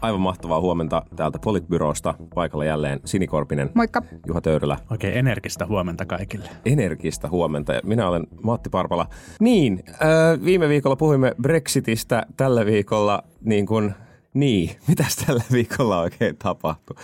Aivan 0.00 0.20
mahtavaa 0.20 0.60
huomenta 0.60 1.02
täältä 1.16 1.38
Politbyrosta. 1.38 2.14
Paikalla 2.34 2.64
jälleen 2.64 3.00
Sinikorpinen, 3.04 3.70
Moikka. 3.74 4.02
Juha 4.26 4.40
Töyrylä. 4.40 4.78
Oikein 4.90 5.18
energistä 5.18 5.66
huomenta 5.66 6.06
kaikille. 6.06 6.48
Energistä 6.66 7.28
huomenta. 7.28 7.72
Ja 7.72 7.80
minä 7.84 8.08
olen 8.08 8.26
Matti 8.42 8.70
Parpala. 8.70 9.06
Niin, 9.40 9.82
äh, 9.88 10.44
viime 10.44 10.68
viikolla 10.68 10.96
puhuimme 10.96 11.34
Brexitistä. 11.42 12.26
Tällä 12.36 12.66
viikolla 12.66 13.22
niin 13.40 13.66
kuin 13.66 13.94
niin, 14.34 14.70
mitäs 14.88 15.16
tällä 15.16 15.44
viikolla 15.52 16.00
oikein 16.00 16.36
tapahtui? 16.36 16.96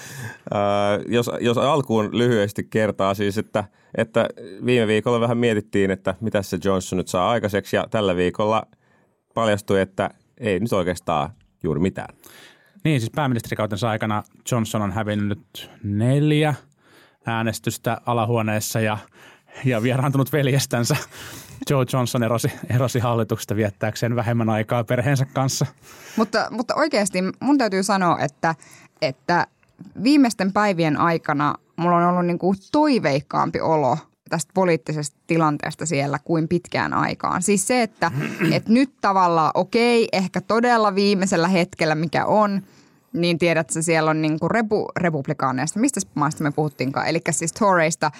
Äh, 0.55 1.05
jos, 1.09 1.31
jos 1.41 1.59
alkuun 1.59 2.19
lyhyesti 2.19 2.65
kertaa 2.65 3.15
siis, 3.15 3.39
että, 3.39 3.65
että 3.97 4.29
viime 4.67 4.87
viikolla 4.87 5.21
vähän 5.21 5.39
mietittiin, 5.39 5.91
että 5.91 6.15
mitä 6.21 6.43
se 6.43 6.59
Johnson 6.65 6.97
nyt 6.97 7.09
saa 7.09 7.31
aikaiseksi 7.31 7.77
ja 7.77 7.87
tällä 7.91 8.17
viikolla 8.17 8.63
paljastui, 9.35 9.81
että 9.81 10.11
ei 10.39 10.61
nyt 10.61 10.73
oikeastaan 10.73 11.31
juuri 11.63 11.81
mitään. 11.81 12.15
Niin, 12.85 13.01
siis 13.01 13.11
pääministerikautensa 13.11 13.91
aikana 13.91 14.23
Johnson 14.51 14.83
on 14.83 14.93
hävinnyt 14.93 15.39
nyt 15.39 15.71
neljä 15.83 16.55
äänestystä 17.27 18.01
alahuoneessa 18.07 18.81
ja, 18.81 18.99
ja 19.65 19.83
vieraantunut 19.83 20.33
veljestänsä. 20.33 20.97
Joe 21.71 21.87
Johnson 21.93 22.23
erosi, 22.23 22.53
erosi 22.75 22.99
hallituksesta 22.99 23.57
viettääkseen 23.57 24.17
vähemmän 24.17 24.51
aikaa 24.51 24.85
perheensä 24.85 25.27
kanssa. 25.33 25.67
Mutta, 26.17 26.49
mutta 26.51 26.75
oikeasti 26.75 27.19
mun 27.41 27.59
täytyy 27.59 27.83
sanoa, 27.83 28.19
että, 28.19 28.55
että 29.03 29.47
viimeisten 30.03 30.53
päivien 30.53 30.97
aikana 30.97 31.55
mulla 31.77 31.97
on 31.97 32.05
ollut 32.05 32.27
niin 32.27 32.39
kuin 32.39 32.57
toiveikkaampi 32.73 33.61
olo 33.61 33.99
tästä 34.29 34.51
poliittisesta 34.55 35.17
tilanteesta 35.27 35.87
siellä 35.87 36.19
kuin 36.25 36.49
pitkään 36.49 36.95
aikaan. 36.95 37.43
Siis 37.43 37.67
se, 37.67 37.83
että, 37.83 38.11
että 38.57 38.73
nyt 38.73 38.91
tavallaan 39.01 39.51
okei, 39.55 40.09
ehkä 40.13 40.41
todella 40.41 40.95
viimeisellä 40.95 41.49
hetkellä 41.49 41.95
mikä 41.95 42.27
on, 42.27 42.63
niin 43.13 43.39
tiedätkö, 43.39 43.83
siellä 43.83 44.11
on 44.11 44.23
niin 44.23 44.41
kuin 44.41 44.51
repu, 44.51 44.89
republikaaneista, 44.97 45.81
mistä 45.81 46.01
maasta 46.15 46.45
me 46.45 46.51
puhuttiinkaan, 46.51 47.07
eli 47.07 47.21
siis 47.31 47.53
Toreista, 47.53 48.11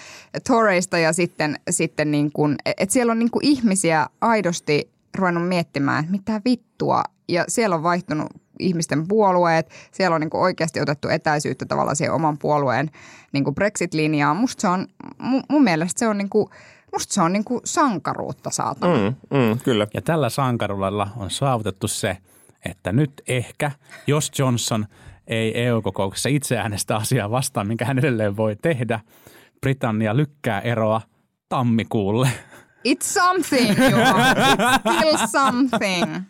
Toreista 0.47 0.97
ja 0.97 1.13
sitten, 1.13 1.59
sitten 1.69 2.11
niin 2.11 2.31
kuin, 2.31 2.55
että 2.65 2.93
siellä 2.93 3.11
on 3.11 3.19
niin 3.19 3.31
kuin 3.31 3.45
ihmisiä 3.45 4.07
aidosti 4.21 4.89
ruvennut 5.17 5.47
miettimään, 5.47 5.99
että 5.99 6.11
mitä 6.11 6.41
vittua, 6.45 7.03
ja 7.27 7.45
siellä 7.47 7.75
on 7.75 7.83
vaihtunut 7.83 8.27
ihmisten 8.59 9.07
puolueet, 9.07 9.69
siellä 9.91 10.15
on 10.15 10.21
niin 10.21 10.29
kuin 10.29 10.41
oikeasti 10.41 10.81
otettu 10.81 11.07
etäisyyttä 11.07 11.65
tavallaan 11.65 11.95
siihen 11.95 12.13
oman 12.13 12.37
puolueen 12.37 12.89
niin 13.31 13.43
kuin 13.43 13.55
Brexit-linjaan. 13.55 14.37
Musta 14.37 14.61
se 14.61 14.67
on, 14.67 14.87
mun, 15.17 15.43
mun 15.49 15.63
mielestä 15.63 15.99
se 15.99 16.07
on 16.07 16.17
niin 16.17 16.29
kuin, 16.29 16.49
musta 16.93 17.13
se 17.13 17.21
on 17.21 17.33
niin 17.33 17.43
kuin 17.43 17.61
sankaruutta 17.65 18.49
saatana. 18.49 18.97
Mm, 18.97 19.37
mm, 19.37 19.59
kyllä. 19.63 19.87
Ja 19.93 20.01
tällä 20.01 20.29
sankarulalla 20.29 21.07
on 21.17 21.31
saavutettu 21.31 21.87
se, 21.87 22.17
että 22.65 22.91
nyt 22.91 23.21
ehkä, 23.27 23.71
jos 24.07 24.31
Johnson 24.39 24.85
ei 25.27 25.61
EU-kokouksessa 25.61 26.29
itse 26.29 26.57
äänestä 26.57 26.95
asiaa 26.95 27.31
vastaan, 27.31 27.67
minkä 27.67 27.85
hän 27.85 27.99
edelleen 27.99 28.37
voi 28.37 28.55
tehdä, 28.55 28.99
Britannia 29.61 30.17
lykkää 30.17 30.61
eroa 30.61 31.01
tammikuulle. 31.49 32.29
It's 32.85 33.13
something, 33.13 33.77
Juha. 33.91 34.33
It's 34.33 34.97
still 34.97 35.27
something. 35.27 36.23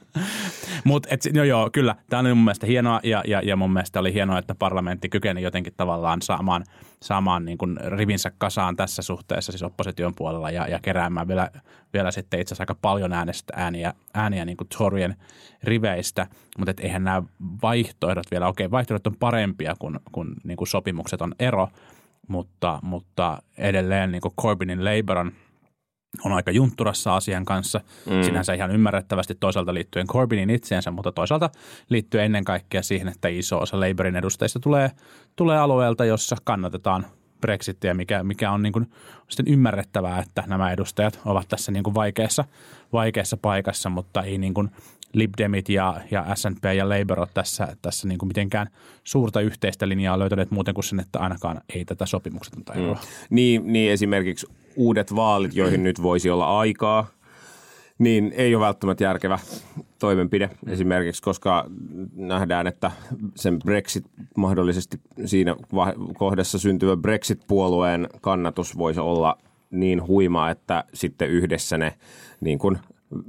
Mutta 0.84 1.10
no 1.34 1.44
joo, 1.44 1.70
kyllä, 1.70 1.96
tämä 2.10 2.20
oli 2.20 2.34
mun 2.34 2.44
mielestä 2.44 2.68
hienoa 2.68 3.00
ja, 3.04 3.24
ja, 3.28 3.42
ja 3.44 3.56
mun 3.56 3.74
mielestä 3.74 4.00
oli 4.00 4.14
hienoa, 4.14 4.40
että 4.40 4.56
parlamentti 4.56 5.10
kykeni 5.10 5.42
jotenkin 5.42 5.74
tavallaan 5.78 6.22
saamaan, 6.22 6.64
saamaan 7.04 7.46
niin 7.46 7.58
kuin 7.58 7.78
rivinsä 7.88 8.32
kasaan 8.38 8.76
tässä 8.76 9.02
suhteessa 9.02 9.52
siis 9.52 9.64
opposition 9.64 10.16
puolella 10.16 10.52
ja, 10.52 10.68
ja 10.68 10.80
keräämään 10.82 11.28
vielä, 11.28 11.50
vielä 11.94 12.12
sitten 12.12 12.40
itse 12.40 12.54
asiassa 12.54 12.62
aika 12.62 12.76
paljon 12.82 13.14
äänestä, 13.14 13.54
ääniä, 13.56 13.94
ääniä 14.14 14.46
niin 14.46 14.58
kuin 14.58 14.68
Torien 14.78 15.16
riveistä, 15.64 16.28
mutta 16.58 16.72
et 16.72 16.80
eihän 16.80 17.04
nämä 17.04 17.24
vaihtoehdot 17.62 18.32
vielä, 18.32 18.48
okei 18.48 18.72
vaihtoehdot 18.72 19.08
on 19.08 19.16
parempia 19.20 19.76
kuin, 19.80 20.00
kuin, 20.12 20.34
niin 20.44 20.58
kuin 20.58 20.68
sopimukset 20.68 21.22
on 21.22 21.36
ero, 21.40 21.68
mutta, 22.28 22.80
mutta 22.82 23.42
edelleen 23.58 24.12
niin 24.12 24.22
kuin 24.22 24.34
Corbynin 24.42 24.86
Labour 24.86 25.18
on– 25.18 25.32
on 26.24 26.34
aika 26.34 26.52
juntturassa 26.52 27.16
asian 27.16 27.46
kanssa. 27.46 27.82
Mm. 28.06 28.24
Sinänsä 28.24 28.54
ihan 28.54 28.72
ymmärrettävästi 28.72 29.36
toisaalta 29.36 29.74
liittyen 29.74 30.08
Corbynin 30.08 30.50
itseensä, 30.50 30.92
mutta 30.92 31.12
toisaalta 31.12 31.50
liittyen 31.90 32.26
ennen 32.26 32.44
kaikkea 32.44 32.84
siihen, 32.84 33.08
että 33.08 33.28
iso 33.28 33.60
osa 33.60 33.80
Labourin 33.80 34.16
edustajista 34.16 34.60
tulee, 34.60 34.92
tulee 35.36 35.58
alueelta, 35.58 36.06
jossa 36.06 36.36
kannatetaan 36.44 37.06
Brexitia, 37.42 37.94
mikä, 37.94 38.24
mikä 38.24 38.52
on 38.52 38.62
niin 38.62 38.74
kuin 38.74 38.92
sitten 39.30 39.54
ymmärrettävää, 39.54 40.20
että 40.20 40.44
nämä 40.48 40.72
edustajat 40.72 41.20
ovat 41.26 41.48
tässä 41.48 41.72
niin 41.72 41.84
kuin 41.84 41.94
vaikeassa, 41.94 42.46
vaikeassa 42.94 43.38
paikassa, 43.38 43.90
mutta 43.90 44.22
ei 44.22 44.38
niin 44.38 44.54
kuin 44.54 44.72
Lib 45.16 45.34
Demit 45.38 45.70
ja, 45.70 46.02
ja 46.12 46.36
SNP 46.36 46.66
ja 46.78 46.90
Labour 46.90 47.20
ole 47.20 47.28
tässä, 47.34 47.68
tässä 47.82 48.08
niin 48.08 48.18
kuin 48.18 48.28
mitenkään 48.28 48.68
suurta 49.04 49.42
yhteistä 49.42 49.90
linjaa 49.90 50.20
löytäneet 50.20 50.52
muuten 50.52 50.74
kuin 50.74 50.84
sen, 50.84 51.00
että 51.00 51.20
ainakaan 51.20 51.62
ei 51.76 51.86
tätä 51.86 52.06
sopimuksetonta 52.06 52.74
eroa. 52.74 52.94
Mm. 52.94 53.00
Niin, 53.30 53.74
niin 53.74 53.92
esimerkiksi 53.92 54.48
uudet 54.76 55.16
vaalit, 55.16 55.56
joihin 55.56 55.84
nyt 55.84 56.02
voisi 56.02 56.30
olla 56.30 56.60
aikaa, 56.60 57.08
niin 57.98 58.34
ei 58.36 58.56
ole 58.56 58.66
välttämättä 58.66 59.04
järkevä 59.04 59.40
toimenpide 60.00 60.50
esimerkiksi, 60.68 61.22
koska 61.22 61.66
nähdään, 62.16 62.68
että 62.68 62.92
sen 63.36 63.60
Brexit 63.60 64.06
mahdollisesti 64.38 65.00
siinä 65.26 65.56
kohdassa 66.18 66.60
syntyvä 66.60 66.98
Brexit-puolueen 66.98 68.10
kannatus 68.22 68.78
voisi 68.78 69.00
olla 69.00 69.38
niin 69.72 70.08
huima, 70.08 70.50
että 70.50 70.84
sitten 70.94 71.30
yhdessä 71.30 71.78
ne 71.78 71.94
niin 72.42 72.60
kuin 72.60 72.78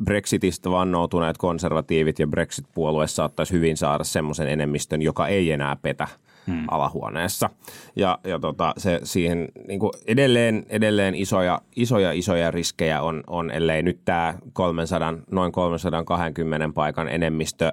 Brexitistä 0.04 0.70
vannoutuneet 0.70 1.38
konservatiivit 1.38 2.18
ja 2.18 2.26
Brexit-puolue 2.26 3.06
saattaisi 3.06 3.52
hyvin 3.52 3.76
saada 3.76 4.04
semmoisen 4.04 4.48
enemmistön, 4.48 5.02
joka 5.02 5.28
ei 5.28 5.52
enää 5.52 5.76
petä 5.76 6.08
hmm. 6.46 6.64
alahuoneessa. 6.70 7.50
Ja, 7.96 8.18
ja 8.24 8.38
tota, 8.38 8.74
se 8.76 9.00
siihen 9.02 9.48
niin 9.68 9.80
kuin 9.80 9.92
edelleen, 10.06 10.66
edelleen 10.68 11.14
isoja, 11.14 11.60
isoja, 11.76 12.12
isoja 12.12 12.50
riskejä 12.50 13.02
on, 13.02 13.24
on, 13.26 13.50
ellei 13.50 13.82
nyt 13.82 13.98
tämä 14.04 14.34
300, 14.52 15.14
noin 15.30 15.52
320 15.52 16.70
paikan 16.74 17.08
enemmistö 17.08 17.72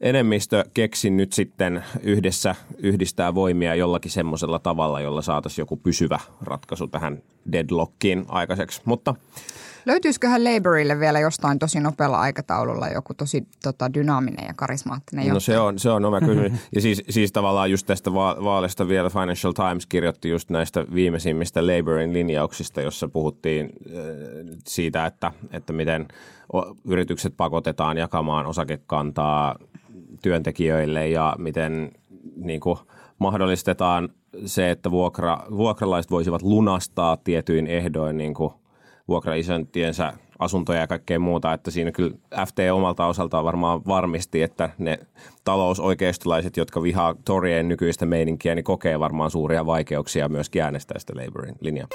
enemmistö 0.00 0.64
keksi 0.74 1.10
nyt 1.10 1.32
sitten 1.32 1.84
yhdessä 2.02 2.54
yhdistää 2.78 3.34
voimia 3.34 3.74
jollakin 3.74 4.10
semmoisella 4.10 4.58
tavalla, 4.58 5.00
jolla 5.00 5.22
saataisiin 5.22 5.62
joku 5.62 5.76
pysyvä 5.76 6.18
ratkaisu 6.42 6.86
tähän 6.86 7.22
deadlockiin 7.52 8.24
aikaiseksi. 8.28 8.82
Mutta 8.84 9.14
Löytyisiköhän 9.86 10.44
Labourille 10.44 11.00
vielä 11.00 11.20
jostain 11.20 11.58
tosi 11.58 11.80
nopealla 11.80 12.20
aikataululla 12.20 12.88
joku 12.88 13.14
tosi 13.14 13.48
tota, 13.62 13.94
dynaaminen 13.94 14.46
ja 14.46 14.54
karismaattinen 14.54 15.28
No 15.28 15.40
se 15.40 15.58
on, 15.58 15.78
se 15.78 15.90
on 15.90 16.04
oma 16.04 16.20
kysymys. 16.20 16.52
ja 16.74 16.80
siis, 16.80 17.02
siis 17.10 17.32
tavallaan 17.32 17.70
just 17.70 17.86
tästä 17.86 18.14
va- 18.14 18.36
vaalista 18.44 18.88
vielä 18.88 19.10
Financial 19.10 19.52
Times 19.52 19.86
kirjoitti 19.86 20.28
just 20.28 20.50
näistä 20.50 20.84
viimeisimmistä 20.94 21.66
Labourin 21.66 22.12
linjauksista, 22.12 22.80
jossa 22.80 23.08
puhuttiin 23.08 23.64
äh, 23.86 24.02
siitä, 24.66 25.06
että, 25.06 25.32
että 25.50 25.72
miten 25.72 26.08
yritykset 26.84 27.34
pakotetaan 27.36 27.98
jakamaan 27.98 28.46
osakekantaa 28.46 29.56
työntekijöille 30.22 31.08
ja 31.08 31.36
miten 31.38 31.92
niin 32.36 32.60
kuin, 32.60 32.78
mahdollistetaan 33.18 34.08
se, 34.46 34.70
että 34.70 34.90
vuokra, 34.90 35.38
vuokralaiset 35.50 36.10
voisivat 36.10 36.42
lunastaa 36.42 37.16
tietyin 37.16 37.66
ehdoin 37.66 38.16
niin 38.16 38.34
kuin 38.34 38.52
vuokraisöntiensä 39.08 40.12
asuntoja 40.38 40.80
ja 40.80 40.86
kaikkea 40.86 41.18
muuta, 41.18 41.52
että 41.52 41.70
siinä 41.70 41.92
kyllä 41.92 42.16
FT 42.46 42.58
omalta 42.72 43.06
osaltaan 43.06 43.44
varmaan 43.44 43.84
varmisti, 43.86 44.42
että 44.42 44.70
ne 44.78 44.98
talousoikeistolaiset, 45.44 46.56
jotka 46.56 46.82
vihaa 46.82 47.14
Torien 47.24 47.68
nykyistä 47.68 48.06
meininkiä, 48.06 48.54
niin 48.54 48.64
kokee 48.64 49.00
varmaan 49.00 49.30
suuria 49.30 49.66
vaikeuksia 49.66 50.28
myös 50.28 50.50
äänestää 50.62 50.98
sitä 50.98 51.12
Labourin 51.16 51.56
linjaa. 51.60 51.88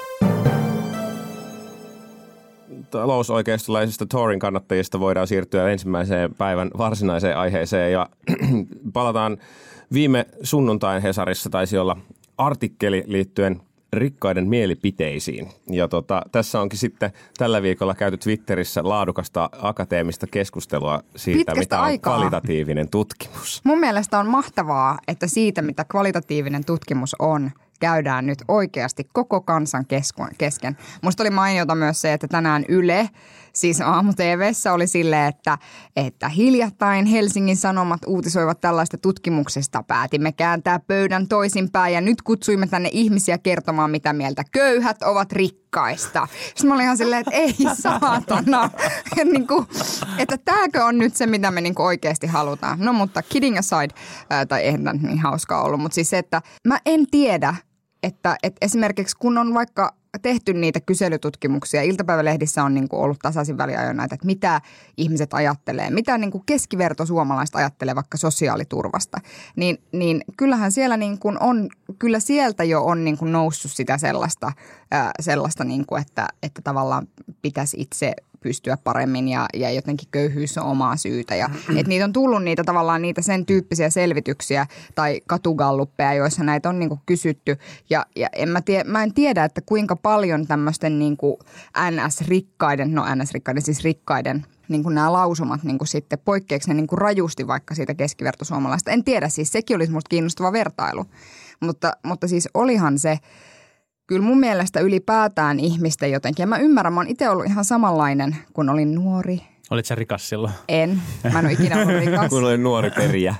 Talousoikeistolaisista 2.90 4.06
Torin 4.06 4.38
kannattajista 4.38 5.00
voidaan 5.00 5.26
siirtyä 5.26 5.70
ensimmäiseen 5.70 6.34
päivän 6.34 6.70
varsinaiseen 6.78 7.36
aiheeseen 7.36 7.92
ja 7.92 8.08
palataan 8.92 9.38
viime 9.92 10.26
sunnuntain 10.42 11.02
Hesarissa 11.02 11.50
taisi 11.50 11.78
olla 11.78 11.96
artikkeli 12.38 13.04
liittyen 13.06 13.60
rikkaiden 13.92 14.48
mielipiteisiin. 14.48 15.48
Ja 15.70 15.88
tota, 15.88 16.22
tässä 16.32 16.60
onkin 16.60 16.78
sitten 16.78 17.12
tällä 17.38 17.62
viikolla 17.62 17.94
käyty 17.94 18.16
Twitterissä 18.16 18.80
laadukasta 18.84 19.50
akateemista 19.62 20.26
keskustelua 20.26 21.02
siitä, 21.16 21.38
Pitkästä 21.38 21.60
mitä 21.60 21.78
on 21.78 21.84
aikaa. 21.84 22.14
kvalitatiivinen 22.14 22.90
tutkimus. 22.90 23.60
Mun 23.64 23.80
mielestä 23.80 24.18
on 24.18 24.26
mahtavaa, 24.26 24.98
että 25.08 25.26
siitä, 25.26 25.62
mitä 25.62 25.84
kvalitatiivinen 25.84 26.64
tutkimus 26.64 27.16
on, 27.18 27.50
käydään 27.80 28.26
nyt 28.26 28.38
oikeasti 28.48 29.08
koko 29.12 29.40
kansan 29.40 29.86
kesken. 30.38 30.76
Musta 31.02 31.22
oli 31.22 31.30
mainiota 31.30 31.74
myös 31.74 32.00
se, 32.00 32.12
että 32.12 32.28
tänään 32.28 32.64
Yle 32.68 33.08
siis 33.52 33.80
aamu 33.80 34.12
TVssä 34.12 34.72
oli 34.72 34.86
silleen, 34.86 35.28
että, 35.28 35.58
että 35.96 36.28
hiljattain 36.28 37.06
Helsingin 37.06 37.56
Sanomat 37.56 38.00
uutisoivat 38.06 38.60
tällaista 38.60 38.98
tutkimuksesta. 38.98 39.82
Päätimme 39.82 40.32
kääntää 40.32 40.78
pöydän 40.78 41.28
toisinpäin 41.28 41.94
ja 41.94 42.00
nyt 42.00 42.22
kutsuimme 42.22 42.66
tänne 42.66 42.88
ihmisiä 42.92 43.38
kertomaan, 43.38 43.90
mitä 43.90 44.12
mieltä 44.12 44.44
köyhät 44.52 45.02
ovat 45.02 45.32
rikkaista. 45.32 46.28
Sitten 46.46 46.68
mä 46.68 46.74
olin 46.74 46.84
ihan 46.84 46.96
silleen, 46.96 47.20
että 47.20 47.30
ei 47.30 47.56
saatana. 47.82 48.70
niin 49.24 49.46
kuin, 49.46 49.66
että 50.18 50.38
tääkö 50.44 50.84
on 50.84 50.98
nyt 50.98 51.16
se, 51.16 51.26
mitä 51.26 51.50
me 51.50 51.60
niin 51.60 51.74
kuin 51.74 51.86
oikeasti 51.86 52.26
halutaan. 52.26 52.78
No 52.80 52.92
mutta 52.92 53.22
kidding 53.22 53.58
aside, 53.58 53.94
ää, 54.30 54.46
tai 54.46 54.62
eihän 54.62 54.84
tämä 54.84 54.98
niin 55.02 55.18
hauskaa 55.18 55.62
ollut, 55.62 55.80
mutta 55.80 55.94
siis 55.94 56.10
se, 56.10 56.18
että 56.18 56.42
mä 56.68 56.78
en 56.86 57.06
tiedä, 57.10 57.54
että, 58.02 58.36
että 58.42 58.58
esimerkiksi 58.66 59.16
kun 59.18 59.38
on 59.38 59.54
vaikka 59.54 59.99
tehty 60.22 60.54
niitä 60.54 60.80
kyselytutkimuksia, 60.80 61.82
iltapäivälehdissä 61.82 62.64
on 62.64 62.74
niin 62.74 62.88
kuin 62.88 63.02
ollut 63.02 63.18
tasaisin 63.22 63.58
väliajoin 63.58 63.96
näitä, 63.96 64.14
että 64.14 64.26
mitä 64.26 64.60
ihmiset 64.96 65.34
ajattelee, 65.34 65.90
mitä 65.90 66.18
niin 66.18 66.30
kuin 66.30 66.42
keskiverto 66.46 67.06
suomalaista 67.06 67.58
ajattelee 67.58 67.94
vaikka 67.94 68.18
sosiaaliturvasta, 68.18 69.18
niin, 69.56 69.78
niin 69.92 70.24
kyllähän 70.36 70.72
siellä 70.72 70.96
niin 70.96 71.18
kuin 71.18 71.42
on, 71.42 71.68
kyllä 71.98 72.20
sieltä 72.20 72.64
jo 72.64 72.84
on 72.84 73.04
niin 73.04 73.18
kuin 73.18 73.32
noussut 73.32 73.72
sitä 73.72 73.98
sellaista, 73.98 74.52
ää, 74.90 75.10
sellaista 75.20 75.64
niin 75.64 75.86
kuin, 75.86 76.02
että, 76.02 76.28
että 76.42 76.62
tavallaan 76.62 77.08
pitäisi 77.42 77.76
itse 77.80 78.14
pystyä 78.40 78.76
paremmin 78.84 79.28
ja, 79.28 79.46
ja 79.54 79.70
jotenkin 79.70 80.08
köyhyys 80.10 80.58
on 80.58 80.64
omaa 80.64 80.96
syytä. 80.96 81.34
Ja, 81.34 81.50
et 81.76 81.86
niitä 81.86 82.04
on 82.04 82.12
tullut 82.12 82.44
niitä 82.44 82.64
tavallaan 82.64 83.02
niitä 83.02 83.22
sen 83.22 83.46
tyyppisiä 83.46 83.90
selvityksiä 83.90 84.66
tai 84.94 85.20
katugalluppeja, 85.26 86.14
joissa 86.14 86.44
näitä 86.44 86.68
on 86.68 86.78
niinku 86.78 86.98
kysytty. 87.06 87.56
Ja, 87.90 88.06
ja 88.16 88.28
en 88.32 88.48
mä, 88.48 88.60
tie, 88.60 88.84
mä 88.84 89.02
en 89.02 89.14
tiedä, 89.14 89.44
että 89.44 89.60
kuinka 89.60 89.96
paljon 89.96 90.46
tämmöisten 90.46 90.98
niinku 90.98 91.38
NS-rikkaiden, 91.90 92.94
no 92.94 93.04
NS-rikkaiden 93.14 93.62
siis 93.62 93.84
rikkaiden 93.84 94.46
niin 94.68 94.82
kuin 94.82 94.94
nämä 94.94 95.12
lausumat 95.12 95.62
niin 95.62 95.78
kuin 95.78 95.88
sitten, 95.88 96.18
poikkeeksi 96.24 96.68
ne 96.68 96.74
niin 96.74 96.86
kuin 96.86 96.98
rajusti 96.98 97.46
vaikka 97.46 97.74
siitä 97.74 97.94
keskivertosuomalaista. 97.94 98.90
En 98.90 99.04
tiedä, 99.04 99.28
siis 99.28 99.52
sekin 99.52 99.76
olisi 99.76 99.92
musta 99.92 100.08
kiinnostava 100.08 100.52
vertailu. 100.52 101.04
Mutta, 101.60 101.92
mutta 102.02 102.28
siis 102.28 102.48
olihan 102.54 102.98
se, 102.98 103.18
kyllä 104.10 104.26
mun 104.26 104.40
mielestä 104.40 104.80
ylipäätään 104.80 105.60
ihmisten 105.60 106.10
jotenkin. 106.10 106.42
Ja 106.42 106.46
mä 106.46 106.58
ymmärrän, 106.58 106.92
mä 106.92 107.00
oon 107.00 107.08
itse 107.08 107.28
ollut 107.28 107.46
ihan 107.46 107.64
samanlainen, 107.64 108.36
kun 108.52 108.68
olin 108.68 108.94
nuori. 108.94 109.40
Olit 109.70 109.86
sä 109.86 109.94
rikas 109.94 110.28
silloin? 110.28 110.52
En. 110.68 111.02
Mä 111.32 111.38
en 111.38 111.44
ole 111.44 111.52
ikinä 111.52 111.76
ollut 111.76 112.00
rikas. 112.04 112.28
Kun 112.28 112.44
olin 112.44 112.62
nuori 112.62 112.90
periä. 112.90 113.34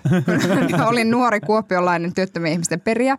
kun 0.71 0.83
olin 0.83 1.11
nuori 1.11 1.41
kuopiolainen 1.41 2.15
työttömien 2.15 2.53
ihmisten 2.53 2.81
periä, 2.81 3.19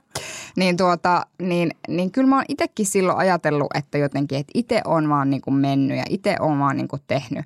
niin, 0.56 0.78
tuota, 0.78 1.26
niin, 1.42 1.72
niin 1.88 2.12
kyllä 2.12 2.28
mä 2.28 2.36
oon 2.36 2.46
itsekin 2.48 2.86
silloin 2.86 3.18
ajatellut, 3.18 3.68
että 3.76 3.98
jotenkin, 3.98 4.38
että 4.38 4.52
itse 4.54 4.82
on 4.86 5.10
vaan 5.10 5.30
niin 5.30 5.42
kuin 5.42 5.56
mennyt 5.56 5.98
ja 5.98 6.04
itse 6.10 6.36
on 6.40 6.60
vaan 6.60 6.78
niin 6.78 6.88
kuin 6.88 7.02
tehnyt. 7.08 7.46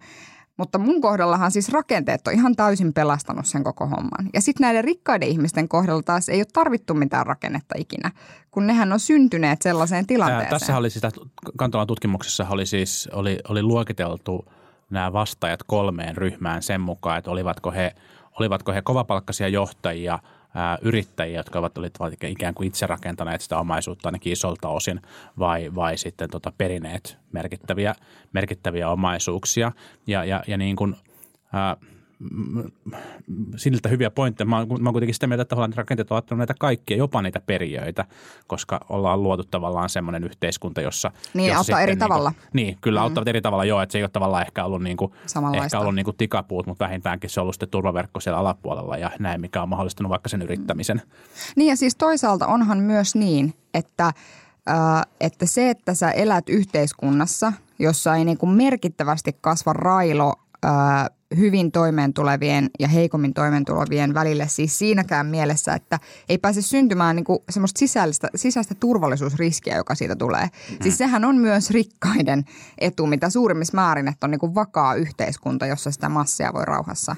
Mutta 0.57 0.77
mun 0.77 1.01
kohdallahan 1.01 1.51
siis 1.51 1.69
rakenteet 1.69 2.27
on 2.27 2.33
ihan 2.33 2.55
täysin 2.55 2.93
pelastanut 2.93 3.45
sen 3.45 3.63
koko 3.63 3.85
homman. 3.85 4.29
Ja 4.33 4.41
sitten 4.41 4.65
näiden 4.65 4.83
rikkaiden 4.83 5.29
ihmisten 5.29 5.67
kohdalla 5.67 6.03
taas 6.03 6.29
ei 6.29 6.39
ole 6.39 6.45
tarvittu 6.53 6.93
mitään 6.93 7.25
rakennetta 7.25 7.75
ikinä, 7.77 8.11
kun 8.51 8.67
nehän 8.67 8.93
on 8.93 8.99
syntyneet 8.99 9.61
sellaiseen 9.61 10.07
tilanteeseen. 10.07 10.49
Tässä 10.49 10.77
oli 10.77 10.89
siis, 10.89 11.13
Kantolan 11.57 11.87
tutkimuksessa 11.87 12.47
oli 12.49 12.65
siis, 12.65 13.09
oli, 13.13 13.39
oli 13.49 13.63
luokiteltu 13.63 14.45
nämä 14.89 15.13
vastaajat 15.13 15.63
kolmeen 15.63 16.17
ryhmään 16.17 16.63
sen 16.63 16.81
mukaan, 16.81 17.17
että 17.17 17.31
olivatko 17.31 17.71
he, 17.71 17.95
olivatko 18.39 18.71
he 18.71 18.81
kovapalkkaisia 18.81 19.47
johtajia– 19.47 20.19
ää, 20.55 20.77
yrittäjiä, 20.81 21.39
jotka 21.39 21.59
ovat 21.59 21.77
olivat 21.77 22.23
ikään 22.23 22.53
kuin 22.53 22.67
itse 22.67 22.87
rakentaneet 22.87 23.41
sitä 23.41 23.59
omaisuutta 23.59 24.07
ainakin 24.07 24.33
isolta 24.33 24.69
osin 24.69 25.01
vai, 25.39 25.75
vai 25.75 25.97
sitten 25.97 26.29
tota 26.29 26.53
perineet 26.57 27.17
merkittäviä, 27.31 27.95
merkittäviä 28.33 28.89
omaisuuksia. 28.89 29.71
Ja, 30.07 30.23
ja, 30.25 30.43
ja 30.47 30.57
niin 30.57 30.75
kuin, 30.75 30.95
ää, 31.53 31.77
siltä 33.55 33.89
hyviä 33.89 34.09
pointteja. 34.09 34.45
Mä, 34.45 34.57
oon, 34.57 34.67
mä 34.81 34.89
oon 34.89 34.93
kuitenkin 34.93 35.13
sitä 35.13 35.27
mieltä, 35.27 35.41
että 35.41 35.55
rakenteet 35.75 36.11
ovat 36.11 36.31
näitä 36.31 36.53
kaikkia, 36.59 36.97
jopa 36.97 37.21
niitä 37.21 37.41
perijöitä, 37.45 38.05
koska 38.47 38.85
ollaan 38.89 39.23
luotu 39.23 39.43
tavallaan 39.43 39.89
semmoinen 39.89 40.23
yhteiskunta, 40.23 40.81
jossa... 40.81 41.11
Niin, 41.33 41.47
jossa 41.47 41.57
auttaa 41.57 41.81
eri 41.81 41.91
niin 41.91 41.99
kuin, 41.99 42.09
tavalla. 42.09 42.33
Niin, 42.53 42.77
kyllä 42.81 42.99
mm. 42.99 43.03
auttavat 43.03 43.27
eri 43.27 43.41
tavalla 43.41 43.65
joo, 43.65 43.81
että 43.81 43.91
se 43.91 43.97
ei 43.97 44.03
ole 44.03 44.09
tavallaan 44.09 44.41
ehkä 44.43 44.65
ollut, 44.65 44.83
niin 44.83 44.97
kuin, 44.97 45.11
ehkä 45.63 45.79
ollut 45.79 45.95
niin 45.95 46.05
kuin 46.05 46.17
tikapuut, 46.17 46.67
mutta 46.67 46.85
vähintäänkin 46.85 47.29
se 47.29 47.39
on 47.39 47.41
ollut 47.41 47.55
sitten 47.55 47.69
turvaverkko 47.69 48.19
siellä 48.19 48.39
alapuolella 48.39 48.97
ja 48.97 49.11
näin, 49.19 49.41
mikä 49.41 49.61
on 49.61 49.69
mahdollistanut 49.69 50.09
vaikka 50.09 50.29
sen 50.29 50.41
yrittämisen. 50.41 51.01
Niin 51.55 51.69
ja 51.69 51.75
siis 51.75 51.95
toisaalta 51.95 52.47
onhan 52.47 52.77
myös 52.77 53.15
niin, 53.15 53.53
että, 53.73 54.05
äh, 54.69 55.01
että 55.19 55.45
se, 55.45 55.69
että 55.69 55.93
sä 55.93 56.11
elät 56.11 56.49
yhteiskunnassa, 56.49 57.53
jossa 57.79 58.15
ei 58.15 58.25
niin 58.25 58.37
kuin 58.37 58.49
merkittävästi 58.49 59.37
kasva 59.41 59.73
railo 59.73 60.33
hyvin 61.37 61.71
toimeentulevien 61.71 62.69
ja 62.79 62.87
heikommin 62.87 63.33
toimeentulevien 63.33 64.13
välille 64.13 64.47
siis 64.47 64.77
siinäkään 64.77 65.25
mielessä, 65.25 65.73
että 65.73 65.99
ei 66.29 66.37
pääse 66.37 66.61
syntymään 66.61 67.15
niin 67.15 67.23
kuin 67.23 67.39
semmoista 67.49 67.79
sisäistä, 67.79 68.29
sisäistä 68.35 68.75
turvallisuusriskiä, 68.79 69.77
joka 69.77 69.95
siitä 69.95 70.15
tulee. 70.15 70.43
Mm. 70.43 70.77
Siis 70.81 70.97
sehän 70.97 71.25
on 71.25 71.37
myös 71.37 71.69
rikkaiden 71.69 72.45
etu, 72.77 73.07
mitä 73.07 73.29
suurimmissa 73.29 73.75
määrin, 73.75 74.07
että 74.07 74.27
on 74.27 74.31
niin 74.31 74.39
kuin 74.39 74.55
vakaa 74.55 74.95
yhteiskunta, 74.95 75.65
jossa 75.65 75.91
sitä 75.91 76.09
massia 76.09 76.53
voi 76.53 76.65
rauhassa 76.65 77.15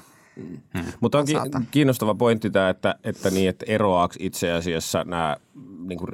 Hmm. 0.74 0.84
Mutta 1.00 1.18
on 1.18 1.24
ki- 1.24 1.34
kiinnostava 1.70 2.14
pointti 2.14 2.50
tämä, 2.50 2.68
että, 2.68 2.94
että, 3.04 3.30
niin, 3.30 3.48
että 3.48 3.64
eroaako 3.68 4.14
itse 4.18 4.52
asiassa 4.52 5.04
nämä 5.04 5.36
niin 5.78 5.98
kuin 5.98 6.10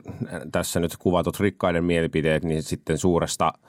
tässä 0.53 0.81
nyt 0.81 0.97
kuvatut 0.97 1.41
rikkaiden 1.41 1.85
mielipiteet 1.85 2.45
niin 2.45 2.63
sitten 2.63 2.99
suuresta– 2.99 3.53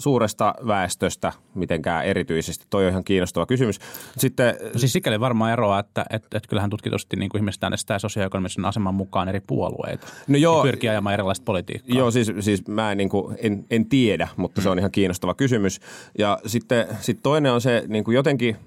suuresta 0.00 0.54
väestöstä 0.66 1.32
mitenkään 1.54 2.04
erityisesti. 2.04 2.64
Toi 2.70 2.84
on 2.84 2.90
ihan 2.90 3.04
kiinnostava 3.04 3.46
kysymys. 3.46 3.78
Sitten, 4.18 4.54
no 4.72 4.78
siis 4.78 4.92
sikäli 4.92 5.20
varmaan 5.20 5.52
eroa, 5.52 5.78
että, 5.78 6.04
että, 6.10 6.38
että 6.38 6.48
kyllähän 6.48 6.70
tutkitusti 6.70 7.16
niin 7.16 7.28
kuin 7.28 7.40
ihmiset 7.40 7.64
äänestää 7.64 7.98
sosioekonomisen 7.98 8.64
aseman 8.64 8.94
mukaan 8.94 9.28
eri 9.28 9.40
puolueita. 9.40 10.06
No 10.28 10.38
joo, 10.38 10.56
ja 10.56 10.62
pyrkii 10.62 10.90
ajamaan 10.90 11.14
erilaista 11.14 11.44
politiikkaa. 11.44 11.98
Joo, 11.98 12.10
siis, 12.10 12.32
siis 12.40 12.68
mä 12.68 12.92
en, 12.92 12.98
niin 12.98 13.08
kuin, 13.08 13.36
en, 13.42 13.64
en 13.70 13.86
tiedä, 13.86 14.28
mutta 14.36 14.60
se 14.60 14.70
on 14.70 14.78
ihan 14.78 14.90
kiinnostava 14.90 15.34
kysymys. 15.34 15.80
Ja 16.18 16.38
sitten 16.46 16.86
sit 17.00 17.18
toinen 17.22 17.52
on 17.52 17.60
se 17.60 17.84
niin 17.88 18.04
kuin 18.04 18.14
jotenkin– 18.14 18.56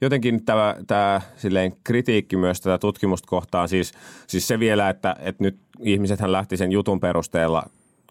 jotenkin 0.00 0.44
tämä, 0.44 0.76
tämä 0.86 1.20
silleen 1.36 1.72
kritiikki 1.84 2.36
myös 2.36 2.60
tätä 2.60 2.78
tutkimusta 2.78 3.28
kohtaan, 3.28 3.68
siis, 3.68 3.92
siis 4.26 4.48
se 4.48 4.58
vielä, 4.58 4.88
että, 4.88 5.16
että 5.20 5.44
nyt 5.44 5.58
ihmisethän 5.80 6.32
lähti 6.32 6.56
sen 6.56 6.72
jutun 6.72 7.00
perusteella 7.00 7.62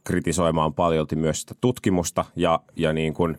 kritisoimaan 0.04 0.74
paljolti 0.74 1.16
myös 1.16 1.42
sitä 1.42 1.56
tutkimusta 1.62 2.26
ja, 2.36 2.60
ja 2.76 2.94
niin 2.94 3.14
kuin 3.14 3.38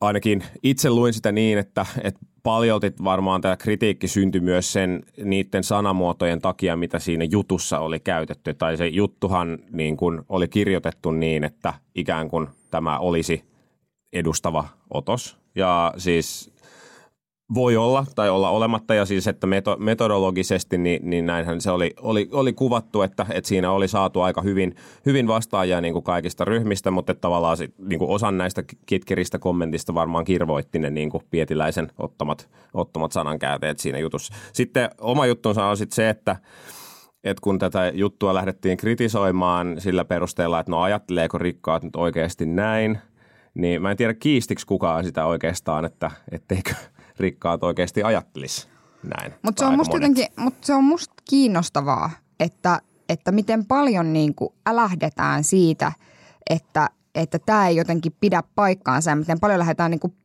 ainakin 0.00 0.44
itse 0.62 0.90
luin 0.90 1.12
sitä 1.12 1.32
niin, 1.32 1.58
että, 1.58 1.86
että 2.02 2.20
paljolti 2.42 2.92
varmaan 3.04 3.40
tämä 3.40 3.56
kritiikki 3.56 4.08
syntyi 4.08 4.40
myös 4.40 4.72
sen 4.72 5.02
niiden 5.24 5.64
sanamuotojen 5.64 6.40
takia, 6.40 6.76
mitä 6.76 6.98
siinä 6.98 7.24
jutussa 7.24 7.78
oli 7.78 8.00
käytetty. 8.00 8.54
Tai 8.54 8.76
se 8.76 8.86
juttuhan 8.86 9.58
niin 9.70 9.96
kuin 9.96 10.20
oli 10.28 10.48
kirjoitettu 10.48 11.10
niin, 11.10 11.44
että 11.44 11.74
ikään 11.94 12.28
kuin 12.28 12.48
tämä 12.70 12.98
olisi 12.98 13.44
edustava 14.12 14.68
otos. 14.90 15.36
Ja 15.54 15.94
siis 15.96 16.55
voi 17.54 17.76
olla 17.76 18.06
tai 18.14 18.30
olla 18.30 18.50
olematta 18.50 18.94
ja 18.94 19.04
siis, 19.04 19.26
että 19.26 19.46
meto, 19.46 19.76
metodologisesti 19.78 20.78
niin, 20.78 21.10
niin 21.10 21.26
näinhän 21.26 21.60
se 21.60 21.70
oli, 21.70 21.94
oli, 22.00 22.28
oli 22.32 22.52
kuvattu, 22.52 23.02
että, 23.02 23.26
että 23.30 23.48
siinä 23.48 23.70
oli 23.70 23.88
saatu 23.88 24.20
aika 24.20 24.42
hyvin, 24.42 24.74
hyvin 25.06 25.26
vastaajia 25.28 25.80
niin 25.80 25.92
kuin 25.92 26.02
kaikista 26.02 26.44
ryhmistä, 26.44 26.90
mutta 26.90 27.12
että 27.12 27.20
tavallaan 27.20 27.56
sit, 27.56 27.74
niin 27.78 27.98
kuin 27.98 28.10
osan 28.10 28.38
näistä 28.38 28.64
kitkeristä 28.86 29.38
kommentista 29.38 29.94
varmaan 29.94 30.24
kirvoitti 30.24 30.78
ne 30.78 30.90
niin 30.90 31.10
kuin 31.10 31.22
pietiläisen 31.30 31.92
ottamat, 31.98 32.48
ottamat 32.74 33.12
sanankäänteet 33.12 33.78
siinä 33.78 33.98
jutussa. 33.98 34.34
Sitten 34.52 34.90
oma 35.00 35.26
juttunsa 35.26 35.66
on 35.66 35.76
sitten 35.76 35.96
se, 35.96 36.08
että 36.08 36.36
että 37.24 37.40
kun 37.40 37.58
tätä 37.58 37.92
juttua 37.94 38.34
lähdettiin 38.34 38.76
kritisoimaan 38.76 39.80
sillä 39.80 40.04
perusteella, 40.04 40.60
että 40.60 40.72
no 40.72 40.82
ajatteleeko 40.82 41.38
rikkaat 41.38 41.82
nyt 41.82 41.96
oikeasti 41.96 42.46
näin, 42.46 42.98
niin 43.54 43.82
mä 43.82 43.90
en 43.90 43.96
tiedä 43.96 44.14
kiistiksi 44.14 44.66
kukaan 44.66 45.04
sitä 45.04 45.26
oikeastaan, 45.26 45.84
että 45.84 46.10
etteikö– 46.32 46.74
rikkaat 47.18 47.62
oikeasti 47.64 48.02
ajattelisi 48.02 48.68
näin. 49.02 49.34
Mutta 49.42 49.60
se, 49.60 49.66
on 49.66 49.76
musta 49.76 49.96
jotenkin, 49.96 50.26
mut 50.36 50.54
se 50.60 50.74
on 50.74 50.84
musta 50.84 51.14
kiinnostavaa, 51.30 52.10
että, 52.40 52.80
että 53.08 53.32
miten 53.32 53.66
paljon 53.66 54.12
niin 54.12 54.34
kuin 54.34 54.54
älähdetään 54.66 55.44
siitä, 55.44 55.92
että 56.50 56.90
että 57.14 57.38
tämä 57.38 57.68
ei 57.68 57.76
jotenkin 57.76 58.16
pidä 58.20 58.42
paikkaansa 58.54 59.10
ja 59.10 59.16
miten 59.16 59.40
paljon 59.40 59.58
lähdetään 59.58 59.90
niin 59.90 60.00
kuin 60.00 60.16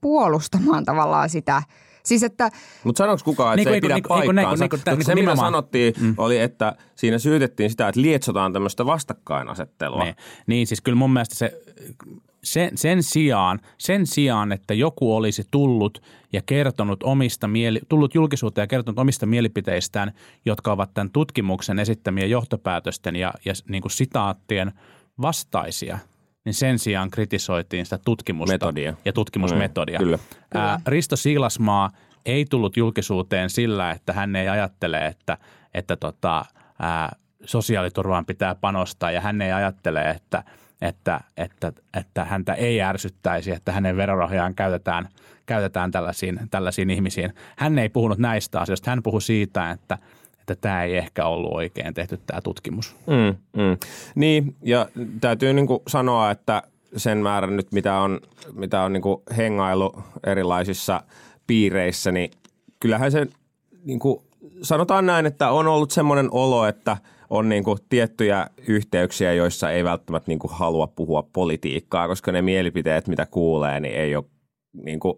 puolustamaan 0.00 0.84
tavallaan 0.84 1.30
sitä– 1.30 1.62
Siis 2.04 2.22
että... 2.22 2.50
Mutta 2.84 2.98
sanoiko 2.98 3.22
kukaan, 3.24 3.58
että 3.58 3.70
niin, 3.70 3.72
se 3.72 3.74
ei 3.74 3.80
pidä 3.80 3.94
niin, 3.94 4.04
paikkaansa? 4.08 4.64
Niin, 4.64 4.80
niin, 4.86 4.96
niin, 4.96 5.04
se, 5.04 5.14
mitä 5.14 5.36
sanottiin, 5.36 5.94
mm. 6.00 6.14
oli, 6.16 6.38
että 6.38 6.76
siinä 6.94 7.18
syytettiin 7.18 7.70
sitä, 7.70 7.88
että 7.88 8.00
lietsotaan 8.00 8.52
tämmöistä 8.52 8.86
vastakkainasettelua. 8.86 10.04
Niin, 10.04 10.16
niin 10.46 10.66
siis 10.66 10.80
kyllä 10.80 10.96
mun 10.96 11.12
mielestä 11.12 11.34
se 11.34 11.60
sen, 12.44 12.78
sen, 12.78 13.02
sijaan, 13.02 13.60
sen 13.78 14.06
sijaan, 14.06 14.52
että 14.52 14.74
joku 14.74 15.16
olisi 15.16 15.42
tullut 15.50 16.02
ja 16.32 16.42
kertonut 16.46 17.02
omista 17.02 17.48
mieli, 17.48 17.80
tullut 17.88 18.14
julkisuuteen 18.14 18.62
ja 18.62 18.66
kertonut 18.66 18.98
omista 18.98 19.26
mielipiteistään, 19.26 20.12
jotka 20.44 20.72
ovat 20.72 20.94
tämän 20.94 21.10
tutkimuksen 21.10 21.78
esittämien 21.78 22.30
johtopäätösten 22.30 23.16
ja, 23.16 23.32
ja 23.44 23.52
niin 23.68 23.82
kuin 23.82 23.92
sitaattien 23.92 24.72
vastaisia, 25.20 25.98
niin 26.44 26.54
sen 26.54 26.78
sijaan 26.78 27.10
kritisoitiin 27.10 27.86
sitä 27.86 27.98
tutkimusta 28.04 28.54
Metodia. 28.54 28.94
ja 29.04 29.12
tutkimusmetodia. 29.12 29.98
Mm, 29.98 30.04
kyllä. 30.04 30.18
Ää, 30.54 30.80
Risto 30.86 31.16
Siilasmaa 31.16 31.90
ei 32.26 32.44
tullut 32.50 32.76
julkisuuteen 32.76 33.50
sillä, 33.50 33.90
että 33.90 34.12
hän 34.12 34.36
ei 34.36 34.48
ajattele, 34.48 35.06
että, 35.06 35.38
että 35.74 35.96
tota, 35.96 36.44
ää, 36.78 37.16
sosiaaliturvaan 37.44 38.26
pitää 38.26 38.54
panostaa 38.54 39.10
ja 39.10 39.20
hän 39.20 39.42
ei 39.42 39.52
ajattele, 39.52 40.10
että, 40.10 40.44
että, 40.82 41.20
että, 41.36 41.72
että 41.96 42.24
häntä 42.24 42.54
ei 42.54 42.82
ärsyttäisi, 42.82 43.50
että 43.50 43.72
hänen 43.72 43.96
verorahojaan 43.96 44.54
käytetään, 44.54 45.08
käytetään 45.46 45.90
tällaisiin, 45.90 46.40
tällaisiin 46.50 46.90
ihmisiin. 46.90 47.34
Hän 47.56 47.78
ei 47.78 47.88
puhunut 47.88 48.18
näistä 48.18 48.60
asioista. 48.60 48.90
Hän 48.90 49.02
puhui 49.02 49.22
siitä, 49.22 49.70
että, 49.70 49.98
että 50.44 50.56
tämä 50.60 50.82
ei 50.84 50.96
ehkä 50.96 51.26
ollut 51.26 51.52
oikein 51.52 51.94
tehty 51.94 52.20
tämä 52.26 52.40
tutkimus. 52.40 52.96
Mm, 53.06 53.62
mm. 53.62 53.76
Niin, 54.14 54.56
ja 54.62 54.88
täytyy 55.20 55.52
niin 55.52 55.66
kuin 55.66 55.80
sanoa, 55.88 56.30
että 56.30 56.62
sen 56.96 57.18
määrän 57.18 57.56
nyt, 57.56 57.72
mitä 57.72 57.98
on, 57.98 58.20
mitä 58.52 58.82
on 58.82 58.92
niin 58.92 59.02
kuin 59.02 59.22
hengailu 59.36 59.92
erilaisissa 60.26 61.02
piireissä, 61.46 62.12
niin 62.12 62.30
kyllähän 62.80 63.12
se 63.12 63.26
niin 63.84 63.98
kuin, 63.98 64.20
sanotaan 64.62 65.06
näin, 65.06 65.26
että 65.26 65.50
on 65.50 65.66
ollut 65.66 65.90
semmoinen 65.90 66.28
olo, 66.30 66.66
että 66.66 66.96
on 67.30 67.48
niin 67.48 67.64
kuin 67.64 67.78
tiettyjä 67.88 68.46
yhteyksiä, 68.68 69.32
joissa 69.32 69.70
ei 69.70 69.84
välttämättä 69.84 70.30
niin 70.30 70.38
kuin 70.38 70.52
halua 70.52 70.86
puhua 70.86 71.28
politiikkaa, 71.32 72.08
koska 72.08 72.32
ne 72.32 72.42
mielipiteet, 72.42 73.08
mitä 73.08 73.26
kuulee, 73.26 73.80
niin 73.80 73.94
ei 73.94 74.16
ole 74.16 74.24
niin 74.72 75.00
kuin, 75.00 75.14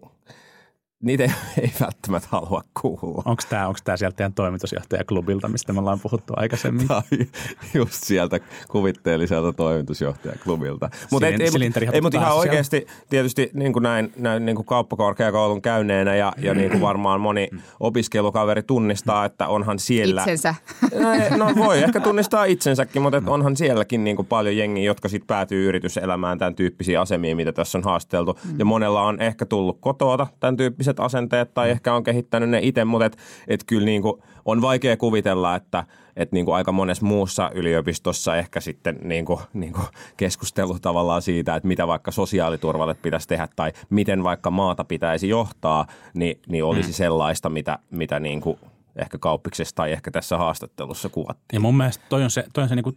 niitä 1.03 1.23
ei, 1.23 1.29
ei 1.63 1.71
välttämättä 1.81 2.27
halua 2.31 2.63
kuulla. 2.81 3.23
Onko 3.25 3.43
tämä 3.49 3.67
onks 3.67 3.81
tää 3.81 3.97
sieltä 3.97 4.15
teidän 4.15 4.33
toimitusjohtajaklubilta, 4.33 5.47
mistä 5.47 5.73
me 5.73 5.79
ollaan 5.79 5.99
puhuttu 5.99 6.33
aikaisemmin? 6.35 6.87
Tai 6.87 7.01
just 7.73 8.03
sieltä 8.03 8.39
kuvitteelliselta 8.67 9.53
toimitusjohtajaklubilta. 9.53 10.89
Mutta 11.11 11.27
ei, 11.27 11.35
ei, 11.39 11.51
silinteri 11.51 11.85
mut- 11.87 11.95
ei, 11.95 12.01
mut 12.01 12.13
ihan 12.13 12.35
oikeasti 12.35 12.87
tietysti 13.09 13.51
niin 13.53 13.73
kuin 13.73 13.83
näin, 13.83 14.13
näin 14.17 14.45
niin 14.45 14.55
kuin 14.55 14.65
kauppakorkeakoulun 14.65 15.61
käyneenä 15.61 16.15
ja, 16.15 16.33
ja 16.37 16.53
niin 16.53 16.71
kuin 16.71 16.81
varmaan 16.81 17.21
moni 17.21 17.49
opiskelukaveri 17.79 18.63
tunnistaa, 18.63 19.25
että 19.25 19.47
onhan 19.47 19.79
siellä... 19.79 20.21
Itsensä. 20.21 20.55
No, 20.99 21.11
ei- 21.13 21.37
no 21.37 21.51
voi 21.65 21.79
ehkä 21.83 21.99
tunnistaa 21.99 22.45
itsensäkin, 22.45 23.01
mutta 23.01 23.17
et 23.17 23.27
onhan 23.27 23.55
sielläkin 23.57 24.03
niin 24.03 24.15
kuin 24.15 24.25
paljon 24.25 24.57
jengiä, 24.57 24.83
jotka 24.83 25.09
sitten 25.09 25.27
päätyy 25.27 25.69
yrityselämään 25.69 26.39
tämän 26.39 26.55
tyyppisiä 26.55 27.01
asemia, 27.01 27.35
mitä 27.35 27.51
tässä 27.51 27.77
on 27.77 27.83
haasteltu. 27.83 28.39
Ja 28.57 28.65
monella 28.65 29.01
on 29.01 29.21
ehkä 29.21 29.45
tullut 29.45 29.77
kotoota 29.79 30.27
tämän 30.39 30.57
tyyppiset 30.87 30.99
asenteet 30.99 31.53
tai 31.53 31.69
ehkä 31.69 31.93
on 31.93 32.03
kehittänyt 32.03 32.49
ne 32.49 32.59
itse, 32.61 32.85
mutta 32.85 33.05
et, 33.05 33.17
et 33.47 33.63
kyllä 33.63 33.85
niin 33.85 34.01
kuin 34.01 34.21
on 34.45 34.61
vaikea 34.61 34.97
kuvitella, 34.97 35.55
että 35.55 35.85
et 36.15 36.31
niin 36.31 36.45
kuin 36.45 36.55
aika 36.55 36.71
monessa 36.71 37.05
muussa 37.05 37.51
yliopistossa 37.53 38.35
ehkä 38.35 38.59
sitten 38.59 38.99
niin 39.03 39.25
kuin, 39.25 39.39
niin 39.53 39.73
kuin 39.73 39.85
keskustelu 40.17 40.79
tavallaan 40.79 41.21
siitä, 41.21 41.55
että 41.55 41.67
mitä 41.67 41.87
vaikka 41.87 42.11
sosiaaliturvalle 42.11 42.93
pitäisi 42.93 43.27
tehdä 43.27 43.47
tai 43.55 43.73
miten 43.89 44.23
vaikka 44.23 44.51
maata 44.51 44.83
pitäisi 44.83 45.29
johtaa, 45.29 45.85
niin, 46.13 46.39
niin 46.47 46.63
olisi 46.63 46.93
sellaista, 46.93 47.49
mitä, 47.49 47.79
mitä 47.91 48.19
niin 48.19 48.41
kuin 48.41 48.59
ehkä 48.95 49.17
kauppiksessa 49.17 49.75
tai 49.75 49.91
ehkä 49.91 50.11
tässä 50.11 50.37
haastattelussa 50.37 51.09
kuvattiin. 51.09 51.57
Ja 51.57 51.59
mun 51.59 51.77
mielestä 51.77 52.05
toi 52.09 52.23
on 52.23 52.29
se, 52.29 52.45
toi 52.53 52.61
on 52.61 52.69
se 52.69 52.75
niinku 52.75 52.93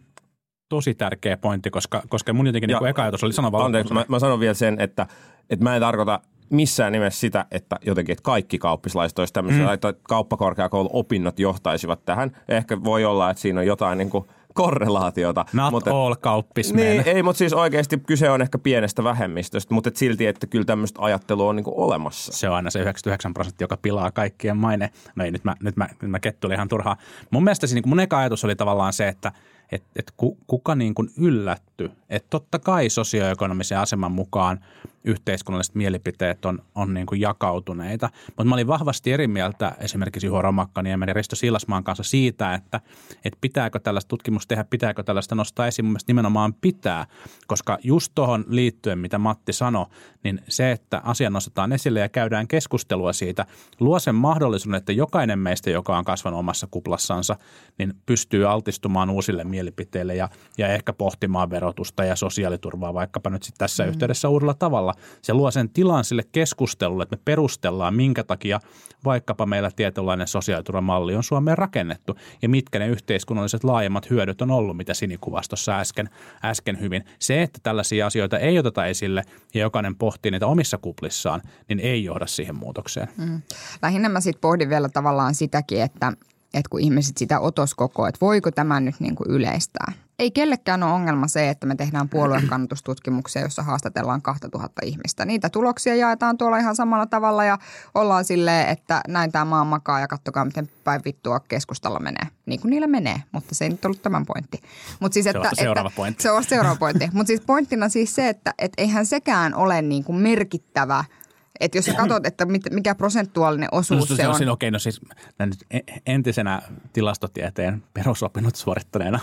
tosi 0.69 0.93
tärkeä 0.93 1.37
pointti, 1.37 1.69
koska, 1.69 2.03
koska 2.09 2.33
mun 2.33 2.47
jotenkin 2.47 2.67
niinku 2.67 2.85
eka 2.85 3.01
ajatus 3.01 3.23
oli 3.23 3.33
sanoa 3.33 3.65
Anteeksi, 3.65 3.93
mä, 3.93 4.05
mä 4.07 4.19
sanon 4.19 4.39
vielä 4.39 4.53
sen, 4.53 4.79
että, 4.79 5.07
että 5.49 5.63
mä 5.63 5.75
en 5.75 5.81
tarkoita 5.81 6.19
missään 6.51 6.91
nimessä 6.91 7.19
sitä, 7.19 7.45
että 7.51 7.75
jotenkin 7.85 8.13
että 8.13 8.23
kaikki 8.23 8.59
kauppislaiset 8.59 9.19
olisi 9.19 9.33
tämmöisiä, 9.33 9.65
mm. 9.67 9.73
että 9.73 9.93
kauppakorkeakouluopinnot 10.03 11.39
johtaisivat 11.39 12.05
tähän. 12.05 12.37
Ehkä 12.49 12.83
voi 12.83 13.05
olla, 13.05 13.29
että 13.29 13.41
siinä 13.41 13.59
on 13.59 13.65
jotain 13.65 13.97
niin 13.97 14.09
kuin 14.09 14.25
korrelaatiota. 14.53 15.45
Not 15.53 15.71
mutta, 15.71 15.91
all 15.91 16.15
kauppismen. 16.15 16.85
Niin, 16.85 17.07
ei, 17.07 17.23
mutta 17.23 17.37
siis 17.37 17.53
oikeasti 17.53 17.97
kyse 17.97 18.29
on 18.29 18.41
ehkä 18.41 18.57
pienestä 18.57 19.03
vähemmistöstä, 19.03 19.73
mutta 19.73 19.87
et 19.87 19.95
silti, 19.95 20.27
että 20.27 20.47
kyllä 20.47 20.65
tämmöistä 20.65 21.01
ajattelua 21.01 21.49
on 21.49 21.55
niin 21.55 21.65
olemassa. 21.67 22.31
Se 22.31 22.49
on 22.49 22.55
aina 22.55 22.69
se 22.69 22.79
99 22.79 23.33
prosenttia, 23.33 23.63
joka 23.63 23.77
pilaa 23.77 24.11
kaikkien 24.11 24.57
maine. 24.57 24.89
No 25.15 25.25
ei, 25.25 25.31
nyt 25.31 25.43
mä, 25.43 25.55
nyt 25.63 25.77
mä, 25.77 25.87
nyt 26.01 26.11
mä 26.11 26.19
kettuilin 26.19 26.55
ihan 26.55 26.67
turhaa. 26.67 26.97
Mun 27.31 27.43
mielestä 27.43 27.67
se, 27.67 27.75
niin 27.75 27.89
mun 27.89 27.99
eka 27.99 28.17
ajatus 28.17 28.45
oli 28.45 28.55
tavallaan 28.55 28.93
se, 28.93 29.07
että 29.07 29.31
et, 29.71 29.83
et 29.95 30.13
ku, 30.17 30.37
kuka 30.47 30.75
niin 30.75 30.93
kuin 30.93 31.09
yllätty. 31.17 31.91
Että 32.09 32.27
totta 32.29 32.59
kai 32.59 32.89
sosioekonomisen 32.89 33.79
aseman 33.79 34.11
mukaan 34.11 34.59
yhteiskunnalliset 35.03 35.75
mielipiteet 35.75 36.45
on, 36.45 36.59
on 36.75 36.93
niin 36.93 37.05
kuin 37.05 37.21
jakautuneita. 37.21 38.09
Mutta 38.27 38.43
mä 38.43 38.55
olin 38.55 38.67
vahvasti 38.67 39.11
eri 39.11 39.27
mieltä 39.27 39.75
esimerkiksi 39.79 40.27
Juho 40.27 40.41
Romakkaniemen 40.41 41.07
ja 41.07 41.13
Risto 41.13 41.35
Siilasmaan 41.35 41.83
kanssa 41.83 42.03
siitä, 42.03 42.53
että, 42.53 42.81
että 43.25 43.37
pitääkö 43.41 43.79
tällaista 43.79 44.09
tutkimusta 44.09 44.47
tehdä, 44.47 44.63
pitääkö 44.63 45.03
tällaista 45.03 45.35
nostaa 45.35 45.67
esiin. 45.67 45.85
Mun 45.85 45.97
nimenomaan 46.07 46.53
pitää, 46.53 47.05
koska 47.47 47.77
just 47.83 48.11
tuohon 48.15 48.45
liittyen, 48.47 48.99
mitä 48.99 49.17
Matti 49.17 49.53
sanoi, 49.53 49.85
niin 50.23 50.41
se, 50.47 50.71
että 50.71 51.01
asia 51.03 51.29
nostetaan 51.29 51.71
esille 51.71 51.99
ja 51.99 52.09
käydään 52.09 52.47
keskustelua 52.47 53.13
siitä, 53.13 53.45
luo 53.79 53.99
sen 53.99 54.15
mahdollisuuden, 54.15 54.77
että 54.77 54.91
jokainen 54.91 55.39
meistä, 55.39 55.69
joka 55.69 55.97
on 55.97 56.05
kasvanut 56.05 56.39
omassa 56.39 56.67
kuplassansa, 56.71 57.35
niin 57.77 57.93
pystyy 58.05 58.45
altistumaan 58.45 59.09
uusille 59.09 59.43
mielipiteille 59.43 60.15
ja, 60.15 60.29
ja 60.57 60.67
ehkä 60.67 60.93
pohtimaan 60.93 61.49
verotusta 61.49 62.03
ja 62.03 62.15
sosiaaliturvaa 62.15 62.93
vaikkapa 62.93 63.29
nyt 63.29 63.43
sitten 63.43 63.59
tässä 63.59 63.83
mm. 63.83 63.89
yhteydessä 63.89 64.29
uudella 64.29 64.53
tavalla. 64.53 64.90
Se 65.21 65.33
luo 65.33 65.51
sen 65.51 65.69
tilan 65.69 66.03
sille 66.03 66.23
keskustelulle, 66.31 67.03
että 67.03 67.15
me 67.15 67.21
perustellaan, 67.25 67.95
minkä 67.95 68.23
takia 68.23 68.59
vaikkapa 69.05 69.45
meillä 69.45 69.71
tietynlainen 69.75 70.27
sosiaaliturvamalli 70.27 71.15
on 71.15 71.23
Suomeen 71.23 71.57
rakennettu 71.57 72.15
ja 72.41 72.49
mitkä 72.49 72.79
ne 72.79 72.87
yhteiskunnalliset 72.87 73.63
laajemmat 73.63 74.09
hyödyt 74.09 74.41
on 74.41 74.51
ollut, 74.51 74.77
mitä 74.77 74.93
Sini 74.93 75.17
kuvasi 75.17 75.49
tuossa 75.49 75.79
äsken, 75.79 76.09
äsken 76.45 76.79
hyvin. 76.79 77.05
Se, 77.19 77.41
että 77.41 77.59
tällaisia 77.63 78.07
asioita 78.07 78.39
ei 78.39 78.59
oteta 78.59 78.85
esille 78.85 79.23
ja 79.53 79.61
jokainen 79.61 79.95
pohtii 79.95 80.31
niitä 80.31 80.47
omissa 80.47 80.77
kuplissaan, 80.77 81.41
niin 81.69 81.79
ei 81.79 82.03
johda 82.03 82.27
siihen 82.27 82.55
muutokseen. 82.55 83.07
Mm. 83.17 83.41
Lähinnä 83.81 84.09
mä 84.09 84.21
sitten 84.21 84.41
pohdin 84.41 84.69
vielä 84.69 84.89
tavallaan 84.89 85.35
sitäkin, 85.35 85.81
että, 85.81 86.13
että 86.53 86.69
kun 86.69 86.79
ihmiset 86.79 87.17
sitä 87.17 87.39
otoskoko, 87.39 88.07
että 88.07 88.19
voiko 88.21 88.51
tämä 88.51 88.79
nyt 88.79 88.95
niin 88.99 89.15
kuin 89.15 89.29
yleistää. 89.29 89.93
Ei 90.21 90.31
kellekään 90.31 90.83
ole 90.83 90.91
ongelma 90.91 91.27
se, 91.27 91.49
että 91.49 91.67
me 91.67 91.75
tehdään 91.75 92.09
puoluekannastustutkimuksia, 92.09 93.41
jossa 93.41 93.63
haastatellaan 93.63 94.21
2000 94.21 94.81
ihmistä. 94.85 95.25
Niitä 95.25 95.49
tuloksia 95.49 95.95
jaetaan 95.95 96.37
tuolla 96.37 96.57
ihan 96.57 96.75
samalla 96.75 97.05
tavalla 97.05 97.45
ja 97.45 97.57
ollaan 97.95 98.25
silleen, 98.25 98.69
että 98.69 99.01
näin 99.07 99.31
tämä 99.31 99.45
maa 99.45 99.65
makaa 99.65 99.99
ja 99.99 100.07
kattokaa, 100.07 100.45
miten 100.45 100.69
päin 100.83 101.01
vittua 101.05 101.39
keskustalla 101.39 101.99
menee. 101.99 102.27
Niin 102.45 102.61
kuin 102.61 102.69
niillä 102.69 102.87
menee, 102.87 103.23
mutta 103.31 103.55
se 103.55 103.65
ei 103.65 103.69
nyt 103.69 103.85
ollut 103.85 104.01
tämän 104.01 104.25
pointti. 104.25 104.61
Mut 104.99 105.13
siis, 105.13 105.25
Se 105.25 105.37
on 105.37 105.45
seuraava 105.55 105.89
että, 105.89 105.95
pointti. 105.95 106.23
Se 106.23 106.31
on 106.31 106.43
seuraava 106.43 106.77
pointti. 106.79 107.09
Mutta 107.13 107.27
siis 107.27 107.41
pointtina 107.41 107.89
siis 107.89 108.15
se, 108.15 108.29
että 108.29 108.53
et 108.57 108.73
eihän 108.77 109.05
sekään 109.05 109.55
ole 109.55 109.81
niin 109.81 110.03
kuin 110.03 110.17
merkittävä– 110.17 111.03
että 111.61 111.77
jos 111.77 111.85
sä 111.85 111.93
katsot, 111.93 112.25
että 112.25 112.45
mit- 112.45 112.69
mikä 112.71 112.95
prosentuaalinen 112.95 113.69
osuus 113.71 114.09
No, 114.09 114.15
se 114.15 114.27
on. 114.27 114.35
Okei, 114.35 114.47
okay, 114.49 114.71
no 114.71 114.79
siis 114.79 115.01
nyt 115.39 115.65
entisenä 116.05 116.61
tilastotieteen 116.93 117.83
perusopinnot 117.93 118.55
suorittaneena, 118.55 119.19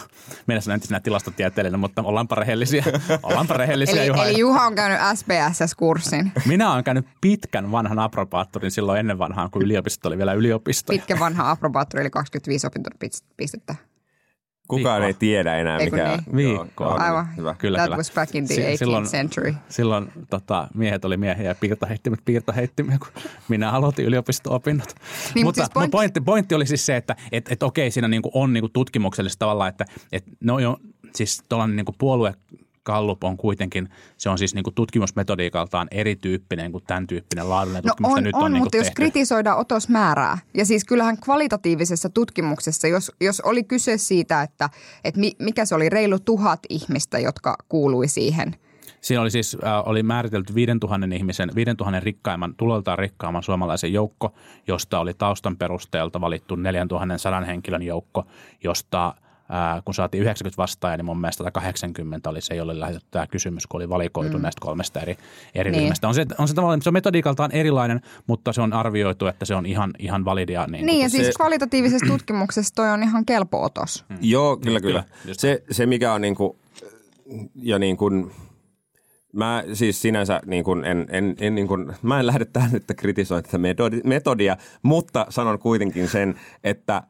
meidän 0.47 0.63
sanon 0.63 0.75
entisenä 0.75 1.01
tilastotieteilijänä, 1.01 1.79
mutta 1.79 2.03
ollaanpa 2.03 2.35
rehellisiä. 2.35 2.85
Ollaanpa 3.23 3.55
rehellisiä, 3.55 4.03
Eli, 4.03 4.07
Juha. 4.09 4.27
eli 4.27 4.39
Juha 4.39 4.67
on 4.67 4.75
käynyt 4.75 4.99
SPSS-kurssin. 5.15 6.33
Minä 6.47 6.73
olen 6.73 6.85
käynyt 6.85 7.07
pitkän 7.21 7.73
vanhan 7.73 7.99
aprobaattorin 7.99 8.71
silloin 8.71 9.01
ennen 9.01 9.19
vanhaan, 9.19 9.51
kun 9.51 9.63
yliopisto 9.63 10.09
oli 10.09 10.19
vielä 10.19 10.33
yliopisto. 10.33 10.93
Pitkä 10.93 11.19
vanha 11.19 11.51
aprobaattori, 11.51 12.01
eli 12.01 12.11
25 12.11 12.67
opintopistettä. 12.67 13.75
Kukaan 14.69 15.01
Viikkoa. 15.03 15.07
ei 15.07 15.15
tiedä 15.15 15.57
enää, 15.57 15.79
Eikö 15.79 15.97
mikä 15.97 16.19
niin? 16.33 16.49
Joo, 16.51 16.61
Viikkoa. 16.65 16.95
on 16.95 17.01
Aivan. 17.01 17.27
Hyvä. 17.37 17.55
Kyllä, 17.59 17.77
That 17.79 17.87
kyllä. 17.87 17.97
was 17.97 18.13
back 18.13 18.35
in 18.35 18.47
the 18.47 18.55
Si- 18.55 18.61
18th 18.61 18.79
silloin- 18.79 19.07
century. 19.07 19.55
Silloin 19.69 20.13
tota, 20.31 20.69
miehet 20.75 21.05
oli 21.05 21.17
miehiä 21.17 21.45
ja 21.45 21.55
piirtoheittimet 21.55 22.21
piirtoheittimiä, 22.25 22.99
kun 22.99 23.23
minä 23.49 23.71
aloitin 23.71 24.05
yliopisto-opinnot. 24.07 24.95
Niin, 25.35 25.47
mutta 25.47 25.61
siis 25.63 25.75
no, 25.75 25.81
pointti- 25.81 25.91
pointti, 25.91 26.21
pointti 26.21 26.55
oli 26.55 26.67
siis 26.67 26.87
se, 26.87 26.97
että 26.97 27.17
et, 27.33 27.53
et 27.53 27.63
okei, 27.63 27.91
siinä 27.91 28.09
niinku 28.09 28.31
on 28.35 28.53
niinku 28.53 28.69
tutkimuksellista 28.69 29.39
tavalla, 29.39 29.69
että 29.69 29.85
et 30.13 30.25
no 30.41 30.59
jo, 30.59 30.77
siis 31.15 31.43
tuollainen 31.49 31.77
niinku 31.77 31.95
puolue 31.99 32.35
Gallup 32.89 33.25
on 33.25 33.37
kuitenkin, 33.37 33.89
se 34.17 34.31
on 34.31 34.39
siis 34.39 34.55
niinku 34.55 34.71
tutkimusmetodiikaltaan 34.71 35.89
erityyppinen 35.91 36.73
kuin 36.73 36.85
tämän 36.87 37.07
tyyppinen 37.07 37.51
laadullinen 37.51 37.83
No 37.85 37.89
tutkimus, 37.89 38.19
on, 38.19 38.25
nyt 38.25 38.35
on, 38.35 38.43
on, 38.43 38.53
niinku 38.53 38.65
mutta 38.65 38.77
jos 38.77 38.87
tehty. 38.87 39.03
kritisoidaan 39.03 39.59
otosmäärää, 39.59 40.39
ja 40.55 40.65
siis 40.65 40.85
kyllähän 40.85 41.19
kvalitatiivisessa 41.19 42.11
tutkimuksessa, 42.11 42.89
jos, 42.89 43.13
jos 43.21 43.41
oli 43.41 43.65
kyse 43.65 43.99
siitä, 43.99 44.43
että, 44.43 44.71
että 45.05 45.21
mi- 45.21 45.37
mikä 45.39 45.65
se 45.65 45.75
oli, 45.75 45.89
reilu 45.89 46.19
tuhat 46.19 46.61
ihmistä, 46.69 47.19
jotka 47.19 47.57
kuului 47.69 48.09
siihen– 48.09 48.55
Siinä 49.01 49.23
oli 49.23 49.31
siis 49.31 49.57
äh, 49.65 49.89
oli 49.89 50.03
määritelty 50.03 50.55
5000 50.55 51.07
ihmisen, 51.15 51.51
5000 51.55 52.01
rikkaimman, 52.01 52.55
tuloltaan 52.55 52.99
rikkaamman 52.99 53.43
suomalaisen 53.43 53.93
joukko, 53.93 54.35
josta 54.67 54.99
oli 55.01 55.15
taustan 55.15 55.57
perusteelta 55.57 56.21
valittu 56.21 56.57
4100 56.57 57.41
henkilön 57.41 57.83
joukko, 57.83 58.27
josta 58.65 59.15
äh, 59.51 59.83
kun 59.85 59.95
saatiin 59.95 60.23
90 60.23 60.63
vastaajaa, 60.63 60.97
niin 60.97 61.05
mun 61.05 61.21
mielestä 61.21 61.45
180 61.45 62.31
oli 62.31 62.41
se, 62.41 62.55
jolle 62.55 62.81
lähetetty 62.81 63.09
tämä 63.11 63.27
kysymys, 63.27 63.67
kun 63.67 63.79
oli 63.79 63.89
valikoitu 63.89 64.37
mm. 64.37 64.43
näistä 64.43 64.61
kolmesta 64.61 65.01
eri, 65.01 65.19
eri 65.55 65.71
Niin. 65.71 65.81
ryhmästä. 65.81 66.09
On 66.09 66.15
se, 66.15 66.27
on 66.39 66.49
se, 66.49 66.55
tavallaan, 66.55 66.83
se 66.83 66.89
on 66.89 66.93
metodiikaltaan 66.93 67.53
erilainen, 67.53 68.01
mutta 68.27 68.53
se 68.53 68.61
on 68.61 68.73
arvioitu, 68.73 69.27
että 69.27 69.45
se 69.45 69.55
on 69.55 69.67
ihan, 69.67 69.91
ihan 69.99 70.25
validia. 70.25 70.67
Niin, 70.67 70.87
Niin, 70.87 71.03
ja 71.03 71.09
siis 71.09 71.37
kvalitatiivisessa 71.37 72.07
tutkimuksessa 72.13 72.75
toi 72.75 72.91
on 72.91 73.03
ihan 73.03 73.25
kelpo 73.27 73.63
otos. 73.63 74.05
Joo, 74.21 74.57
kyllä, 74.57 74.81
kyllä. 74.81 75.05
kyllä, 75.23 75.35
Se, 75.35 75.63
se 75.71 75.87
mikä 75.87 76.13
on 76.13 76.21
niin 76.21 76.35
kuin, 76.35 76.57
ja 77.55 77.79
niin 77.79 77.97
kuin, 77.97 78.31
Mä 79.33 79.65
siis 79.73 80.03
sinänsä 80.03 80.41
niin 80.47 80.65
kuin 80.65 80.85
en, 80.85 81.07
en, 81.11 81.35
en, 81.41 81.55
niin 81.55 81.69
kuin, 81.69 81.93
mä 82.03 82.21
en 82.21 82.27
lähde 82.27 82.45
tähän 82.45 82.71
nyt 82.73 82.85
kritisoimaan 82.97 83.45
tätä 83.45 83.57
metodi- 83.59 84.01
metodia, 84.05 84.57
mutta 84.83 85.27
sanon 85.29 85.59
kuitenkin 85.59 86.09
sen, 86.09 86.35
että 86.65 87.03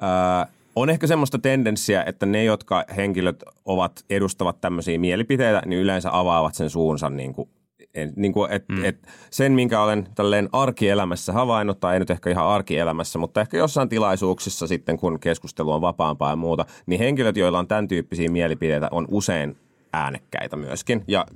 ää, 0.00 0.46
on 0.76 0.90
ehkä 0.90 1.06
semmoista 1.06 1.38
tendenssiä, 1.38 2.04
että 2.06 2.26
ne, 2.26 2.44
jotka 2.44 2.84
henkilöt 2.96 3.42
ovat, 3.64 4.04
edustavat 4.10 4.60
tämmöisiä 4.60 4.98
mielipiteitä, 4.98 5.62
niin 5.66 5.80
yleensä 5.80 6.08
avaavat 6.12 6.54
sen 6.54 6.70
suunsa 6.70 7.10
niin 7.10 7.32
kuin 7.32 7.48
en, 7.94 8.12
niin 8.16 8.32
kuin, 8.32 8.52
et, 8.52 8.64
mm. 8.68 8.84
et 8.84 9.08
sen, 9.30 9.52
minkä 9.52 9.82
olen 9.82 10.08
tälleen 10.14 10.48
arkielämässä 10.52 11.32
havainnut, 11.32 11.80
tai 11.80 11.94
ei 11.94 12.00
nyt 12.00 12.10
ehkä 12.10 12.30
ihan 12.30 12.46
arkielämässä, 12.46 13.18
mutta 13.18 13.40
ehkä 13.40 13.56
jossain 13.56 13.88
tilaisuuksissa 13.88 14.66
sitten, 14.66 14.96
kun 14.96 15.20
keskustelu 15.20 15.72
on 15.72 15.80
vapaampaa 15.80 16.30
ja 16.30 16.36
muuta, 16.36 16.64
niin 16.86 16.98
henkilöt, 16.98 17.36
joilla 17.36 17.58
on 17.58 17.68
tämän 17.68 17.88
tyyppisiä 17.88 18.30
mielipiteitä, 18.30 18.88
on 18.90 19.08
usein 19.10 19.56
äänekkäitä 19.94 20.56
myöskin 20.56 21.04
ja 21.08 21.26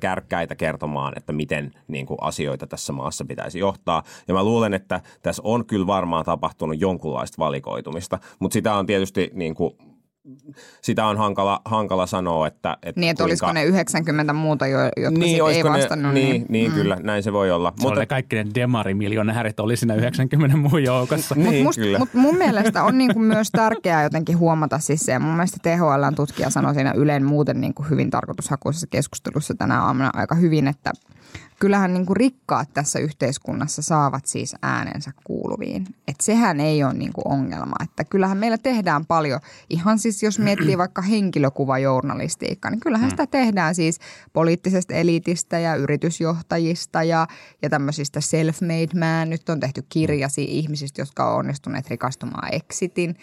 kärkkäitä 0.00 0.54
kertomaan, 0.54 1.12
että 1.16 1.32
miten 1.32 1.70
niin 1.88 2.06
kuin, 2.06 2.18
asioita 2.20 2.66
tässä 2.66 2.92
maassa 2.92 3.24
pitäisi 3.24 3.58
johtaa. 3.58 4.02
Ja 4.28 4.34
mä 4.34 4.44
luulen, 4.44 4.74
että 4.74 5.00
tässä 5.22 5.42
on 5.44 5.66
kyllä 5.66 5.86
varmaan 5.86 6.24
tapahtunut 6.24 6.80
jonkunlaista 6.80 7.38
valikoitumista, 7.38 8.18
mutta 8.38 8.52
sitä 8.52 8.74
on 8.74 8.86
tietysti 8.86 9.30
niin 9.34 9.54
kuin, 9.54 9.74
sitä 10.82 11.06
on 11.06 11.18
hankala, 11.18 11.60
hankala 11.64 12.06
sanoa, 12.06 12.46
että... 12.46 12.76
että 12.82 13.00
niin, 13.00 13.10
että 13.10 13.24
kuinka... 13.24 13.46
olisiko 13.46 13.52
ne 13.52 13.64
90 13.64 14.32
muuta, 14.32 14.66
jo, 14.66 14.78
jotka 14.96 15.18
niin, 15.18 15.46
ei 15.48 15.64
vastannut. 15.64 16.14
Ne, 16.14 16.20
niin, 16.20 16.30
niin, 16.30 16.46
niin 16.48 16.70
mm. 16.70 16.74
kyllä, 16.74 16.96
näin 17.02 17.22
se 17.22 17.32
voi 17.32 17.50
olla. 17.50 17.72
Se 17.76 17.82
mutta 17.82 18.00
oli 18.00 18.06
kaikki 18.06 18.36
ne 18.36 18.46
demarimiljonäärit 18.54 19.60
oli 19.60 19.76
siinä 19.76 19.94
90 19.94 20.56
muun 20.56 20.84
joukossa. 20.84 21.34
niin, 21.34 21.64
mut, 21.64 21.76
mut 21.98 22.14
mun 22.14 22.36
mielestä 22.36 22.84
on 22.84 22.98
niinku 22.98 23.18
myös 23.18 23.50
tärkeää 23.50 24.02
jotenkin 24.02 24.38
huomata 24.38 24.78
siis 24.78 25.00
se, 25.00 25.12
ja 25.12 25.20
mun 25.20 25.34
mielestä 25.34 25.58
THL 25.62 26.14
tutkija 26.16 26.50
sanoi 26.50 26.74
siinä 26.74 26.92
Ylen 26.96 27.24
muuten 27.24 27.60
niinku 27.60 27.82
hyvin 27.90 28.10
tarkoitushakuisessa 28.10 28.86
keskustelussa 28.86 29.54
tänä 29.54 29.82
aamuna 29.82 30.10
aika 30.14 30.34
hyvin, 30.34 30.68
että– 30.68 30.92
kyllähän 31.64 31.94
niin 31.94 32.06
kuin 32.06 32.16
rikkaat 32.16 32.68
tässä 32.74 32.98
yhteiskunnassa 32.98 33.82
saavat 33.82 34.26
siis 34.26 34.56
äänensä 34.62 35.10
kuuluviin. 35.24 35.86
Et 36.08 36.20
sehän 36.20 36.60
ei 36.60 36.84
ole 36.84 36.92
niin 36.92 37.12
kuin 37.12 37.28
ongelma. 37.28 37.76
Että 37.84 38.04
kyllähän 38.04 38.38
meillä 38.38 38.58
tehdään 38.58 39.06
paljon, 39.06 39.40
ihan 39.70 39.98
siis 39.98 40.22
jos 40.22 40.38
miettii 40.38 40.78
vaikka 40.78 41.02
henkilökuvajournalistiikkaa, 41.02 42.70
niin 42.70 42.80
kyllähän 42.80 43.10
sitä 43.10 43.26
tehdään 43.26 43.74
siis 43.74 43.98
poliittisesta 44.32 44.94
elitistä 44.94 45.58
ja 45.58 45.74
yritysjohtajista 45.74 47.02
ja, 47.02 47.26
ja 47.62 47.70
tämmöisistä 47.70 48.20
self-made 48.20 48.98
man. 48.98 49.30
Nyt 49.30 49.48
on 49.48 49.60
tehty 49.60 49.84
kirjasi 49.88 50.44
ihmisistä, 50.44 51.02
jotka 51.02 51.30
on 51.30 51.38
onnistuneet 51.38 51.90
rikastumaan 51.90 52.54
exitin, 52.54 53.16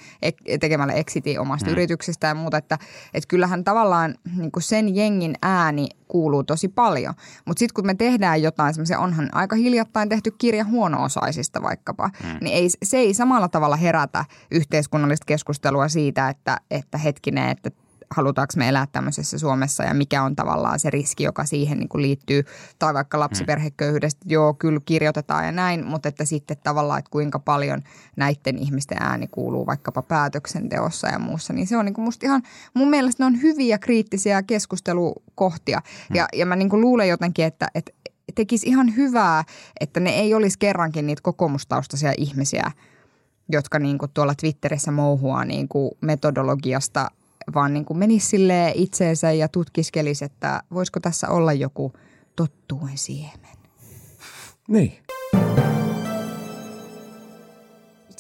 tekemällä 0.60 0.94
exitin 0.94 1.40
omasta 1.40 1.66
hmm. 1.66 1.72
yrityksestä 1.72 2.28
ja 2.28 2.36
muuta. 2.36 2.58
Että, 2.58 2.78
että 3.14 3.28
kyllähän 3.28 3.64
tavallaan 3.64 4.16
niin 4.38 4.52
kuin 4.52 4.64
sen 4.64 4.96
jengin 4.96 5.36
ääni 5.42 5.88
kuuluu 6.12 6.44
tosi 6.44 6.68
paljon. 6.68 7.14
Mutta 7.46 7.60
sitten 7.60 7.74
kun 7.74 7.86
me 7.86 7.94
tehdään 7.94 8.31
jotain 8.36 8.74
semmoisia, 8.74 9.00
onhan 9.00 9.30
aika 9.32 9.56
hiljattain 9.56 10.10
tehty 10.10 10.32
kirja 10.38 10.66
huono-osaisista 10.66 11.62
vaikkapa, 11.62 12.10
mm. 12.24 12.38
niin 12.42 12.56
ei, 12.58 12.70
se 12.84 12.98
ei 12.98 13.14
samalla 13.14 13.48
tavalla 13.48 13.76
herätä 13.76 14.26
yhteiskunnallista 14.52 15.26
keskustelua 15.26 15.88
siitä, 15.88 16.30
että, 16.30 16.58
että 16.72 16.98
hetkinen, 16.98 17.50
että 17.50 17.72
halutaanko 18.12 18.54
me 18.58 18.70
elää 18.70 18.88
tämmöisessä 18.92 19.40
Suomessa 19.40 19.84
ja 19.84 19.94
mikä 19.94 20.24
on 20.24 20.36
tavallaan 20.36 20.80
se 20.80 20.90
riski, 20.90 21.24
joka 21.24 21.46
siihen 21.46 21.80
niin 21.80 21.90
kuin 21.90 22.02
liittyy. 22.02 22.44
Tai 22.80 22.94
vaikka 22.94 23.20
lapsiperheköyhyydestä, 23.20 24.22
joo, 24.26 24.54
kyllä 24.54 24.80
kirjoitetaan 24.86 25.46
ja 25.46 25.52
näin, 25.52 25.86
mutta 25.86 26.10
että 26.10 26.26
sitten 26.26 26.58
tavallaan, 26.64 27.00
että 27.00 27.12
kuinka 27.12 27.40
paljon 27.40 27.82
näiden 28.16 28.58
ihmisten 28.58 28.98
ääni 29.02 29.28
kuuluu 29.28 29.66
vaikkapa 29.66 30.02
päätöksenteossa 30.02 31.08
ja 31.08 31.20
muussa. 31.20 31.54
Niin 31.54 31.68
se 31.68 31.78
on 31.78 31.86
niin 31.86 31.94
kuin 31.94 32.06
musta 32.06 32.26
ihan, 32.26 32.42
mun 32.74 32.90
mielestä 32.90 33.24
ne 33.24 33.28
on 33.28 33.42
hyviä 33.42 33.78
kriittisiä 33.78 34.44
keskustelukohtia. 34.44 35.82
Ja, 36.14 36.28
ja 36.34 36.46
mä 36.46 36.56
niin 36.56 36.70
kuin 36.70 36.82
luulen 36.82 37.10
jotenkin, 37.10 37.46
että, 37.46 37.68
että 37.76 37.92
tekisi 38.36 38.70
ihan 38.70 38.96
hyvää, 38.96 39.44
että 39.80 40.00
ne 40.00 40.10
ei 40.10 40.34
olisi 40.34 40.60
kerrankin 40.60 41.08
niitä 41.08 41.22
kokoomustaustaisia 41.22 42.14
ihmisiä, 42.18 42.72
jotka 43.50 43.80
niin 43.80 43.98
kuin 43.98 44.12
tuolla 44.14 44.36
Twitterissä 44.36 44.92
mouhuaa 44.92 45.46
niin 45.46 45.68
kuin 45.68 45.92
metodologiasta 46.02 47.12
vaan 47.54 47.74
niin 47.74 47.86
kuin 47.86 47.98
menisi 47.98 48.28
sille 48.28 48.72
itseensä 48.76 49.32
ja 49.32 49.48
tutkiskelisi, 49.48 50.26
että 50.26 50.64
voisiko 50.74 51.00
tässä 51.00 51.30
olla 51.30 51.54
joku 51.54 51.94
tottuen 52.36 52.98
siemen. 52.98 53.58
Niin. 54.68 54.94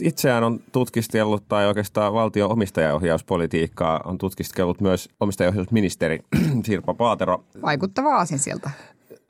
Itseään 0.01 0.43
on 0.43 0.59
tutkiskellut, 0.71 1.47
tai 1.47 1.67
oikeastaan 1.67 2.13
valtion 2.13 2.51
omistajaohjauspolitiikkaa 2.51 4.01
on 4.05 4.17
tutkiskellut 4.17 4.81
myös 4.81 5.09
omistajaohjausministeri 5.19 6.19
Sirpa 6.65 6.93
Paatero. 6.93 7.43
Vaikuttava 7.61 8.15
aasin 8.15 8.39
sieltä 8.39 8.69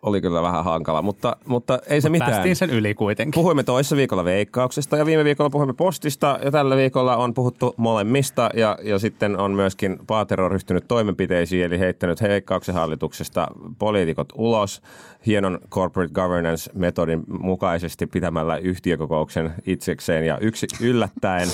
oli 0.02 0.22
kyllä 0.22 0.42
vähän 0.42 0.64
hankala, 0.64 1.02
mutta, 1.02 1.36
mutta 1.46 1.80
ei 1.88 2.02
se 2.02 2.10
Mut 2.10 2.12
mitään. 2.12 2.32
Päästiin 2.32 2.56
sen 2.56 2.70
yli 2.70 2.94
kuitenkin. 2.94 3.42
Puhuimme 3.42 3.64
toissa 3.64 3.96
viikolla 3.96 4.26
veikkauksesta 4.26 4.98
ja 4.98 5.06
viime 5.06 5.24
viikolla 5.24 5.50
puhuimme 5.50 5.74
postista 5.74 6.40
ja 6.44 6.52
tällä 6.52 6.76
viikolla 6.76 7.18
on 7.18 7.34
puhuttu 7.34 7.74
molemmista 7.78 8.50
ja, 8.54 8.78
ja 8.84 9.00
sitten 9.00 9.38
on 9.38 9.52
myöskin 9.52 10.00
Paatero 10.08 10.50
ryhtynyt 10.50 10.88
toimenpiteisiin 10.88 11.66
eli 11.66 11.80
heittänyt 11.80 12.22
veikkauksen 12.22 12.76
hallituksesta 12.76 13.48
poliitikot 13.80 14.30
ulos 14.36 14.82
hienon 15.26 15.60
corporate 15.70 16.14
governance-metodin 16.14 17.24
mukaisesti 17.40 18.08
pitämällä 18.08 18.58
yhtiökokouksen 18.58 19.54
itsekseen 19.66 20.26
ja 20.26 20.38
yksi 20.38 20.68
yllättäen 20.82 21.48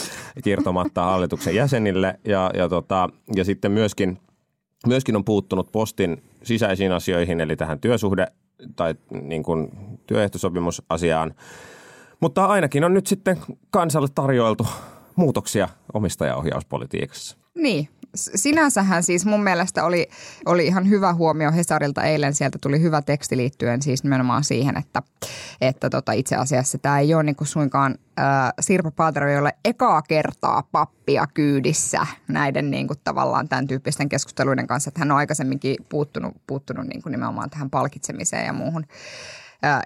kirtomatta 0.43 1.03
hallituksen 1.03 1.55
jäsenille 1.55 2.19
ja, 2.25 2.51
ja, 2.53 2.69
tota, 2.69 3.09
ja 3.35 3.43
sitten 3.43 3.71
myöskin 3.71 4.19
myöskin 4.87 5.15
on 5.15 5.25
puuttunut 5.25 5.71
postin 5.71 6.23
sisäisiin 6.47 6.91
asioihin, 6.91 7.39
eli 7.41 7.55
tähän 7.55 7.79
työsuhde- 7.79 8.31
tai 8.75 8.95
niin 9.21 9.43
kuin 9.43 9.69
työehtosopimusasiaan. 10.07 11.33
Mutta 12.19 12.45
ainakin 12.45 12.83
on 12.83 12.93
nyt 12.93 13.07
sitten 13.07 13.37
kansalle 13.69 14.07
tarjoiltu 14.15 14.67
muutoksia 15.17 15.69
omistajaohjauspolitiikassa. 15.93 17.37
Niin, 17.55 17.89
sinänsähän 18.15 19.03
siis 19.03 19.25
mun 19.25 19.43
mielestä 19.43 19.85
oli, 19.85 20.09
oli 20.45 20.65
ihan 20.65 20.89
hyvä 20.89 21.13
huomio 21.13 21.51
Hesarilta 21.51 22.03
eilen. 22.03 22.33
Sieltä 22.33 22.57
tuli 22.61 22.81
hyvä 22.81 23.01
teksti 23.01 23.37
liittyen 23.37 23.81
siis 23.81 24.03
nimenomaan 24.03 24.43
siihen, 24.43 24.77
että, 24.77 25.01
että 25.61 25.89
tota 25.89 26.11
itse 26.11 26.35
asiassa 26.35 26.77
tämä 26.77 26.99
ei 26.99 27.13
ole 27.13 27.23
niin 27.23 27.35
kuin 27.35 27.47
suinkaan 27.47 27.95
äh, 28.19 28.25
Sirpa 28.59 28.91
Paatero, 28.91 29.31
jolle 29.31 29.53
ekaa 29.65 30.01
kertaa 30.01 30.63
pappia 30.71 31.27
kyydissä 31.33 32.07
näiden 32.27 32.71
niin 32.71 32.87
kuin 32.87 32.99
tavallaan 33.03 33.49
tämän 33.49 33.67
tyyppisten 33.67 34.09
keskusteluiden 34.09 34.67
kanssa. 34.67 34.89
Että 34.89 34.99
hän 34.99 35.11
on 35.11 35.17
aikaisemminkin 35.17 35.75
puuttunut, 35.89 36.33
puuttunut 36.47 36.87
niin 36.87 37.01
kuin 37.01 37.11
nimenomaan 37.11 37.49
tähän 37.49 37.69
palkitsemiseen 37.69 38.45
ja 38.45 38.53
muuhun 38.53 38.85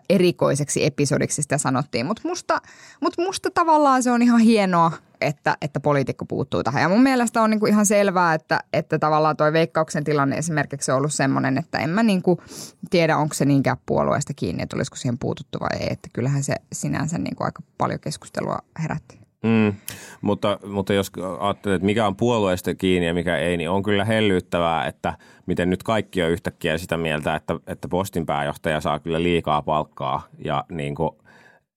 erikoiseksi 0.10 0.86
episodiksi 0.86 1.42
sitä 1.42 1.58
sanottiin. 1.58 2.06
Mutta 2.06 2.22
musta, 2.26 2.62
mut 3.02 3.18
musta 3.18 3.50
tavallaan 3.54 4.04
se 4.04 4.12
on 4.12 4.22
ihan 4.22 4.40
hienoa, 4.40 4.92
että, 5.22 5.58
että 5.62 5.80
poliitikko 5.80 6.26
puuttuu 6.26 6.64
tähän. 6.64 6.82
Ja 6.82 6.90
mun 6.90 7.04
mielestä 7.04 7.42
on 7.42 7.50
niinku 7.50 7.66
ihan 7.66 7.86
selvää, 7.86 8.34
että, 8.34 8.60
että 8.74 9.00
tavallaan 9.00 9.38
toi 9.38 9.54
veikkauksen 9.54 10.04
tilanne 10.04 10.38
esimerkiksi 10.38 10.92
on 10.92 10.98
ollut 10.98 11.14
semmoinen, 11.14 11.58
että 11.58 11.78
en 11.78 11.90
mä 11.90 12.04
niinku 12.04 12.42
tiedä, 12.90 13.18
onko 13.18 13.34
se 13.34 13.46
niinkään 13.46 13.78
puolueesta 13.86 14.34
kiinni, 14.34 14.64
että 14.64 14.76
olisiko 14.76 14.96
siihen 14.96 15.18
puututtu 15.18 15.60
vai 15.60 15.80
ei. 15.80 15.88
Että 15.92 16.10
kyllähän 16.14 16.44
se 16.44 16.56
sinänsä 16.74 17.18
niinku 17.18 17.44
aika 17.44 17.64
paljon 17.78 18.00
keskustelua 18.00 18.58
herätti. 18.84 19.21
Mm, 19.44 19.74
mutta, 20.22 20.60
mutta 20.66 20.94
jos 20.94 21.12
ajattelet, 21.40 21.76
että 21.76 21.86
mikä 21.86 22.08
on 22.08 22.16
puolueesta 22.16 22.76
kiinni 22.76 23.08
ja 23.08 23.14
mikä 23.14 23.38
ei, 23.38 23.58
niin 23.58 23.70
on 23.70 23.84
kyllä 23.84 24.06
hellyttävää, 24.06 24.88
että 24.88 25.18
miten 25.46 25.70
nyt 25.70 25.84
kaikki 25.84 26.24
on 26.24 26.32
yhtäkkiä 26.32 26.78
sitä 26.78 26.98
mieltä, 26.98 27.36
että, 27.36 27.60
että 27.68 27.88
postin 27.88 28.26
pääjohtaja 28.26 28.82
saa 28.82 29.00
kyllä 29.00 29.24
liikaa 29.24 29.62
palkkaa 29.62 30.28
ja 30.46 30.66
niin 30.72 30.96
kuin, 30.96 31.12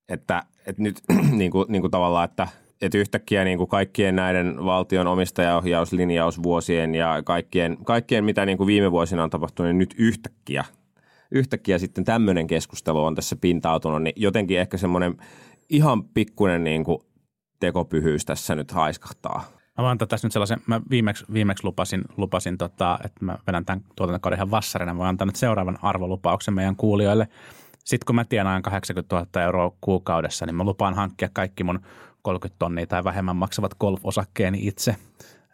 että, 0.08 0.42
että 0.66 0.82
nyt 0.82 1.00
niin 1.38 1.50
kuin, 1.50 1.66
niin 1.68 1.82
kuin 1.82 1.90
tavallaan, 1.90 2.24
että– 2.24 2.48
että 2.82 2.98
yhtäkkiä 2.98 3.44
niin 3.44 3.58
kuin 3.58 3.68
kaikkien 3.68 4.16
näiden 4.16 4.64
valtion 4.64 5.06
omistajaohjauslinjausvuosien 5.06 6.94
ja 6.94 7.22
kaikkien, 7.24 7.76
kaikkien 7.84 8.24
mitä 8.24 8.46
niin 8.46 8.58
kuin 8.58 8.66
viime 8.66 8.92
vuosina 8.92 9.22
on 9.22 9.30
tapahtunut, 9.30 9.68
niin 9.68 9.78
nyt 9.78 9.94
yhtäkkiä, 9.98 10.64
yhtäkkiä 11.30 11.78
sitten 11.78 12.04
tämmöinen 12.04 12.46
keskustelu 12.46 13.04
on 13.04 13.14
tässä 13.14 13.36
pintautunut, 13.36 14.02
niin 14.02 14.14
jotenkin 14.16 14.58
ehkä 14.58 14.76
semmoinen 14.76 15.16
ihan 15.68 16.04
pikkuinen 16.04 16.64
niin 16.64 16.84
kuin 16.84 16.98
tekopyhyys 17.60 18.24
tässä 18.24 18.54
nyt 18.54 18.70
haiskahtaa. 18.70 19.44
Mä 19.78 19.84
voin 19.84 19.98
tässä 19.98 20.26
nyt 20.26 20.32
sellaisen, 20.32 20.60
mä 20.66 20.80
viimeksi, 20.90 21.24
viimeksi 21.32 21.64
lupasin, 21.64 22.04
lupasin 22.16 22.58
tota, 22.58 22.98
että 23.04 23.24
mä 23.24 23.38
vedän 23.46 23.64
tämän 23.64 23.84
tuotantokauden 23.96 24.36
ihan 24.36 24.50
vassarina. 24.50 24.94
Mä 24.94 24.98
voin 24.98 25.08
antaa 25.08 25.26
nyt 25.26 25.36
seuraavan 25.36 25.78
arvolupauksen 25.82 26.54
meidän 26.54 26.76
kuulijoille. 26.76 27.28
Sitten 27.84 28.06
kun 28.06 28.14
mä 28.14 28.24
tienaan 28.24 28.62
80 28.62 29.16
000 29.16 29.42
euroa 29.42 29.72
kuukaudessa, 29.80 30.46
niin 30.46 30.54
mä 30.54 30.64
lupaan 30.64 30.94
hankkia 30.94 31.28
kaikki 31.32 31.64
mun 31.64 31.80
30 32.22 32.58
tonnia 32.58 32.86
tai 32.86 33.04
vähemmän 33.04 33.36
maksavat 33.36 33.74
golf-osakkeeni 33.74 34.58
itse. 34.66 34.96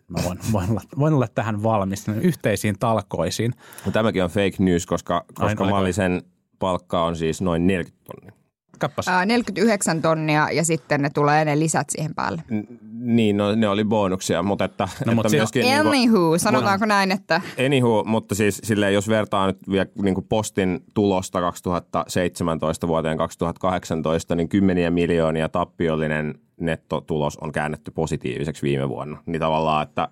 Mä 0.09 0.19
voin, 0.25 0.39
voin, 0.53 0.71
olla, 0.71 0.81
voin 0.99 1.15
olla 1.15 1.29
tähän 1.29 1.63
valmis 1.63 2.09
yhteisiin 2.09 2.79
talkoisiin. 2.79 3.55
No, 3.87 3.93
tämäkin 3.93 4.25
on 4.25 4.31
fake 4.31 4.57
news, 4.59 4.87
koska, 4.87 5.25
koska 5.35 5.65
mallisen 5.65 6.23
palkka 6.59 7.05
on 7.05 7.17
siis 7.17 7.41
noin 7.41 7.67
40 7.67 8.05
tonnia. 8.05 8.40
Kappas. 8.81 9.09
Ää, 9.09 9.27
49 9.27 10.03
tonnia 10.03 10.49
ja 10.53 10.65
sitten 10.65 11.03
ne 11.03 11.11
tulee 11.15 11.45
ne 11.45 11.59
lisät 11.59 11.87
siihen 11.91 12.15
päälle. 12.15 12.43
Niin, 13.01 13.37
no, 13.37 13.55
ne 13.55 13.69
oli 13.69 13.85
bonuksia, 13.85 14.43
mutta 14.43 14.65
että, 14.65 14.89
No, 15.07 15.15
mut 15.15 15.27
että 15.27 15.31
si- 15.31 15.37
myöskin... 15.37 15.63
niinku- 15.63 15.89
Anywho, 15.89 16.39
sanotaanko 16.39 16.87
näin, 16.87 17.13
että 17.13 17.41
Anywho, 17.67 18.05
mutta 18.07 18.35
siis 18.35 18.61
silleen, 18.65 18.95
jos 18.95 19.09
vertaa 19.09 19.47
nyt 19.47 19.59
vielä 19.71 19.87
niin 20.03 20.15
kuin 20.15 20.27
postin 20.29 20.81
tulosta 20.95 21.41
2017 21.41 22.89
vuoteen 22.89 23.19
2018, 23.19 24.35
niin 24.35 24.49
kymmeniä 24.49 24.91
miljoonia 24.91 25.49
tappiollinen 25.49 26.35
nettotulos 26.61 27.37
on 27.37 27.53
käännetty 27.53 27.91
positiiviseksi 27.91 28.63
viime 28.63 28.89
vuonna. 28.89 29.23
Niin 29.27 29.41
tavallaan, 29.41 29.83
että, 29.83 30.09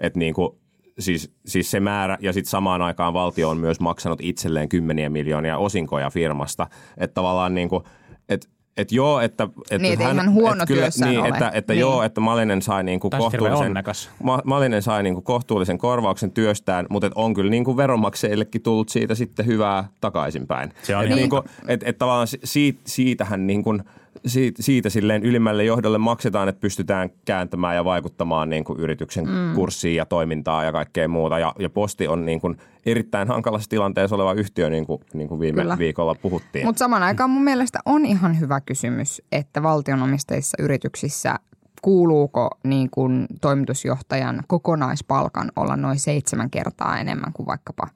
että 0.00 0.18
niin 0.18 0.34
kuin, 0.34 0.50
siis, 0.98 1.32
siis 1.46 1.70
se 1.70 1.80
määrä, 1.80 2.18
ja 2.20 2.32
sitten 2.32 2.50
samaan 2.50 2.82
aikaan 2.82 3.14
valtio 3.14 3.48
on 3.48 3.58
myös 3.58 3.80
maksanut 3.80 4.18
itselleen 4.22 4.68
kymmeniä 4.68 5.08
miljoonia 5.08 5.58
osinkoja 5.58 6.10
firmasta. 6.10 6.66
Että 6.98 7.14
tavallaan 7.14 7.54
niin 7.54 7.68
kuin, 7.68 7.84
että 8.78 8.94
joo, 8.94 9.20
että... 9.20 9.48
että 9.70 9.78
Niin, 9.78 9.98
hän 10.00 10.32
huono 10.32 10.66
työssään 10.66 11.10
niin, 11.10 11.20
ole. 11.20 11.28
että, 11.28 11.50
että 11.54 11.72
Niin. 11.72 11.80
joo, 11.80 12.02
että 12.02 12.20
Malinen 12.20 12.62
sai 12.62 12.84
niinku 12.84 13.10
kohtuullisen. 13.10 13.74
Ma- 14.22 14.42
Malinen 14.44 14.82
sai 14.82 15.02
niinku 15.02 15.22
kohtuullisen 15.22 15.78
korvauksen 15.78 16.30
työstään, 16.32 16.86
mutta 16.90 17.06
et 17.06 17.12
on 17.16 17.34
kyllä 17.34 17.50
niinku 17.50 17.76
veronmaksajillekin 17.76 18.62
tullut 18.62 18.88
siitä 18.88 19.14
sitten 19.14 19.46
hyvää 19.46 19.88
takaisinpäin. 20.00 20.72
Se 20.82 20.96
on 20.96 21.02
et 21.02 21.06
ihan- 21.08 21.18
niinku, 21.18 21.42
et, 21.68 21.80
et 21.84 21.98
tavallaan 21.98 22.26
si- 22.26 22.40
siitä, 22.44 22.80
siitähän 22.84 23.46
niinku, 23.46 23.78
siitä, 24.26 24.62
siitä 24.62 24.90
silleen 24.90 25.22
ylimmälle 25.22 25.64
johdolle 25.64 25.98
maksetaan, 25.98 26.48
että 26.48 26.60
pystytään 26.60 27.10
kääntämään 27.24 27.76
ja 27.76 27.84
vaikuttamaan 27.84 28.50
niinku 28.50 28.76
yrityksen 28.78 29.28
mm. 29.28 29.54
kurssiin 29.54 29.96
ja 29.96 30.06
toimintaan 30.06 30.66
ja 30.66 30.72
kaikkea 30.72 31.08
muuta. 31.08 31.38
Ja, 31.38 31.54
ja 31.58 31.70
posti 31.70 32.08
on 32.08 32.26
niinku 32.26 32.54
erittäin 32.86 33.28
hankalassa 33.28 33.70
tilanteessa 33.70 34.16
oleva 34.16 34.32
yhtiö, 34.32 34.70
niin 34.70 34.86
kuin, 34.86 35.00
niin 35.12 35.28
kuin 35.28 35.40
viime 35.40 35.62
Kyllä. 35.62 35.78
viikolla 35.78 36.14
puhuttiin. 36.14 36.66
Mutta 36.66 36.78
saman 36.78 37.02
aikaan 37.02 37.30
mun 37.30 37.44
mielestä 37.44 37.78
on 37.86 38.06
ihan 38.06 38.40
hyvä 38.40 38.60
kysymys, 38.60 39.22
että 39.32 39.62
valtionomisteissa 39.62 40.62
yrityksissä 40.62 41.38
kuuluuko 41.82 42.50
niin 42.64 42.88
kuin 42.90 43.26
toimitusjohtajan 43.40 44.42
kokonaispalkan 44.46 45.52
olla 45.56 45.76
noin 45.76 45.98
seitsemän 45.98 46.50
kertaa 46.50 46.98
enemmän 46.98 47.32
kuin 47.32 47.46
vaikkapa 47.46 47.88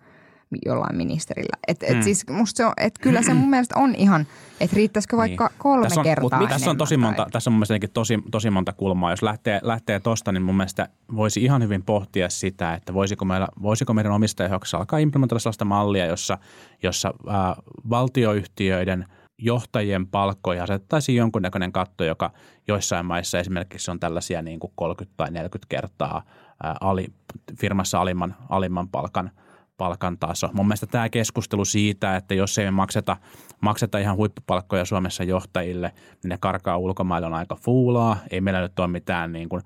jollain 0.66 0.96
ministerillä. 0.96 1.56
Et, 1.68 1.82
et 1.82 2.02
siis 2.02 2.24
musta 2.30 2.56
se 2.56 2.66
on, 2.66 2.72
et 2.76 2.98
kyllä 2.98 3.22
se 3.22 3.34
mun 3.34 3.50
mielestä 3.50 3.78
on 3.78 3.94
ihan, 3.94 4.26
että 4.60 4.76
riittäisikö 4.76 5.16
vaikka 5.16 5.46
Niin. 5.46 5.58
kolme 5.58 5.82
Tässä 5.82 6.00
on- 6.00 6.04
kertaa 6.04 6.40
mut 6.40 6.48
Tässä 6.48 6.70
on 6.70 6.76
tosi 6.76 6.96
monta, 6.96 7.22
tai- 7.22 7.30
tässä 7.30 7.50
on 7.50 7.54
mun 7.54 7.64
mielestä 7.68 7.88
tosi, 7.94 8.18
tosi 8.30 8.50
monta 8.50 8.72
kulmaa. 8.72 9.10
Jos 9.10 9.22
lähtee, 9.22 9.60
lähtee 9.62 10.00
tosta, 10.00 10.32
niin 10.32 10.42
mun 10.42 10.56
mielestä 10.56 10.88
voisi 11.16 11.44
ihan 11.44 11.62
hyvin 11.62 11.82
pohtia 11.82 12.28
sitä, 12.28 12.74
että 12.74 12.94
voisiko, 12.94 13.24
meillä, 13.24 13.48
voisiko 13.62 13.94
meidän 13.94 14.12
omistajaohjauksessa 14.12 14.78
alkaa 14.78 14.98
implementoida 14.98 15.38
sellaista 15.40 15.64
mallia, 15.64 16.06
jossa, 16.06 16.38
jossa 16.82 17.14
ää, 17.28 17.56
valtioyhtiöiden 17.90 19.06
johtajien 19.38 20.06
palkkoja 20.06 20.62
asettaisiin 20.62 21.16
jonkunnäköinen 21.16 21.72
katto, 21.72 22.04
joka 22.04 22.30
joissain 22.68 23.06
maissa 23.06 23.38
esimerkiksi 23.38 23.90
on 23.90 24.00
tällaisia 24.00 24.42
niin 24.42 24.60
kuin 24.60 24.72
30 24.76 25.16
tai 25.16 25.30
40 25.30 25.66
kertaa 25.68 26.22
ää, 26.62 26.76
ali, 26.80 27.06
firmassa 27.60 28.00
alimman, 28.00 28.34
alimman 28.48 28.88
palkan– 28.88 29.30
palkan 29.76 30.18
taso. 30.18 30.50
Mun 30.52 30.66
mielestä 30.66 30.86
tämä 30.86 31.08
keskustelu 31.08 31.64
siitä, 31.64 32.16
että 32.16 32.34
jos 32.34 32.58
ei 32.58 32.64
me 32.64 32.70
makseta, 32.70 33.16
makseta 33.62 33.98
ihan 33.98 34.16
huippupalkkoja 34.16 34.84
Suomessa 34.84 35.24
johtajille, 35.24 35.92
niin 36.22 36.28
ne 36.28 36.36
karkaa 36.40 36.78
ulkomaille 36.78 37.26
on 37.26 37.34
aika 37.34 37.56
fuulaa. 37.56 38.16
Ei 38.30 38.40
meillä 38.40 38.60
nyt 38.60 38.78
ole 38.78 38.88
mitään, 38.88 39.32
niin 39.32 39.48
kuin, 39.48 39.62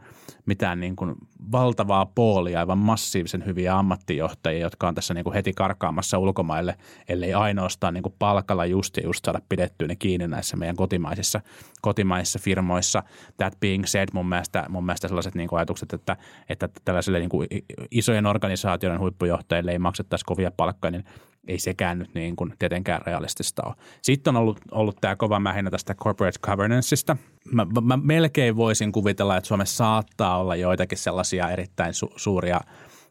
mitään 0.46 0.80
niin 0.80 0.96
kuin 0.96 1.14
valtavaa 1.52 2.06
poolia, 2.06 2.58
aivan 2.58 2.78
massiivisen 2.78 3.46
hyviä 3.46 3.78
ammattijohtajia, 3.78 4.60
jotka 4.60 4.88
on 4.88 4.94
tässä 4.94 5.14
niin 5.14 5.24
kuin 5.24 5.34
heti 5.34 5.52
karkaamassa 5.52 6.18
ulkomaille, 6.18 6.76
ellei 7.08 7.34
ainoastaan 7.34 7.94
niin 7.94 8.02
kuin 8.02 8.14
palkalla 8.18 8.66
just 8.66 8.96
ja 8.96 9.02
just 9.02 9.24
saada 9.24 9.40
pidettyä 9.48 9.88
ne 9.88 9.96
kiinni 9.96 10.28
näissä 10.28 10.56
meidän 10.56 10.76
kotimaisissa, 10.76 11.40
kotimaisissa 11.82 12.38
firmoissa. 12.38 13.02
That 13.36 13.60
being 13.60 13.84
said, 13.84 14.08
mun 14.12 14.28
mielestä, 14.28 14.66
mun 14.68 14.86
mielestä 14.86 15.08
sellaiset 15.08 15.34
niin 15.34 15.48
kuin 15.48 15.58
ajatukset, 15.58 15.92
että, 15.92 16.16
että 16.48 16.68
tällaisille 16.84 17.18
niin 17.18 17.28
kuin 17.28 17.46
isojen 17.90 18.26
organisaatioiden 18.26 19.00
huippujohtajille 19.00 19.72
ei 19.72 19.78
maksettaisi 19.78 20.24
kovia 20.24 20.50
palkkoja, 20.50 20.90
niin 20.90 21.04
ei 21.48 21.58
sekään 21.58 21.98
nyt 21.98 22.14
niin 22.14 22.36
kuin 22.36 22.54
tietenkään 22.58 23.02
realistista 23.06 23.62
ole. 23.66 23.74
Sitten 24.02 24.36
on 24.36 24.42
ollut, 24.42 24.60
ollut 24.70 24.96
tämä 25.00 25.16
kova 25.16 25.40
mähinä 25.40 25.70
tästä 25.70 25.94
corporate 25.94 26.38
governanceista. 26.42 27.16
Mä, 27.52 27.66
mä 27.82 27.98
melkein 28.02 28.56
voisin 28.56 28.92
kuvitella, 28.92 29.36
että 29.36 29.48
Suomessa 29.48 29.76
saattaa 29.76 30.38
olla 30.38 30.56
joitakin 30.56 30.98
sellaisia 30.98 31.50
erittäin 31.50 31.92
su- 31.92 32.12
suuria 32.16 32.60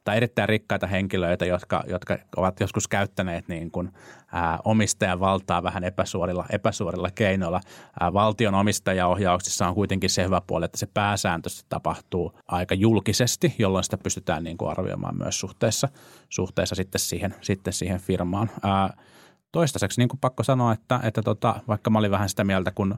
tai 0.06 0.18
erittäin 0.18 0.50
rikkaita 0.50 0.88
henkilöitä, 0.88 1.46
jotka, 1.46 1.84
jotka 1.88 2.18
ovat 2.38 2.60
joskus 2.60 2.88
käyttäneet 2.88 3.48
niin 3.48 3.72
kuin, 3.72 3.92
ää, 4.32 4.60
omistajan 4.66 5.20
valtaa 5.20 5.64
vähän 5.64 5.84
epäsuorilla, 5.84 6.46
epäsuorilla 6.50 7.10
keinoilla. 7.16 7.62
Ää, 8.00 8.14
valtion 8.14 8.56
omistajaohjauksissa 8.56 9.68
on 9.68 9.76
kuitenkin 9.76 10.10
se 10.10 10.24
hyvä 10.24 10.42
puoli, 10.48 10.66
että 10.66 10.78
se 10.78 10.88
pääsääntöisesti 10.94 11.66
tapahtuu 11.70 12.40
aika 12.48 12.76
julkisesti, 12.76 13.56
jolloin 13.60 13.84
sitä 13.84 13.98
pystytään 13.98 14.44
niin 14.44 14.58
kuin 14.58 14.72
arvioimaan 14.72 15.18
myös 15.18 15.40
suhteessa, 15.40 15.90
suhteessa 16.30 16.76
sitten, 16.76 17.00
siihen, 17.02 17.36
sitten 17.42 17.74
siihen 17.74 18.00
firmaan. 18.00 18.50
Ää, 18.64 18.94
toistaiseksi 19.52 20.02
niin 20.02 20.10
kuin 20.10 20.20
pakko 20.20 20.44
sanoa, 20.44 20.74
että, 20.74 21.00
että 21.04 21.22
tota, 21.22 21.56
vaikka 21.68 21.90
mä 21.90 22.00
olin 22.00 22.12
vähän 22.12 22.30
sitä 22.30 22.44
mieltä, 22.44 22.72
kun 22.72 22.96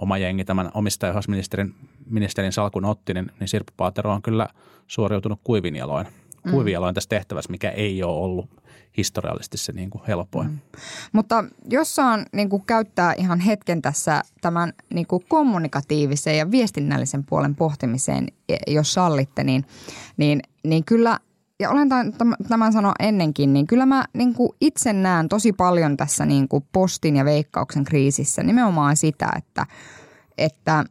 oma 0.00 0.18
jengi 0.18 0.44
tämän 0.44 0.70
omistajaohjausministerin 0.74 1.74
ministerin 2.10 2.52
salkun 2.52 2.84
otti, 2.84 3.14
niin, 3.14 3.30
niin 3.40 3.48
Sirpa 3.48 3.72
Paatero 3.76 4.12
on 4.12 4.22
kyllä 4.22 4.48
suoriutunut 4.86 5.40
kuivinjaloin, 5.44 6.06
kuivinjaloin 6.50 6.94
tässä 6.94 7.08
tehtävässä, 7.08 7.50
mikä 7.50 7.70
ei 7.70 8.02
ole 8.02 8.16
ollut 8.16 8.64
historiallisesti 8.96 9.58
se 9.58 9.72
niin 9.72 9.90
kuin 9.90 10.02
helpoin. 10.08 10.48
Mm. 10.48 10.58
Mutta 11.12 11.44
jos 11.70 11.94
saan 11.94 12.26
niin 12.32 12.48
kuin 12.48 12.66
käyttää 12.66 13.14
ihan 13.16 13.40
hetken 13.40 13.82
tässä 13.82 14.22
tämän 14.40 14.72
niin 14.94 15.06
kuin 15.06 15.24
kommunikatiivisen 15.28 16.38
ja 16.38 16.50
viestinnällisen 16.50 17.24
puolen 17.24 17.54
pohtimiseen, 17.54 18.26
jos 18.66 18.94
sallitte, 18.94 19.44
niin, 19.44 19.64
niin, 20.16 20.40
niin 20.64 20.84
kyllä, 20.84 21.18
ja 21.60 21.70
olen 21.70 21.88
tämän, 21.88 22.12
tämän 22.48 22.72
sanoa 22.72 22.92
ennenkin, 22.98 23.52
niin 23.52 23.66
kyllä 23.66 23.86
mä 23.86 24.04
niin 24.12 24.34
kuin 24.34 24.50
itse 24.60 24.92
näen 24.92 25.28
tosi 25.28 25.52
paljon 25.52 25.96
tässä 25.96 26.26
niin 26.26 26.48
kuin 26.48 26.64
postin 26.72 27.16
ja 27.16 27.24
veikkauksen 27.24 27.84
kriisissä 27.84 28.42
nimenomaan 28.42 28.96
sitä, 28.96 29.28
että, 29.36 29.66
että, 30.38 30.84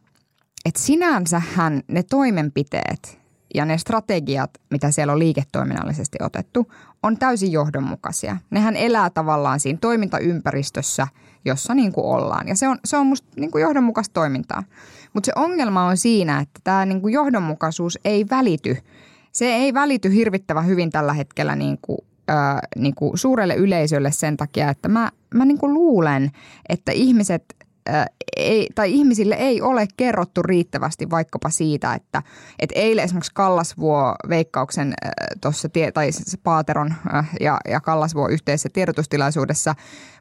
että 0.64 0.80
sinänsähän 0.80 1.82
ne 1.88 2.02
toimenpiteet 2.02 3.23
ja 3.54 3.64
ne 3.64 3.78
strategiat, 3.78 4.50
mitä 4.70 4.90
siellä 4.90 5.12
on 5.12 5.18
liiketoiminnallisesti 5.18 6.18
otettu, 6.22 6.72
on 7.02 7.18
täysin 7.18 7.52
johdonmukaisia. 7.52 8.36
Nehän 8.50 8.76
elää 8.76 9.10
tavallaan 9.10 9.60
siinä 9.60 9.78
toimintaympäristössä, 9.80 11.08
jossa 11.44 11.74
niin 11.74 11.92
kuin 11.92 12.06
ollaan. 12.06 12.48
Ja 12.48 12.56
se 12.56 12.68
on, 12.68 12.78
se 12.84 12.96
on 12.96 13.06
musta 13.06 13.28
niin 13.36 13.50
kuin 13.50 13.62
johdonmukaista 13.62 14.12
toimintaa. 14.12 14.62
Mutta 15.12 15.26
se 15.26 15.32
ongelma 15.36 15.86
on 15.86 15.96
siinä, 15.96 16.40
että 16.40 16.60
tämä 16.64 16.86
niin 16.86 17.00
kuin 17.00 17.14
johdonmukaisuus 17.14 17.98
ei 18.04 18.26
välity. 18.30 18.76
Se 19.32 19.44
ei 19.44 19.74
välity 19.74 20.14
hirvittävän 20.14 20.66
hyvin 20.66 20.90
tällä 20.90 21.12
hetkellä 21.12 21.56
niin 21.56 21.78
kuin, 21.82 21.98
äh, 22.30 22.56
niin 22.76 22.94
kuin 22.94 23.18
suurelle 23.18 23.54
yleisölle 23.54 24.12
sen 24.12 24.36
takia, 24.36 24.70
että 24.70 24.88
mä, 24.88 25.10
mä 25.34 25.44
niin 25.44 25.58
kuin 25.58 25.74
luulen, 25.74 26.30
että 26.68 26.92
ihmiset 26.92 27.44
ei, 28.36 28.68
tai 28.74 28.92
ihmisille 28.92 29.34
ei 29.34 29.62
ole 29.62 29.86
kerrottu 29.96 30.42
riittävästi 30.42 31.10
vaikkapa 31.10 31.50
siitä, 31.50 31.94
että, 31.94 32.22
että 32.58 32.78
eilen 32.78 33.04
esimerkiksi 33.04 33.34
Kallasvuo 33.34 34.14
veikkauksen 34.28 34.94
tuossa, 35.40 35.68
tai 35.94 36.12
se 36.12 36.36
Paateron 36.36 36.94
ja, 37.40 37.60
ja 37.68 37.80
Kallasvuo 37.80 38.28
yhteisessä 38.28 38.68
tiedotustilaisuudessa 38.72 39.74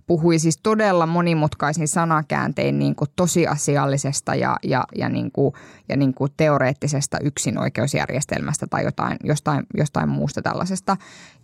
puhui 0.08 0.40
siis 0.40 0.58
todella 0.58 1.06
monimutkaisin 1.06 1.88
sanakääntein 1.88 2.80
niin 2.80 2.96
kuin 2.96 3.10
tosiasiallisesta 3.16 4.36
ja, 4.36 4.58
ja, 4.64 4.84
ja, 4.96 5.10
niin 5.10 5.32
kuin, 5.32 5.54
ja 5.90 5.98
niin 5.98 6.14
kuin 6.14 6.32
teoreettisesta 6.38 7.18
yksinoikeusjärjestelmästä 7.20 8.68
tai 8.68 8.84
jotain, 8.84 9.18
jostain, 9.24 9.66
jostain 9.78 10.10
muusta 10.10 10.42
tällaisesta, 10.42 10.98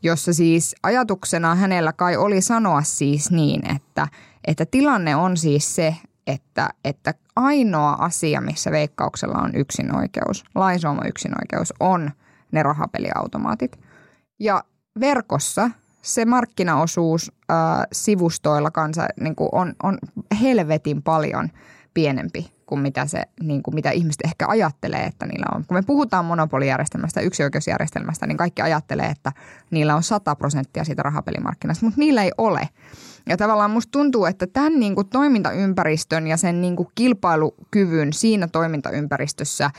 jossa 0.03 0.33
siis 0.33 0.75
ajatuksena 0.83 1.55
hänellä 1.55 1.93
kai 1.93 2.17
oli 2.17 2.41
sanoa 2.41 2.81
siis 2.81 3.31
niin, 3.31 3.75
että, 3.75 4.07
että 4.47 4.65
tilanne 4.65 5.15
on 5.15 5.37
siis 5.37 5.75
se, 5.75 5.95
että, 6.29 6.69
että 6.85 7.13
ainoa 7.35 7.91
asia, 7.91 8.41
missä 8.41 8.71
veikkauksella 8.71 9.41
on 9.41 9.55
yksinoikeus, 9.55 10.43
lainsuoma 10.55 11.01
yksinoikeus, 11.07 11.73
on 11.79 12.11
ne 12.51 12.63
rahapeliautomaatit. 12.63 13.79
Ja 14.39 14.63
verkossa 14.99 15.71
se 16.01 16.25
markkinaosuus 16.25 17.31
ää, 17.49 17.85
sivustoilla 17.91 18.71
kansa, 18.71 19.07
niin 19.19 19.35
on, 19.51 19.73
on 19.83 19.97
helvetin 20.41 21.03
paljon 21.03 21.49
pienempi 21.93 22.51
kuin 22.69 22.81
mitä, 22.81 23.05
se, 23.05 23.23
niin 23.41 23.63
kuin 23.63 23.75
mitä 23.75 23.91
ihmiset 23.91 24.21
ehkä 24.25 24.47
ajattelee, 24.47 25.03
että 25.03 25.25
niillä 25.25 25.45
on. 25.55 25.65
Kun 25.67 25.77
me 25.77 25.81
puhutaan 25.81 26.25
monopolijärjestelmästä, 26.25 27.21
yksioikeusjärjestelmästä, 27.21 28.27
niin 28.27 28.37
kaikki 28.37 28.61
ajattelee, 28.61 29.05
että 29.05 29.31
niillä 29.71 29.95
on 29.95 30.03
100 30.03 30.35
prosenttia 30.35 30.83
siitä 30.83 31.03
rahapelimarkkinasta, 31.03 31.85
mutta 31.85 31.99
niillä 31.99 32.23
ei 32.23 32.31
ole. 32.37 32.69
Ja 33.29 33.37
tavallaan 33.37 33.71
musta 33.71 33.91
tuntuu, 33.91 34.25
että 34.25 34.47
tämän 34.47 34.79
niin 34.79 34.95
kuin 34.95 35.07
toimintaympäristön 35.07 36.27
ja 36.27 36.37
sen 36.37 36.61
niin 36.61 36.75
kuin 36.75 36.89
kilpailukyvyn 36.95 38.13
siinä 38.13 38.47
toimintaympäristössä 38.47 39.71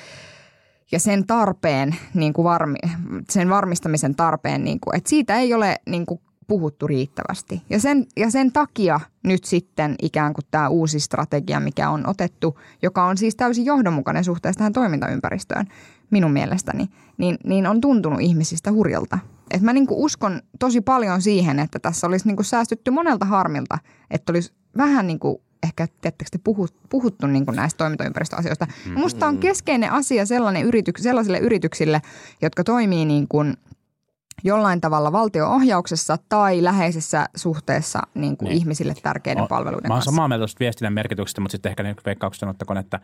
ja 0.93 1.01
sen 1.01 1.27
tarpeen, 1.27 1.97
niin 2.15 2.33
kuin 2.33 2.45
varmi, 2.45 2.79
sen 3.29 3.51
varmistamisen 3.51 4.15
tarpeen, 4.15 4.65
niin 4.65 4.81
kuin, 4.81 4.97
että 4.97 5.11
siitä 5.11 5.39
ei 5.39 5.55
ole 5.55 5.77
niin 5.87 6.07
kuin 6.07 6.21
puhuttu 6.51 6.87
riittävästi. 6.87 7.63
Ja 7.71 7.81
sen, 7.81 8.07
ja 8.17 8.31
sen 8.31 8.53
takia 8.53 9.01
nyt 9.25 9.45
sitten 9.45 9.95
ikään 10.03 10.35
kuin 10.35 10.45
tämä 10.51 10.69
uusi 10.69 11.01
strategia, 11.01 11.61
mikä 11.61 11.91
on 11.91 12.07
otettu, 12.07 12.59
joka 12.83 13.05
on 13.05 13.17
siis 13.17 13.37
täysin 13.37 13.65
johdonmukainen 13.65 14.25
suhteessa 14.25 14.59
tähän 14.59 14.73
toimintaympäristöön 14.73 15.67
minun 16.11 16.33
mielestäni, 16.33 16.89
niin, 17.19 17.39
niin 17.45 17.67
on 17.67 17.81
tuntunut 17.81 18.21
ihmisistä 18.21 18.73
hurjalta. 18.73 19.19
Et 19.51 19.63
mä 19.63 19.73
niinku 19.73 20.05
uskon 20.05 20.43
tosi 20.59 20.81
paljon 20.81 21.23
siihen, 21.23 21.59
että 21.59 21.79
tässä 21.79 22.07
olisi 22.07 22.27
niinku 22.27 22.43
säästytty 22.43 22.91
monelta 22.91 23.27
harmilta, 23.27 23.79
että 24.11 24.33
olisi 24.33 24.53
vähän 24.77 25.07
niinku 25.07 25.43
ehkä 25.63 25.87
tiedättekö 26.01 26.29
te 26.33 26.39
puhut, 26.45 26.75
puhuttu 26.89 27.27
niin 27.27 27.45
kuin 27.45 27.57
näistä 27.57 27.79
toimintaympäristöasioista. 27.79 28.67
Mm. 28.87 28.99
Musta 28.99 29.27
on 29.27 29.39
keskeinen 29.39 29.93
asia 29.93 30.27
sellainen 30.27 30.63
yrityks, 30.63 31.03
sellaisille 31.03 31.39
yrityksille, 31.39 32.03
jotka 32.43 32.65
toimii 32.65 33.05
niin 33.05 33.29
kuin 33.29 33.57
jollain 34.45 34.81
tavalla 34.81 35.13
valtioohjauksessa 35.13 36.17
tai 36.29 36.65
läheisessä 36.65 37.27
suhteessa 37.37 38.01
niin 38.15 38.37
kuin 38.37 38.49
niin. 38.49 38.57
ihmisille 38.59 38.95
tärkeiden 39.03 39.45
o, 39.45 39.47
palveluiden 39.47 39.89
mä 39.89 39.95
kanssa. 39.95 40.11
samaa 40.11 40.29
mieltä 40.29 40.41
tuosta 40.41 40.61
viestinnän 40.61 40.93
merkityksestä, 40.93 41.41
mutta 41.41 41.53
sitten 41.53 41.71
ehkä 41.71 41.83
niin 41.83 41.97
veikkauksen 42.07 42.41
sanottakoon, 42.41 42.79
että 42.79 43.01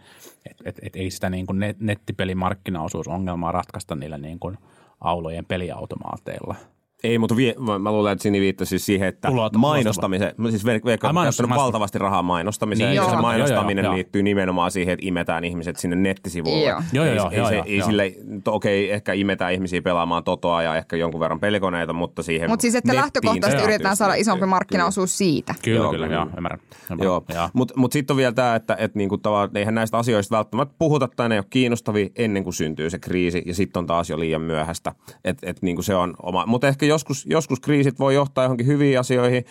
et, 0.51 0.57
et, 0.65 0.79
et 0.83 0.97
ei 0.97 1.11
sitä 1.11 1.31
niin 1.31 1.47
kuin 1.47 1.59
net, 1.59 1.81
nettipelimarkkinaosuusongelmaa 1.81 3.53
ratkaista 3.53 3.97
niillä 3.97 4.19
niin 4.19 4.39
kuin 4.39 4.59
aulojen 5.01 5.45
peliautomaateilla– 5.45 6.55
ei, 7.07 7.19
mutta 7.19 7.37
vie, 7.37 7.55
mä 7.81 7.93
luulen, 7.93 8.13
että 8.13 8.23
Sini 8.23 8.41
viittasi 8.41 8.69
siis 8.69 8.87
siihen, 8.87 9.09
että 9.09 9.29
Tulot- 9.29 9.59
mainostamiseen, 9.59 10.35
siis 10.51 10.65
Veikka 10.65 11.09
on 11.09 11.15
käyttänyt 11.23 11.57
valtavasti 11.57 11.99
rahaa 11.99 12.23
mainostamiseen, 12.23 12.89
Niin, 12.89 12.97
ja 12.97 13.03
joo. 13.03 13.09
se 13.11 13.15
Joo, 13.15 13.23
mainostaminen 13.23 13.85
joo, 13.85 13.93
joo. 13.93 13.95
liittyy 13.95 14.23
nimenomaan 14.23 14.71
siihen, 14.71 14.93
että 14.93 15.07
imetään 15.07 15.45
ihmiset 15.45 15.77
sinne 15.77 15.97
nettisivuille. 15.97 16.69
Joo. 16.69 16.83
Joo, 16.93 17.05
ei, 17.05 17.17
joo, 17.17 17.31
ei, 17.31 17.39
joo, 17.39 17.49
se, 17.49 17.55
joo, 17.55 17.65
ei 17.67 17.77
joo. 17.77 17.87
sille, 17.87 18.13
to, 18.45 18.55
okei, 18.55 18.93
ehkä 18.93 19.13
imetään 19.13 19.53
ihmisiä 19.53 19.83
pelaamaan 19.83 20.25
totoa 20.25 20.63
ja 20.63 20.77
ehkä 20.77 20.97
jonkun 20.97 21.21
verran 21.21 21.41
pelikoneita, 21.41 21.93
mutta 21.93 22.23
siihen 22.23 22.51
Mutta 22.51 22.63
siis, 22.63 22.75
että 22.75 22.89
nettiin 22.89 23.03
lähtökohtaisesti 23.03 23.59
se 23.61 23.65
yritetään 23.65 23.79
tietysti 23.83 23.99
saada 23.99 24.15
isompi 24.15 24.47
markkinaosuus 24.47 25.19
siitä. 25.19 25.55
Kyllä, 25.65 25.77
Joo, 25.79 25.91
kyllä, 25.91 26.07
joo, 26.07 26.27
ymmärrän. 26.37 26.61
Joo, 27.03 27.25
Joo. 27.35 27.49
mutta 27.53 27.75
mut 27.77 27.93
sitten 27.93 28.15
on 28.15 28.19
vielä 28.19 28.33
tämä, 28.33 28.55
että 28.55 28.77
et 28.79 28.95
niinku 28.95 29.19
tavallaan, 29.19 29.57
eihän 29.57 29.75
näistä 29.75 29.99
asioista 29.99 30.37
välttämättä 30.37 30.75
puhuta 30.79 31.09
tai 31.17 31.29
ne 31.29 31.35
ei 31.35 31.39
ole 31.39 31.47
kiinnostavia 31.51 32.09
ennen 32.17 32.45
kuin 32.45 32.55
syntyy 32.55 32.91
se 32.91 32.99
kriisi 32.99 33.43
ja 33.47 33.55
sitten 33.55 33.81
on 33.81 33.87
taas 33.87 34.11
jo 34.11 34.19
liian 34.21 34.41
myöhäistä. 34.43 34.93
Et, 35.25 35.39
et 35.43 35.63
niinku 35.63 35.83
se 35.83 35.95
on 35.95 36.15
oma. 36.23 36.47
Mutta 36.47 36.69
ehkä 36.69 36.87
joskus, 36.97 37.27
joskus 37.27 37.61
kriisit 37.61 37.99
voi 37.99 38.15
johtaa 38.15 38.45
johonkin 38.45 38.67
hyviin 38.67 39.01
asioihin. 39.01 39.45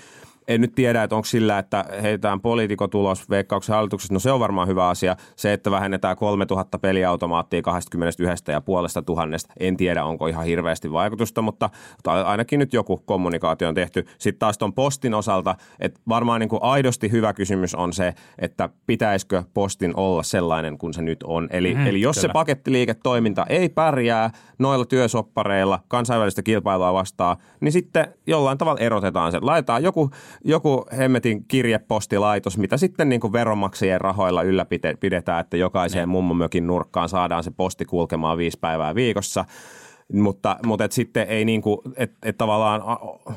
En 0.47 0.61
nyt 0.61 0.75
tiedä, 0.75 1.03
että 1.03 1.15
onko 1.15 1.25
sillä, 1.25 1.59
että 1.59 1.85
heitetään 2.01 2.41
poliitikotulos 2.41 3.29
veikkauksen 3.29 3.75
hallituksesta, 3.75 4.13
no 4.13 4.19
se 4.19 4.31
on 4.31 4.39
varmaan 4.39 4.67
hyvä 4.67 4.87
asia. 4.87 5.15
Se, 5.35 5.53
että 5.53 5.71
vähennetään 5.71 6.17
3000 6.17 6.79
peliautomaattia 6.79 7.61
21 7.61 8.43
ja 8.51 8.61
puolesta 8.61 9.01
tuhannesta, 9.01 9.53
en 9.59 9.77
tiedä 9.77 10.03
onko 10.03 10.27
ihan 10.27 10.45
hirveästi 10.45 10.91
vaikutusta, 10.91 11.41
mutta 11.41 11.69
ainakin 12.25 12.59
nyt 12.59 12.73
joku 12.73 12.97
kommunikaatio 13.05 13.67
on 13.67 13.75
tehty. 13.75 14.05
Sitten 14.17 14.39
taas 14.39 14.57
tuon 14.57 14.73
postin 14.73 15.13
osalta, 15.13 15.55
että 15.79 15.99
varmaan 16.09 16.39
niin 16.39 16.49
kuin 16.49 16.63
aidosti 16.63 17.11
hyvä 17.11 17.33
kysymys 17.33 17.75
on 17.75 17.93
se, 17.93 18.13
että 18.39 18.69
pitäisikö 18.87 19.43
postin 19.53 19.93
olla 19.97 20.23
sellainen 20.23 20.77
kuin 20.77 20.93
se 20.93 21.01
nyt 21.01 21.23
on. 21.23 21.47
Eli, 21.51 21.73
Mhm, 21.73 21.87
eli 21.87 22.01
jos 22.01 22.15
se 22.15 22.21
kyllä. 22.21 22.33
pakettiliiketoiminta 22.33 23.45
ei 23.49 23.69
pärjää 23.69 24.31
noilla 24.59 24.85
työsoppareilla 24.85 25.79
kansainvälistä 25.87 26.43
kilpailua 26.43 26.93
vastaan, 26.93 27.37
niin 27.59 27.71
sitten 27.71 28.07
jollain 28.27 28.57
tavalla 28.57 28.79
erotetaan 28.79 29.31
se. 29.31 29.39
Laitetaan 29.41 29.83
joku, 29.83 30.09
joku 30.43 30.85
hemmetin 30.97 31.45
kirjepostilaitos, 31.47 32.57
mitä 32.57 32.77
sitten 32.77 33.09
niin 33.09 33.21
kuin 33.21 33.33
veronmaksajien 33.33 34.01
rahoilla 34.01 34.41
ylläpidetään, 34.41 35.39
että 35.39 35.57
jokaiseen 35.57 36.09
mummomökin 36.09 36.67
nurkkaan 36.67 37.09
saadaan 37.09 37.43
se 37.43 37.51
posti 37.51 37.85
kulkemaan 37.85 38.37
viisi 38.37 38.59
päivää 38.61 38.95
viikossa. 38.95 39.45
Mutta, 40.13 40.57
mutta 40.65 40.83
et 40.83 40.91
sitten 40.91 41.27
ei 41.27 41.45
niin 41.45 41.61
kuin, 41.61 41.79
että 41.95 42.17
et 42.23 42.37
tavallaan 42.37 42.81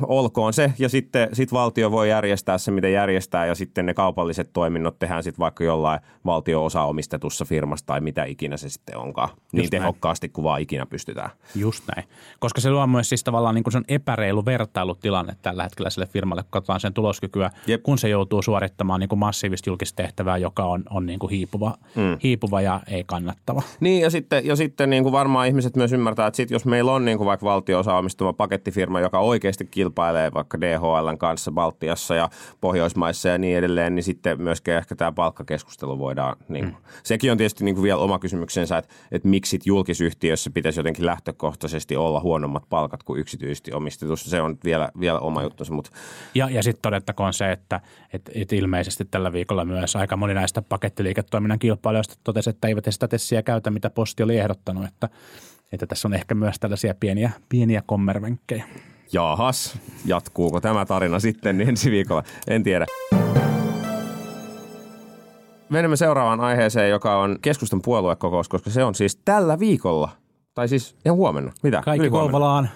olkoon 0.03 0.53
se 0.53 0.73
ja 0.79 0.89
sitten 0.89 1.29
sit 1.33 1.53
valtio 1.53 1.91
voi 1.91 2.09
järjestää 2.09 2.59
se, 2.59 2.71
mitä 2.71 2.89
järjestää 2.89 3.47
ja 3.47 3.55
sitten 3.55 3.87
ne 3.87 3.95
kaupalliset 3.95 4.51
toiminnot 4.53 4.99
tehdään 4.99 5.23
sitten 5.23 5.39
vaikka 5.39 5.65
jollain 5.65 6.01
valtio-osaomistetussa 6.25 7.45
firmassa 7.45 7.87
tai 7.87 8.01
mitä 8.01 8.25
ikinä 8.25 8.57
se 8.57 8.69
sitten 8.69 8.99
onkaan. 8.99 9.29
niin 9.53 9.61
näin. 9.61 9.71
tehokkaasti 9.71 10.29
kuin 10.29 10.43
vaan 10.43 10.61
ikinä 10.61 10.87
pystytään. 10.87 11.31
Just 11.55 11.85
näin. 11.97 12.09
Koska 12.39 12.61
se 12.61 12.71
luo 12.71 12.87
myös 12.87 13.09
siis 13.09 13.25
tavallaan 13.25 13.55
niin 13.55 13.65
kuin 13.65 13.73
se 13.73 13.79
on 13.79 13.85
epäreilu 13.89 14.45
vertailutilanne 14.45 15.37
tällä 15.43 15.63
hetkellä 15.63 15.91
sille 15.91 16.07
firmalle, 16.07 16.43
kun 16.43 16.51
katsotaan 16.51 16.81
sen 16.81 16.95
tuloskykyä, 16.95 17.51
Jep. 17.67 17.83
kun 17.83 17.99
se 17.99 18.09
joutuu 18.09 18.43
suorittamaan 18.43 19.01
niin 19.01 19.09
kuin 19.09 19.19
massiivista 19.19 19.71
julkista 19.71 20.03
tehtävää, 20.03 20.37
joka 20.37 20.65
on, 20.65 20.83
on 20.91 21.07
niin 21.07 21.19
kuin 21.19 21.31
hiipuva, 21.31 21.75
mm. 21.95 22.19
hiipuva 22.23 22.61
ja 22.61 22.81
ei 22.87 23.05
kannattava. 23.05 23.63
Niin 23.81 24.03
ja 24.03 24.11
sitten, 24.11 24.47
ja 24.47 24.57
sitten 24.57 24.91
niin 24.91 25.03
kuin 25.03 25.13
varmaan 25.13 25.47
ihmiset 25.47 25.77
myös 25.77 25.93
ymmärtää, 25.93 26.27
että 26.27 26.37
sit 26.37 26.51
jos 26.59 26.65
meillä 26.65 26.93
on 26.93 27.05
niin 27.05 27.19
kuin 27.19 27.27
vaikka 27.27 27.47
valtio-osaomistama 27.47 28.33
pakettifirma, 28.33 29.01
joka 29.01 29.19
oikeasti 29.19 29.65
kilpailee 29.71 30.33
vaikka 30.35 30.61
DHLn 30.61 31.19
kanssa 31.19 31.53
Baltiassa 31.53 32.15
ja 32.15 32.29
Pohjoismaissa 32.61 33.29
ja 33.29 33.39
niin 33.39 33.59
edelleen, 33.59 33.95
niin 33.95 34.03
sitten 34.03 34.43
myöskin 34.43 34.75
ehkä 34.75 34.97
tämä 34.97 35.13
palkkakeskustelu 35.13 35.99
voidaan, 35.99 36.37
niin 36.49 36.65
kuin, 36.65 36.75
mm. 36.75 37.01
sekin 37.03 37.33
on 37.33 37.39
tietysti 37.39 37.65
niin 37.65 37.75
kuin 37.75 37.83
vielä 37.83 37.99
oma 37.99 38.19
kysymyksensä, 38.19 38.79
että, 38.79 38.95
että 39.13 39.29
miksi 39.29 39.59
julkisyhtiössä 39.65 40.51
pitäisi 40.51 40.81
jotenkin 40.81 41.07
lähtökohtaisesti 41.07 41.97
olla 41.97 42.21
huonommat 42.21 42.65
palkat 42.69 43.03
kuin 43.03 43.21
yksityisesti 43.21 43.73
omistetussa. 43.73 44.31
Se 44.31 44.41
on 44.41 44.59
vielä, 44.65 44.89
vielä 45.01 45.19
oma 45.19 45.43
juttunsa, 45.43 45.73
mutta 45.73 45.91
Ja, 46.35 46.51
ja 46.51 46.63
sitten 46.63 46.83
todettakoon 46.83 47.33
se, 47.33 47.53
että 47.53 47.81
et, 48.13 48.31
et 48.35 48.53
ilmeisesti 48.53 49.05
tällä 49.05 49.33
viikolla 49.33 49.65
myös 49.65 49.97
aika 49.97 50.17
moni 50.17 50.35
näistä 50.35 50.63
pakettiliiketoiminnan 50.63 51.59
kilpailijoista 51.59 52.15
totesi, 52.25 52.51
että 52.51 52.69
eivät 52.69 52.87
he 52.87 52.93
sitä 52.93 53.09
tessiä 53.09 53.43
käytä, 53.43 53.71
mitä 53.71 53.91
posti 53.91 54.23
oli 54.23 54.39
ehdottanut, 54.39 54.85
että, 54.85 55.09
että 55.73 55.87
tässä 55.87 56.09
on 56.09 56.15
ehkä 56.15 56.35
myös 56.35 56.57
tällaisia 56.61 56.95
pieniä, 57.01 57.31
pieniä 57.49 57.83
kommervenkkejä. 57.87 58.65
Jaahas, 59.13 59.79
jatkuuko 60.05 60.61
tämä 60.61 60.85
tarina 60.87 61.21
sitten 61.21 61.59
niin 61.59 61.69
ensi 61.69 61.91
viikolla? 61.91 62.23
En 62.49 62.63
tiedä. 62.63 62.87
Menemme 65.69 65.97
seuraavaan 65.97 66.41
aiheeseen, 66.41 66.91
joka 66.91 67.19
on 67.21 67.39
keskustan 67.43 67.83
puoluekokous, 67.83 68.49
koska 68.49 68.71
se 68.71 68.85
on 68.85 68.95
siis 68.95 69.17
tällä 69.25 69.59
viikolla. 69.59 70.09
Tai 70.55 70.69
siis 70.69 70.97
ihan 71.05 71.17
huomenna. 71.17 71.53
Mitä? 71.63 71.83
Kaikki. 71.85 72.11
Kouvolaan. 72.11 72.69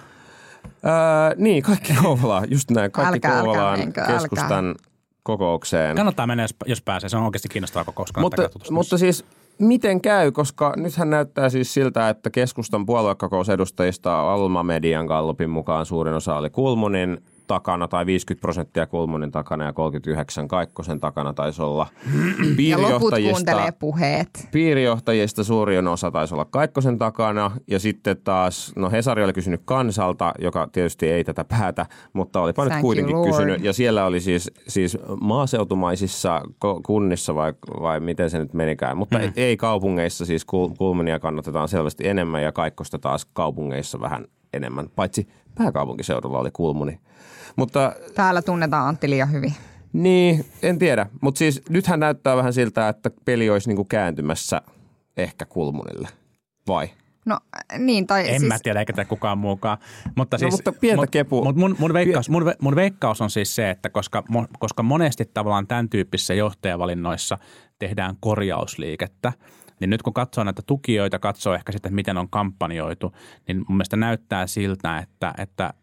Öö, 0.65 1.35
niin, 1.37 1.63
kaikki 1.63 1.93
Kouvolaan. 2.03 2.47
Just 2.51 2.71
näin. 2.71 2.91
Kaikki 2.91 3.13
Älkää, 3.13 3.31
älkää 3.31 3.43
Kouvolaan 3.43 3.81
älkää. 3.81 4.07
keskustan 4.07 4.75
kokoukseen. 5.23 5.95
Kannattaa 5.95 6.27
mennä, 6.27 6.43
jos, 6.43 6.55
jos 6.65 6.81
pääsee. 6.81 7.09
Se 7.09 7.17
on 7.17 7.23
oikeasti 7.23 7.49
kiinnostava 7.49 7.83
kokous. 7.85 8.11
Kannattaa 8.11 8.45
Mutta, 8.53 8.73
mutta 8.73 8.97
siis 8.97 9.25
miten 9.59 10.01
käy, 10.01 10.31
koska 10.31 10.73
nythän 10.77 11.09
näyttää 11.09 11.49
siis 11.49 11.73
siltä, 11.73 12.09
että 12.09 12.29
keskustan 12.29 12.85
puoluekokousedustajista 12.85 14.33
Alma 14.33 14.63
Median 14.63 15.05
Gallupin 15.05 15.49
mukaan 15.49 15.85
suurin 15.85 16.13
osa 16.13 16.35
oli 16.35 16.49
Kulmunin 16.49 17.21
takana 17.47 17.87
tai 17.87 18.05
50 18.05 18.41
prosenttia 18.41 18.87
Kulmunin 18.87 19.31
takana 19.31 19.65
ja 19.65 19.73
39 19.73 20.47
Kaikkosen 20.47 20.99
takana 20.99 21.33
taisi 21.33 21.61
olla. 21.61 21.87
Ja 22.05 22.55
Piirijohtajista, 22.57 23.73
puheet. 23.79 24.47
piirijohtajista 24.51 25.43
suurin 25.43 25.87
osa 25.87 26.11
taisi 26.11 26.33
olla 26.33 26.45
Kaikkosen 26.45 26.97
takana 26.97 27.51
ja 27.67 27.79
sitten 27.79 28.17
taas, 28.23 28.73
no 28.75 28.89
Hesari 28.91 29.23
oli 29.23 29.33
kysynyt 29.33 29.61
kansalta, 29.65 30.33
joka 30.39 30.69
tietysti 30.71 31.09
ei 31.09 31.23
tätä 31.23 31.43
päätä, 31.43 31.85
mutta 32.13 32.41
olipa 32.41 32.63
nyt 32.63 32.69
Thank 32.71 32.83
you, 32.83 32.87
kuitenkin 32.87 33.15
Lord. 33.15 33.29
kysynyt 33.31 33.63
ja 33.63 33.73
siellä 33.73 34.05
oli 34.05 34.19
siis, 34.19 34.51
siis 34.67 34.97
maaseutumaisissa 35.21 36.41
kunnissa 36.85 37.35
vai, 37.35 37.53
vai 37.81 37.99
miten 37.99 38.29
se 38.29 38.39
nyt 38.39 38.53
menikään, 38.53 38.97
mutta 38.97 39.17
Hmm. 39.17 39.27
mm. 39.27 39.33
ei 39.35 39.57
kaupungeissa 39.57 40.25
siis 40.25 40.43
Kul- 40.43 40.75
Kulmunia 40.77 41.19
kannatetaan 41.19 41.67
selvästi 41.67 42.07
enemmän 42.07 42.43
ja 42.43 42.51
Kaikkosta 42.51 42.99
taas 42.99 43.25
kaupungeissa 43.33 43.99
vähän 43.99 44.25
enemmän, 44.53 44.89
paitsi 44.95 45.27
pääkaupunkiseudulla 45.55 46.39
oli 46.39 46.51
Kulmuni. 46.53 46.99
Mutta 47.55 47.93
Täällä 48.15 48.41
tunnetaan 48.41 48.87
Antti 48.87 49.09
liian 49.09 49.31
hyvin. 49.31 49.53
niin, 49.93 50.45
en 50.63 50.79
tiedä, 50.79 51.05
mutta 51.21 51.39
siis 51.39 51.61
nythän 51.69 51.99
näyttää 51.99 52.37
vähän 52.37 52.53
siltä, 52.53 52.89
että 52.89 53.11
peli 53.25 53.49
olisi 53.49 53.69
niinku 53.69 53.85
kääntymässä 53.85 54.61
ehkä 55.17 55.45
Kulmunille, 55.45 56.07
vai? 56.67 56.89
No 57.25 57.37
niin, 57.77 58.07
tai 58.07 58.29
En 58.29 58.39
siis, 58.39 58.43
mä 58.51 58.57
tiedä, 58.63 58.79
eikä 58.79 58.93
tämä 58.93 59.05
kukaan 59.05 59.37
muukaan. 59.37 59.77
Mutta, 60.15 60.35
No, 60.35 60.39
siis, 60.39 60.51
mutta 60.53 60.71
pientä 60.71 61.01
mut, 61.01 61.09
kepu- 61.09 61.43
Mut 61.43 61.55
mun, 61.55 61.75
mun, 61.79 61.93
veikkaus, 61.93 62.29
mun, 62.29 62.43
ve- 62.43 62.55
mun 62.61 62.75
veikkaus 62.75 63.21
on 63.21 63.29
siis 63.29 63.55
se, 63.55 63.69
että 63.69 63.89
koska, 63.89 64.23
koska 64.59 64.83
monesti 64.83 65.25
tavallaan 65.33 65.67
tämän 65.67 65.89
tyyppisissä 65.89 66.33
johtajavalinnoissa 66.33 67.37
tehdään 67.79 68.15
korjausliikettä, 68.19 69.33
niin 69.83 69.89
nyt 69.89 70.01
kun 70.01 70.13
katsoo 70.13 70.43
näitä 70.43 70.61
tukijoita, 70.61 71.19
katsoo 71.19 71.53
ehkä 71.53 71.71
sitten, 71.71 71.95
miten 71.95 72.17
on 72.17 72.29
kampanjoitu, 72.29 73.13
niin 73.47 73.57
mun 73.57 73.77
mielestä 73.77 73.97
näyttää 73.97 74.47
siltä, 74.47 74.97
että, 74.97 75.33
että 75.37 75.73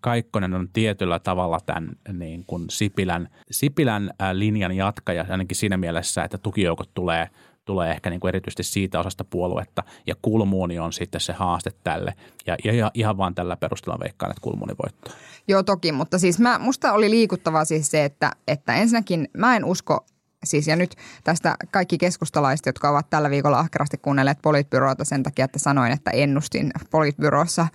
Kaikkonen 0.00 0.54
on 0.54 0.68
tietyllä 0.72 1.18
tavalla 1.18 1.58
tämän 1.66 1.90
niin 2.12 2.44
kuin 2.46 2.64
Sipilän, 2.70 3.28
Sipilän 3.50 4.10
linjan 4.32 4.76
jatkaja, 4.76 5.26
ainakin 5.30 5.56
siinä 5.56 5.76
mielessä, 5.76 6.24
että 6.24 6.38
tukijoukot 6.38 6.94
tulee– 6.94 7.28
tulee 7.64 7.90
ehkä 7.90 8.10
niin 8.10 8.20
kuin 8.20 8.28
erityisesti 8.28 8.62
siitä 8.62 9.00
osasta 9.00 9.24
puoluetta, 9.24 9.82
ja 10.06 10.14
Kulmuuni 10.22 10.78
on 10.78 10.92
sitten 10.92 11.20
se 11.20 11.32
haaste 11.32 11.70
tälle. 11.84 12.14
Ja, 12.46 12.56
ja, 12.64 12.74
ja 12.74 12.90
ihan 12.94 13.16
vaan 13.16 13.34
tällä 13.34 13.56
perusteella 13.56 14.00
veikkaan, 14.00 14.32
että 14.32 14.40
Kulmuuni 14.40 14.74
voittaa. 14.82 15.14
Joo, 15.48 15.62
toki, 15.62 15.92
mutta 15.92 16.18
siis 16.18 16.38
mä, 16.38 16.58
musta 16.58 16.92
oli 16.92 17.10
liikuttavaa 17.10 17.64
siis 17.64 17.90
se, 17.90 18.04
että, 18.04 18.32
että 18.48 18.74
ensinnäkin 18.74 19.28
mä 19.36 19.56
en 19.56 19.64
usko 19.64 20.06
Siis 20.44 20.66
ja 20.66 20.76
nyt 20.76 20.96
tästä 21.24 21.56
kaikki 21.70 21.98
keskustalaiset, 21.98 22.66
jotka 22.66 22.90
ovat 22.90 23.10
tällä 23.10 23.30
viikolla 23.30 23.58
ahkerasti 23.58 23.98
kuunnelleet 23.98 24.38
politbyroota 24.42 25.04
sen 25.04 25.22
takia, 25.22 25.44
että 25.44 25.58
sanoin, 25.58 25.92
että 25.92 26.10
ennustin 26.10 26.70
politbyrossa 26.90 27.68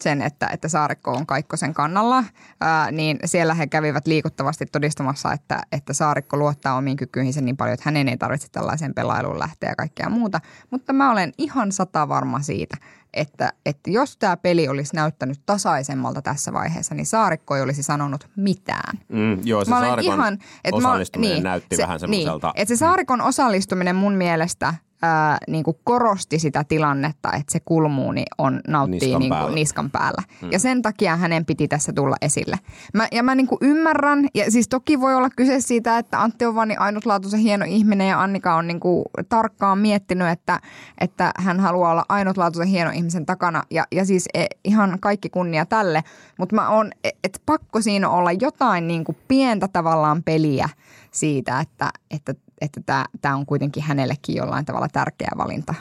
sen, 0.00 0.22
että, 0.22 0.46
että 0.46 0.68
Saarikko 0.68 1.10
on 1.10 1.26
Kaikkosen 1.26 1.74
kannalla, 1.74 2.24
ää, 2.60 2.90
niin 2.90 3.18
siellä 3.24 3.54
he 3.54 3.66
kävivät 3.66 4.06
liikuttavasti 4.06 4.66
todistamassa, 4.66 5.32
että, 5.32 5.62
että 5.72 5.92
Saarikko 5.92 6.36
luottaa 6.36 6.76
omiin 6.76 6.96
kykyihinsä 6.96 7.40
niin 7.40 7.56
paljon, 7.56 7.74
että 7.74 7.84
hänen 7.86 8.08
ei 8.08 8.16
tarvitse 8.16 8.48
tällaiseen 8.52 8.94
pelailuun 8.94 9.38
lähteä 9.38 9.70
ja 9.70 9.76
kaikkea 9.76 10.08
muuta. 10.08 10.40
Mutta 10.70 10.92
mä 10.92 11.12
olen 11.12 11.32
ihan 11.38 11.72
sata 11.72 12.08
varma 12.08 12.42
siitä, 12.42 12.76
että, 13.14 13.52
että 13.66 13.90
jos 13.90 14.16
tämä 14.16 14.36
peli 14.36 14.68
olisi 14.68 14.96
näyttänyt 14.96 15.40
tasaisemmalta 15.46 16.22
tässä 16.22 16.52
vaiheessa, 16.52 16.94
niin 16.94 17.06
Saarikko 17.06 17.56
ei 17.56 17.62
olisi 17.62 17.82
sanonut 17.82 18.28
mitään. 18.36 18.98
Mm, 19.08 19.38
joo, 19.44 19.64
se 19.64 19.70
Mä 19.70 19.76
olen 19.78 19.88
Saarikon 19.88 20.14
ihan- 20.14 20.38
et 20.64 20.70
mä- 20.72 20.76
osallistuminen 20.78 21.34
niin, 21.34 21.44
näytti 21.44 21.76
se- 21.76 21.82
vähän 21.82 22.00
semmoiselta. 22.00 22.46
Niin, 22.46 22.62
että 22.62 22.74
se 22.74 22.78
Saarikon 22.78 23.20
osallistuminen 23.20 23.96
mun 23.96 24.14
mielestä 24.14 24.74
ää, 25.02 25.38
niin 25.48 25.64
kuin 25.64 25.76
korosti 25.84 26.38
sitä 26.38 26.64
tilannetta, 26.64 27.32
että 27.32 27.52
se 27.52 27.60
kulmuuni 27.64 28.24
on, 28.38 28.60
nauttii 28.68 29.00
Niskan 29.00 29.20
niin 29.20 29.30
kuin 29.30 29.38
päällä. 29.38 29.54
niskan 29.54 29.90
päällä. 29.90 30.22
Mm. 30.42 30.52
Ja 30.52 30.58
sen 30.58 30.82
takia 30.82 31.16
hänen 31.16 31.44
piti 31.44 31.68
tässä 31.68 31.92
tulla 31.92 32.16
esille. 32.22 32.58
Mä, 32.94 33.08
ja 33.12 33.22
mä 33.22 33.34
niin 33.34 33.46
kuin 33.46 33.58
ymmärrän, 33.60 34.28
ja 34.34 34.50
siis 34.50 34.68
toki 34.68 35.00
voi 35.00 35.14
olla 35.14 35.30
kyse 35.30 35.60
siitä, 35.60 35.98
että 35.98 36.22
Antti 36.22 36.44
on 36.44 36.54
vaan 36.54 36.68
niin 36.68 36.80
ainutlaatuisen 36.80 37.40
hieno 37.40 37.64
ihminen 37.68 38.08
ja 38.08 38.22
Annika 38.22 38.54
on 38.54 38.66
niin 38.66 38.80
kuin 38.80 39.04
tarkkaan 39.28 39.78
miettinyt, 39.78 40.28
että, 40.28 40.60
että 41.00 41.32
hän 41.36 41.60
haluaa 41.60 41.90
olla 41.90 42.04
ainutlaatuisen 42.08 42.68
hieno 42.68 42.90
ihmisen 42.90 43.26
takana. 43.26 43.62
Ja, 43.70 43.84
ja 43.92 44.04
siis 44.04 44.28
e, 44.34 44.46
ihan 44.64 44.98
kaikki 45.00 45.28
kunnia 45.28 45.66
tälle, 45.66 46.04
mutta 46.38 46.54
mä 46.54 46.68
on, 46.68 46.92
että 47.04 47.38
pakko 47.46 47.80
siinä 47.80 48.08
olla 48.08 48.32
jotain 48.32 48.88
niin 48.88 49.04
kuin 49.04 49.18
pientä 49.28 49.68
tavallaan 49.68 50.22
peliä 50.22 50.68
siitä, 51.10 51.60
että, 51.60 51.90
että 52.10 52.34
että 52.62 52.80
tämä, 52.86 53.04
tämä 53.20 53.36
on 53.36 53.46
kuitenkin 53.46 53.82
hänellekin 53.82 54.36
jollain 54.36 54.64
tavalla 54.64 54.88
tärkeä 54.92 55.30
valinta. 55.38 55.74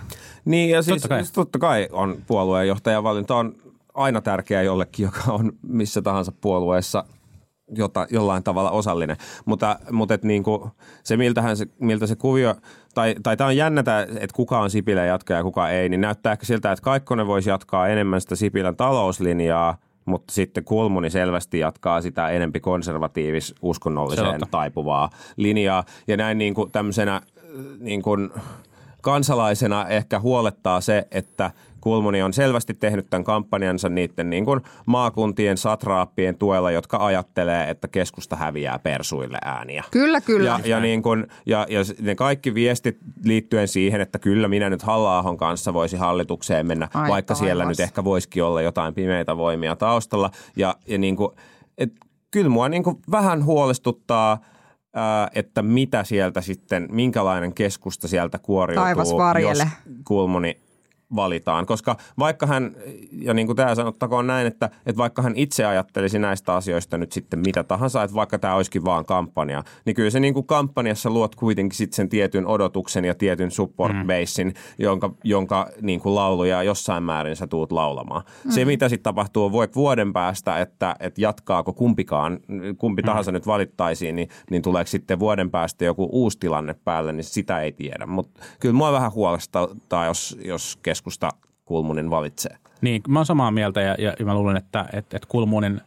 Niin 0.46 0.70
ja 0.70 0.82
siis 0.82 1.02
Totta 1.02 1.08
kai. 1.08 1.20
siis 1.20 1.32
totta 1.32 1.60
kai 1.60 1.88
on 1.91 2.17
puolueenjohtajan 2.28 3.04
valinta 3.04 3.36
on 3.36 3.56
aina 3.94 4.22
tärkeä 4.22 4.62
jollekin, 4.62 5.04
joka 5.04 5.32
on 5.32 5.52
missä 5.62 6.02
tahansa 6.02 6.32
puolueessa 6.41 7.06
jota, 7.76 8.08
jollain 8.10 8.44
tavalla 8.44 8.72
osallinen. 8.72 9.17
Mutta, 9.46 9.80
mutta 9.91 10.13
et 10.13 10.24
niin 10.24 10.44
kuin 10.44 10.72
se, 11.04 11.17
miltähän 11.17 11.58
se, 11.58 11.65
miltä 11.80 12.08
se 12.08 12.15
kuvio, 12.15 12.56
tai, 12.94 13.15
tai 13.24 13.38
tämä 13.38 13.48
on 13.48 13.58
jännätä, 13.58 14.02
että 14.02 14.36
kuka 14.36 14.60
on 14.60 14.70
Sipilän 14.70 15.08
jatkaja 15.08 15.39
ja 15.39 15.44
kuka 15.44 15.70
ei, 15.70 15.89
niin 15.89 16.02
näyttää 16.02 16.34
ehkä 16.34 16.46
siltä, 16.46 16.72
että 16.72 16.84
Kaikkonen 16.84 17.28
voisi 17.28 17.50
jatkaa 17.50 17.88
enemmän 17.88 18.22
sitä 18.22 18.36
Sipilän 18.36 18.76
talouslinjaa, 18.76 19.78
mutta 20.06 20.34
sitten 20.34 20.64
Kulmuni 20.64 21.10
selvästi 21.10 21.60
jatkaa 21.60 22.02
sitä 22.02 22.30
enempi 22.30 22.60
konservatiivis 22.60 23.56
uskonnolliseen 23.62 24.42
taipuvaa 24.52 25.10
linjaa. 25.38 25.84
Ja 26.08 26.18
näin 26.18 26.38
niin 26.38 26.54
kuin 26.54 26.72
tämmöisenä 26.72 27.16
äh, 27.16 27.22
niin 27.80 28.02
kuin 28.02 28.30
kansalaisena 29.02 29.88
ehkä 29.88 30.20
huolettaa 30.20 30.82
se, 30.82 31.08
että 31.12 31.52
Kulmuni 31.82 32.22
on 32.22 32.34
selvästi 32.34 32.74
tehnyt 32.74 33.10
tämän 33.10 33.24
kampanjansa 33.24 33.89
niiden 33.89 34.30
niin 34.30 34.46
kuin 34.46 34.62
maakuntien 34.86 35.58
satraappien 35.58 36.38
tuella, 36.38 36.72
jotka 36.72 37.06
ajattelee, 37.06 37.70
että 37.70 37.88
keskusta 37.88 38.36
häviää 38.36 38.80
persuille 38.80 39.38
ääniä. 39.46 39.84
Kyllä, 39.91 40.22
kyllä. 40.22 40.50
Ja, 40.50 40.60
ja, 40.65 40.80
niin 40.80 41.02
kun, 41.02 41.28
ja, 41.46 41.65
ja 41.70 41.80
ne 42.02 42.15
kaikki 42.15 42.54
viestit 42.54 42.98
liittyen 43.24 43.67
siihen, 43.67 44.02
että 44.02 44.20
kyllä 44.20 44.48
minä 44.48 44.70
nyt 44.70 44.82
halla 44.82 45.36
kanssa 45.38 45.74
voisi 45.74 45.98
hallitukseen 45.98 46.67
mennä, 46.67 46.88
Ai 46.94 47.10
vaikka 47.10 47.36
siellä 47.36 47.63
taivas. 47.63 47.78
nyt 47.78 47.84
ehkä 47.84 48.04
voisikin 48.04 48.44
olla 48.44 48.62
jotain 48.62 48.94
pimeitä 48.94 49.38
voimia 49.38 49.76
taustalla. 49.76 50.32
Ja, 50.56 50.76
ja 50.88 50.98
niin 50.98 51.15
kun, 51.15 51.36
et, 51.78 51.94
kyllä 52.32 52.50
mua 52.50 52.70
niin 52.70 52.84
kun 52.84 53.00
vähän 53.12 53.46
huolestuttaa, 53.46 54.38
ää, 54.96 55.30
että 55.36 55.62
mitä 55.62 56.04
sieltä 56.04 56.41
sitten, 56.41 56.88
minkälainen 56.91 57.54
keskusta 57.54 58.08
sieltä 58.08 58.39
kuoriutuu, 58.39 58.84
Taivas 58.84 59.12
jos 59.41 59.67
Kulmuni 60.08 60.58
valitaan. 61.15 61.65
Koska 61.65 61.95
vaikka 62.19 62.45
hän, 62.45 62.76
ja 63.12 63.34
niin 63.34 63.47
kuin 63.47 63.56
tämä 63.56 63.76
sanottakoon 63.76 64.28
näin, 64.28 64.47
että, 64.47 64.69
että 64.86 64.97
vaikka 64.97 65.21
hän 65.21 65.34
itse 65.36 65.65
ajattelisi 65.65 66.19
näistä 66.19 66.54
asioista 66.54 66.97
nyt 66.97 67.12
sitten 67.12 67.39
mitä 67.39 67.63
tahansa, 67.63 68.04
että 68.04 68.15
vaikka 68.15 68.39
tämä 68.39 68.56
olisikin 68.56 68.86
vaan 68.86 69.06
kampanja, 69.06 69.63
niin 69.86 69.95
kyllä 69.95 70.10
se 70.10 70.19
niin 70.19 70.34
kuin 70.34 70.47
kampanjassa 70.47 71.10
luot 71.10 71.36
kuitenkin 71.36 71.78
sitten 71.78 71.95
sen 71.95 72.10
tietyn 72.10 72.47
odotuksen 72.47 73.06
ja 73.06 73.15
tietyn 73.15 73.52
support 73.52 73.95
basein, 74.08 74.54
jonka, 74.80 75.13
jonka 75.24 75.69
niin 75.82 76.00
kuin 76.00 76.15
lauluja 76.15 76.63
jossain 76.63 77.04
määrin 77.04 77.36
sä 77.36 77.47
tuut 77.47 77.71
laulamaan. 77.71 78.24
Mm. 78.45 78.52
Se, 78.52 78.65
mitä 78.65 78.89
sitten 78.89 79.04
tapahtuu 79.04 79.52
voi 79.52 79.67
vuoden 79.76 80.13
päästä, 80.13 80.60
että, 80.60 80.95
että 81.00 81.21
jatkaako 81.21 81.74
kumpikaan, 81.74 82.39
kumpi 82.78 83.04
tahansa 83.04 83.32
nyt 83.32 83.47
valittaisiin, 83.47 84.15
niin, 84.15 84.30
niin 84.50 84.62
tuleeko 84.62 84.88
sitten 84.88 85.19
vuoden 85.19 85.52
päästä 85.52 85.86
joku 85.86 86.10
uusi 86.12 86.39
tilanne 86.39 86.76
päälle, 86.84 87.13
niin 87.13 87.24
sitä 87.24 87.62
ei 87.62 87.71
tiedä. 87.71 88.06
Mutta 88.06 88.41
kyllä 88.60 88.76
mua 88.76 88.91
vähän 88.91 89.12
huolestuttaa, 89.12 90.06
jos, 90.06 90.38
jos 90.45 90.80
keskusta 91.02 91.30
Kulmunin 91.66 92.10
valitsee. 92.10 92.58
Niin, 92.82 93.02
mä 93.08 93.20
oon 93.20 93.26
samaa 93.26 93.52
mieltä 93.52 93.82
ja, 93.82 93.96
ja, 94.00 94.26
mä 94.26 94.34
luulen, 94.34 94.58
että, 94.58 94.86
että, 94.94 95.18
että 95.18 95.28
Kulmunin, 95.28 95.82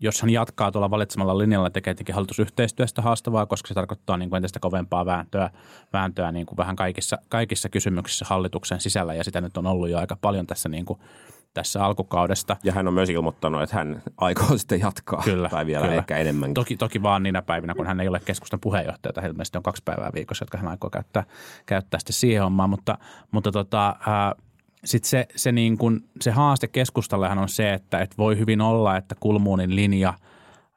jos 0.00 0.22
hän 0.22 0.30
jatkaa 0.30 0.72
tuolla 0.72 0.90
valitsemalla 0.90 1.38
linjalla, 1.38 1.70
tekee 1.70 1.94
tietenkin 1.94 2.14
hallitusyhteistyöstä 2.14 3.02
haastavaa, 3.02 3.46
koska 3.46 3.68
se 3.68 3.74
tarkoittaa 3.74 4.16
niin 4.16 4.30
kuin 4.30 4.36
entistä 4.36 4.60
kovempaa 4.60 5.06
vääntöä, 5.06 5.50
vääntöä 5.92 6.32
niin 6.32 6.46
kuin 6.46 6.56
vähän 6.56 6.76
kaikissa, 6.76 7.18
kaikissa 7.28 7.68
kysymyksissä 7.68 8.24
hallituksen 8.28 8.80
sisällä 8.80 9.14
ja 9.14 9.24
sitä 9.24 9.40
nyt 9.40 9.56
on 9.56 9.66
ollut 9.66 9.88
jo 9.88 9.98
aika 9.98 10.16
paljon 10.20 10.46
tässä, 10.46 10.68
niin 10.68 10.84
kuin, 10.84 10.98
tässä 11.54 11.84
alkukaudesta. 11.84 12.56
Ja 12.64 12.72
hän 12.72 12.88
on 12.88 12.94
myös 12.94 13.10
ilmoittanut, 13.10 13.62
että 13.62 13.76
hän 13.76 14.02
aikoo 14.16 14.56
sitten 14.58 14.80
jatkaa. 14.80 15.22
Kyllä, 15.24 15.48
Tai 15.48 15.66
vielä 15.66 15.86
kyllä. 15.86 15.98
ehkä 15.98 16.16
enemmänkin. 16.16 16.54
Toki, 16.54 16.76
toki 16.76 17.02
vaan 17.02 17.22
niinä 17.22 17.42
päivinä, 17.42 17.74
kun 17.74 17.86
hän 17.86 18.00
ei 18.00 18.08
ole 18.08 18.20
keskustan 18.24 18.60
puheenjohtaja, 18.60 19.12
tai 19.12 19.26
ilmeisesti 19.26 19.58
on 19.58 19.62
kaksi 19.62 19.82
päivää 19.84 20.10
viikossa, 20.14 20.42
jotka 20.42 20.58
hän 20.58 20.68
aikoo 20.68 20.90
käyttää, 20.90 21.24
käyttää 21.66 22.00
sitten 22.00 22.14
siihen 22.14 22.42
hommaan. 22.42 22.70
Mutta, 22.70 22.98
mutta 23.30 23.52
tota, 23.52 23.96
sitten 24.84 25.08
se, 25.08 25.26
se, 25.36 25.52
niin 25.52 25.78
kun, 25.78 26.04
se 26.20 26.30
haaste 26.30 26.68
keskustallehan 26.68 27.38
on 27.38 27.48
se, 27.48 27.72
että 27.72 27.98
et 27.98 28.18
voi 28.18 28.38
hyvin 28.38 28.60
olla, 28.60 28.96
että 28.96 29.14
Kulmuunin 29.20 29.76
linja 29.76 30.14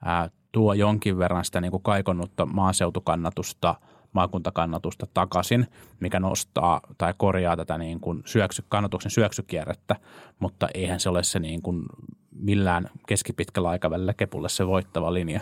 ää, 0.05 0.29
tuo 0.51 0.73
jonkin 0.73 1.17
verran 1.17 1.45
sitä 1.45 1.61
niin 1.61 1.71
kuin 1.71 1.83
kaikonnutta 1.83 2.45
maaseutukannatusta, 2.45 3.75
maakuntakannatusta 4.13 5.07
takaisin, 5.13 5.67
mikä 5.99 6.19
nostaa 6.19 6.81
tai 6.97 7.13
korjaa 7.17 7.57
tätä 7.57 7.77
niin 7.77 7.99
kuin 7.99 8.21
syöksy, 8.25 8.63
kannatuksen 8.69 9.11
syöksykierrettä, 9.11 9.95
mutta 10.39 10.67
eihän 10.73 10.99
se 10.99 11.09
ole 11.09 11.23
se 11.23 11.39
niin 11.39 11.61
kuin 11.61 11.85
millään 12.31 12.89
keskipitkällä 13.07 13.69
aikavälillä 13.69 14.13
kepulle 14.13 14.49
se 14.49 14.67
voittava 14.67 15.13
linja. 15.13 15.39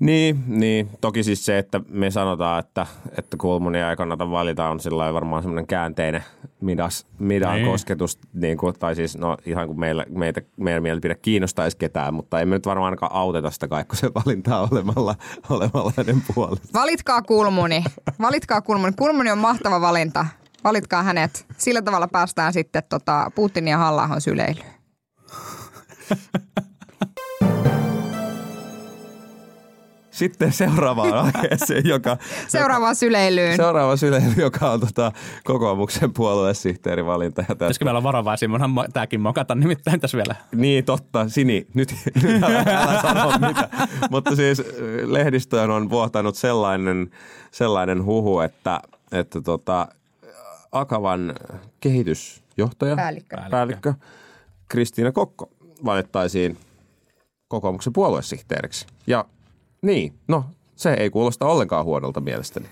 Niin, 0.00 0.44
niin, 0.46 0.90
toki 1.00 1.22
siis 1.22 1.44
se, 1.46 1.58
että 1.58 1.80
me 1.88 2.10
sanotaan, 2.10 2.60
että, 2.60 2.86
että 3.18 3.36
Kulmunia 3.36 3.90
ei 3.90 3.96
kannata 3.96 4.30
valita, 4.30 4.68
on 4.68 4.80
sillä 4.80 5.14
varmaan 5.14 5.42
semmoinen 5.42 5.66
käänteinen 5.66 6.24
midas, 6.60 7.06
midan 7.18 7.54
Niin. 7.54 7.66
kosketus, 7.66 8.18
niin 8.32 8.58
kuin, 8.58 8.74
tai 8.78 8.94
siis 8.94 9.18
no 9.18 9.36
ihan 9.46 9.66
kuin 9.66 9.80
meillä, 9.80 10.06
meitä, 10.08 10.42
meidän 10.56 10.82
mielipide 10.82 11.14
kiinnostaisi 11.14 11.76
ketään, 11.76 12.14
mutta 12.14 12.40
emme 12.40 12.56
nyt 12.56 12.66
varmaan 12.66 12.84
ainakaan 12.84 13.12
auteta 13.12 13.50
sitä 13.50 13.68
Kaikkosen 13.68 14.10
valintaa 14.14 14.68
olemalla, 14.70 15.14
olemalla 15.50 15.92
hänen 15.96 16.22
puolesta. 16.34 16.68
Valitkaa 16.80 17.22
Kulmuni. 17.22 17.84
Valitkaa 18.20 18.60
Kulmuni. 18.60 18.92
Kulmuni 18.92 19.30
on 19.30 19.38
mahtava 19.38 19.80
valinta. 19.80 20.26
Valitkaa 20.64 21.02
hänet. 21.02 21.46
Sillä 21.58 21.82
tavalla 21.82 22.08
päästään 22.08 22.52
sitten 22.52 22.82
tota 22.88 23.30
Putinin 23.34 23.70
ja 23.70 23.78
halla 23.78 24.20
syleilyyn. 24.20 24.66
Sitten 30.16 30.52
seuraavaan 30.52 31.14
aiheeseen, 31.34 31.86
joka... 31.86 32.16
Seuraavaan 32.48 32.96
syleilyyn. 32.96 33.56
Seuraava 33.56 33.96
syleily, 33.96 34.32
joka 34.36 34.70
on 34.70 34.80
tota, 34.80 35.12
kokoomuksen 35.44 36.12
puoluesihteerivalinta. 36.12 37.44
Pitäisikö 37.48 37.84
meillä 37.84 37.98
olla 37.98 38.02
varovaisia? 38.08 38.48
Munhan 38.48 38.70
mo- 38.70 38.92
tämäkin 38.92 39.20
mokata 39.20 39.54
nimittäin 39.54 40.00
tässä 40.00 40.16
vielä. 40.16 40.34
Niin, 40.54 40.84
totta. 40.84 41.28
Sini, 41.28 41.66
nyt, 41.74 41.94
nyt 42.22 42.42
älä, 42.42 42.64
älä 42.66 43.02
sano 43.02 43.48
mitä. 43.48 43.68
Mutta 44.10 44.36
siis 44.36 44.60
äh, 44.60 44.66
lehdistöön 45.04 45.70
on 45.70 45.90
vuotanut 45.90 46.34
sellainen, 46.36 47.10
sellainen 47.50 48.04
huhu, 48.04 48.40
että, 48.40 48.80
että 49.12 49.40
tota, 49.40 49.88
Akavan 50.72 51.34
kehitysjohtaja, 51.80 52.96
Päällikkö. 52.96 53.36
päällikkö 53.50 53.94
Kristiina 54.68 55.12
Kokko 55.12 55.50
valittaisiin 55.84 56.58
kokoomuksen 57.48 57.92
puoluesihteeriksi. 57.92 58.86
Ja 59.06 59.24
niin, 59.82 60.18
no 60.28 60.44
se 60.76 60.94
ei 60.94 61.10
kuulosta 61.10 61.46
ollenkaan 61.46 61.84
huonolta 61.84 62.20
mielestäni. 62.20 62.66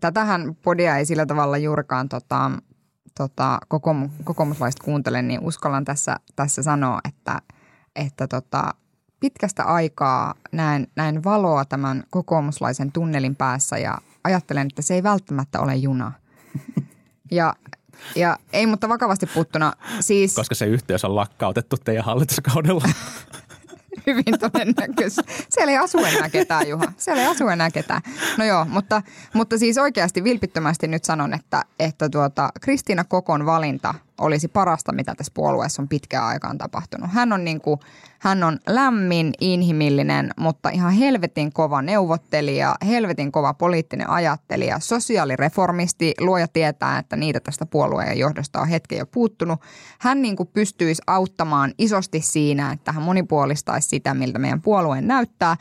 Tätähän 0.00 0.56
podia 0.62 0.96
ei 0.96 1.06
sillä 1.06 1.26
tavalla 1.26 1.58
juurikaan 1.58 2.08
tota, 2.08 2.50
tota, 3.16 3.58
kokoomu, 3.68 4.08
kokoomuslaiset 4.24 4.80
kuuntele, 4.80 5.22
niin 5.22 5.40
uskallan 5.40 5.84
tässä, 5.84 6.16
tässä 6.36 6.62
sanoa, 6.62 7.00
että, 7.08 7.42
että 7.96 8.28
tota, 8.28 8.74
pitkästä 9.20 9.64
aikaa 9.64 10.34
näen, 10.52 10.86
näen 10.96 11.24
valoa 11.24 11.64
tämän 11.64 12.04
kokoomuslaisen 12.10 12.92
tunnelin 12.92 13.36
päässä 13.36 13.78
ja 13.78 13.98
ajattelen, 14.24 14.66
että 14.66 14.82
se 14.82 14.94
ei 14.94 15.02
välttämättä 15.02 15.60
ole 15.60 15.76
juna. 15.76 16.12
Ja, 17.30 17.54
ja 18.16 18.38
ei, 18.52 18.66
mutta 18.66 18.88
vakavasti 18.88 19.26
puuttuna, 19.26 19.72
siis 20.00 20.34
Koska 20.34 20.54
se 20.54 20.66
yhteys 20.66 21.04
on 21.04 21.16
lakkautettu 21.16 21.76
teidän 21.76 22.04
hallituskaudella. 22.04 22.84
hyvin 24.06 24.38
todennäköistä. 24.40 25.22
Siellä 25.48 25.72
ei 25.72 25.78
asu 25.78 25.98
enää 25.98 26.28
ketään, 26.28 26.68
Juha. 26.68 26.92
Siellä 26.96 27.22
ei 27.22 27.28
asu 27.28 27.48
enää 27.48 27.70
ketään. 27.70 28.02
No 28.38 28.44
joo, 28.44 28.64
mutta, 28.64 29.02
mutta 29.34 29.58
siis 29.58 29.78
oikeasti 29.78 30.24
vilpittömästi 30.24 30.88
nyt 30.88 31.04
sanon, 31.04 31.34
että, 31.34 31.64
että 31.78 32.08
tuota, 32.08 32.52
Kristiina 32.60 33.04
Kokon 33.04 33.46
valinta 33.46 33.94
olisi 34.22 34.48
parasta, 34.48 34.92
mitä 34.92 35.14
tässä 35.14 35.32
puolueessa 35.34 35.82
on 35.82 35.88
pitkään 35.88 36.24
aikaan 36.24 36.58
tapahtunut. 36.58 37.10
Hän 37.12 37.32
on, 37.32 37.44
niin 37.44 37.60
kuin, 37.60 37.80
hän 38.18 38.42
on 38.42 38.58
lämmin, 38.68 39.32
inhimillinen, 39.40 40.30
mutta 40.38 40.68
ihan 40.70 40.92
helvetin 40.92 41.52
kova 41.52 41.82
neuvottelija, 41.82 42.76
helvetin 42.86 43.32
kova 43.32 43.54
poliittinen 43.54 44.10
ajattelija, 44.10 44.78
sosiaalireformisti. 44.78 46.14
Luoja 46.20 46.48
tietää, 46.48 46.98
että 46.98 47.16
niitä 47.16 47.40
tästä 47.40 47.66
puolueen 47.66 48.18
johdosta 48.18 48.60
on 48.60 48.68
hetken 48.68 48.98
jo 48.98 49.06
puuttunut. 49.06 49.60
Hän 50.00 50.22
niin 50.22 50.36
kuin 50.36 50.50
pystyisi 50.52 51.02
auttamaan 51.06 51.72
isosti 51.78 52.20
siinä, 52.20 52.72
että 52.72 52.92
hän 52.92 53.02
monipuolistaisi 53.02 53.88
sitä, 53.88 54.14
miltä 54.14 54.38
meidän 54.38 54.62
puolueen 54.62 55.06
näyttää 55.06 55.56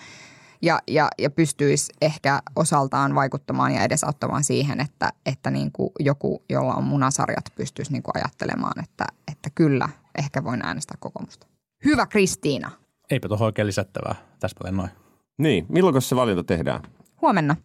ja, 0.62 0.80
ja, 0.88 1.07
ja 1.18 1.30
pystyisi 1.30 1.93
ehkä 2.01 2.41
osaltaan 2.55 3.16
vaikuttamaan 3.16 3.72
ja 3.72 3.84
edesauttamaan 3.84 4.43
siihen, 4.43 4.80
että, 4.80 5.09
että 5.26 5.51
niin 5.51 5.72
kuin 5.72 5.89
joku, 5.99 6.43
jolla 6.49 6.74
on 6.74 6.84
munasarjat, 6.84 7.45
pystyisi 7.55 7.91
niin 7.91 8.03
kuin 8.03 8.18
ajattelemaan, 8.18 8.84
että, 8.84 9.05
että 9.32 9.49
kyllä, 9.55 9.89
ehkä 10.18 10.43
voin 10.43 10.66
äänestää 10.66 10.97
kokoomusta. 10.99 11.47
Hyvä 11.86 12.05
Kristiina. 12.05 12.72
Eipä 13.12 13.28
tuohon 13.28 13.45
oikein 13.45 13.68
lisättävää. 13.68 14.16
Täsmälleen 14.39 14.78
noin. 14.78 14.89
Niin, 15.38 15.66
milloin 15.70 16.01
se 16.01 16.16
valinta 16.16 16.43
tehdään? 16.43 16.82
Huomenna, 17.22 17.55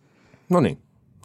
No 0.51 0.61
niin, 0.61 0.83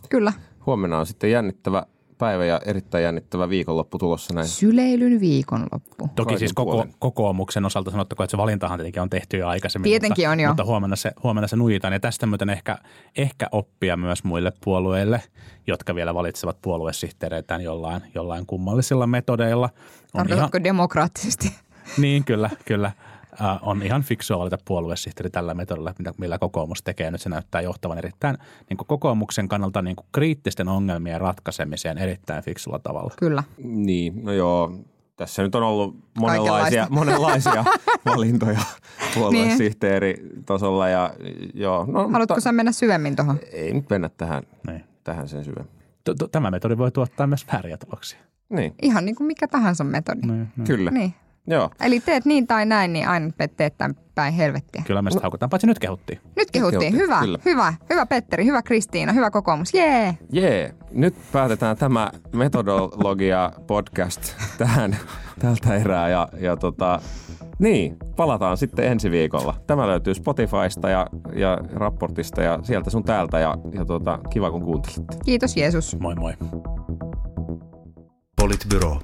kyllä. 0.10 0.34
huomenna 0.66 1.00
on 1.00 1.06
sitten 1.06 1.32
jännittävä 1.32 1.84
päivä 2.22 2.46
ja 2.46 2.62
erittäin 2.66 3.04
jännittävä 3.04 3.50
viikonloppu 3.50 3.98
tulossa 3.98 4.34
näin. 4.34 4.48
Syleilyn 4.48 5.20
viikonloppu. 5.20 6.10
Toki 6.16 6.16
Kaikin 6.16 6.40
siis 6.40 6.54
koko, 6.54 6.86
kokoomuksen 7.00 7.66
osalta 7.66 7.92
sanottakoon, 7.92 8.26
että 8.26 8.32
se 8.32 8.38
valintahan 8.38 8.80
tietenkin 8.80 9.02
on 9.02 9.10
tehty 9.10 9.38
jo 9.38 9.48
aikaisemmin. 9.48 9.90
Tietenkin 9.90 10.24
mutta, 10.24 10.32
on 10.32 10.40
jo. 10.40 10.48
Mutta 10.48 10.66
huomenna 10.66 10.96
se, 10.96 11.12
huomenna 11.24 11.48
se 11.48 11.56
nuijitaan 11.56 11.94
ja 11.94 12.00
tästä 12.00 12.26
myöten 12.26 12.50
ehkä, 12.50 12.78
ehkä 13.18 13.48
oppia 13.52 13.98
myös 13.98 14.24
muille 14.24 14.52
puolueille, 14.64 15.22
jotka 15.68 15.96
vielä 15.96 16.14
valitsevat 16.14 16.58
puoluesihteereitään 16.62 17.62
jollain, 17.62 18.02
jollain 18.16 18.46
kummallisilla 18.46 19.08
metodeilla. 19.08 19.66
On 19.66 19.72
ihan, 20.14 20.28
Tarkoitatko 20.28 20.64
demokraattisesti? 20.64 21.56
niin, 21.98 22.24
kyllä, 22.24 22.50
kyllä. 22.66 22.92
Äh, 23.42 23.60
on 23.62 23.84
ihan 23.84 24.02
fiksua 24.04 24.40
valita 24.40 24.58
puoluesihteeri 24.66 25.30
tällä 25.30 25.54
metodilla, 25.54 25.94
mitä- 26.00 26.14
millä 26.18 26.38
kokoomus 26.40 26.84
tekee. 26.84 27.12
Nyt 27.12 27.22
se 27.22 27.30
näyttää 27.30 27.62
johtavan 27.62 27.98
erittäin 27.98 28.38
niin 28.70 28.78
kuin 28.78 28.88
kokoomuksen 28.88 29.48
kannalta 29.48 29.82
niin 29.82 29.96
kuin 29.96 30.06
kriittisten 30.12 30.68
ongelmien 30.68 31.22
ratkaisemiseen 31.22 31.98
erittäin 31.98 32.44
fiksulla 32.44 32.80
tavalla. 32.80 33.14
Kyllä. 33.20 33.44
Niin, 33.64 34.26
no 34.26 34.32
joo. 34.34 34.72
Tässä 35.16 35.44
nyt 35.44 35.56
on 35.56 35.64
ollut 35.64 35.96
monenlaisia, 36.20 36.88
monenlaisia 36.90 37.66
valintoja 38.06 38.60
puoluesihteeritasolla 39.14 40.90
ja 40.90 41.14
joo. 41.54 41.86
No, 41.86 41.94
Haluatko 41.94 42.18
mutta 42.34 42.40
sä 42.40 42.52
mennä 42.52 42.72
syvemmin 42.72 43.16
tuohon? 43.16 43.40
ei 43.52 43.74
nyt 43.74 43.90
mennä 43.90 44.10
tähän, 44.18 44.44
Niin. 44.68 44.84
tähän 45.04 45.28
sen 45.28 45.46
syvemmin. 45.46 45.74
Tämä 46.32 46.52
metodi 46.52 46.78
voi 46.78 46.92
tuottaa 46.92 47.28
myös 47.28 47.46
vääriä 47.54 47.78
tuloksia. 47.78 48.20
Niin, 48.50 48.74
Ihan 48.82 49.06
niin 49.06 49.16
kuin 49.16 49.28
mikä 49.28 49.48
tahansa 49.48 49.84
metodi. 49.84 50.22
Niin, 50.28 50.48
niin. 50.58 50.68
kyllä. 50.68 50.92
Niin. 50.92 51.14
Joo. 51.48 51.70
Eli 51.82 52.00
teet 52.00 52.26
niin 52.26 52.48
tai 52.48 52.66
näin, 52.66 52.94
niin 52.94 53.08
aina 53.08 53.32
teet 53.58 53.78
tämän 53.78 53.96
päin 54.16 54.34
helvettiä. 54.34 54.84
Kyllä 54.88 55.02
me 55.02 55.12
sitä 55.12 55.22
haukutaan, 55.22 55.50
paitsi 55.50 55.68
nyt 55.68 55.80
kehuttiin. 55.80 56.20
Nyt 56.36 56.52
kehuttiin. 56.52 56.80
kehuttiin, 56.80 57.04
Hyvä, 57.04 57.20
kyllä. 57.20 57.38
hyvä, 57.46 57.74
hyvä 57.90 58.06
Petteri, 58.06 58.46
hyvä 58.46 58.62
Kristiina, 58.62 59.14
hyvä 59.14 59.32
kokoomus. 59.32 59.74
Jee! 59.74 60.18
Jee, 60.32 60.76
nyt 60.92 61.16
päätetään 61.32 61.78
tämä 61.78 62.12
metodologia 62.34 63.52
podcast 63.68 64.36
tähän 64.58 64.98
tältä 65.40 65.76
erää 65.76 66.10
ja, 66.10 66.28
ja 66.40 66.58
tota, 66.58 67.02
niin, 67.60 67.98
palataan 68.16 68.58
sitten 68.58 68.86
ensi 68.86 69.12
viikolla. 69.12 69.56
Tämä 69.68 69.88
löytyy 69.88 70.14
Spotifysta 70.14 70.90
ja, 70.90 71.08
ja 71.34 71.58
raportista 71.74 72.42
ja 72.42 72.60
sieltä 72.64 72.90
sun 72.90 73.04
täältä 73.04 73.40
ja, 73.40 73.56
ja 73.74 73.86
tota, 73.86 74.20
kiva 74.30 74.52
kun 74.52 74.64
kuuntelitte. 74.64 75.18
Kiitos 75.26 75.58
Jeesus. 75.58 76.00
Moi 76.00 76.16
moi. 76.16 76.34
Politbyro. 78.36 79.00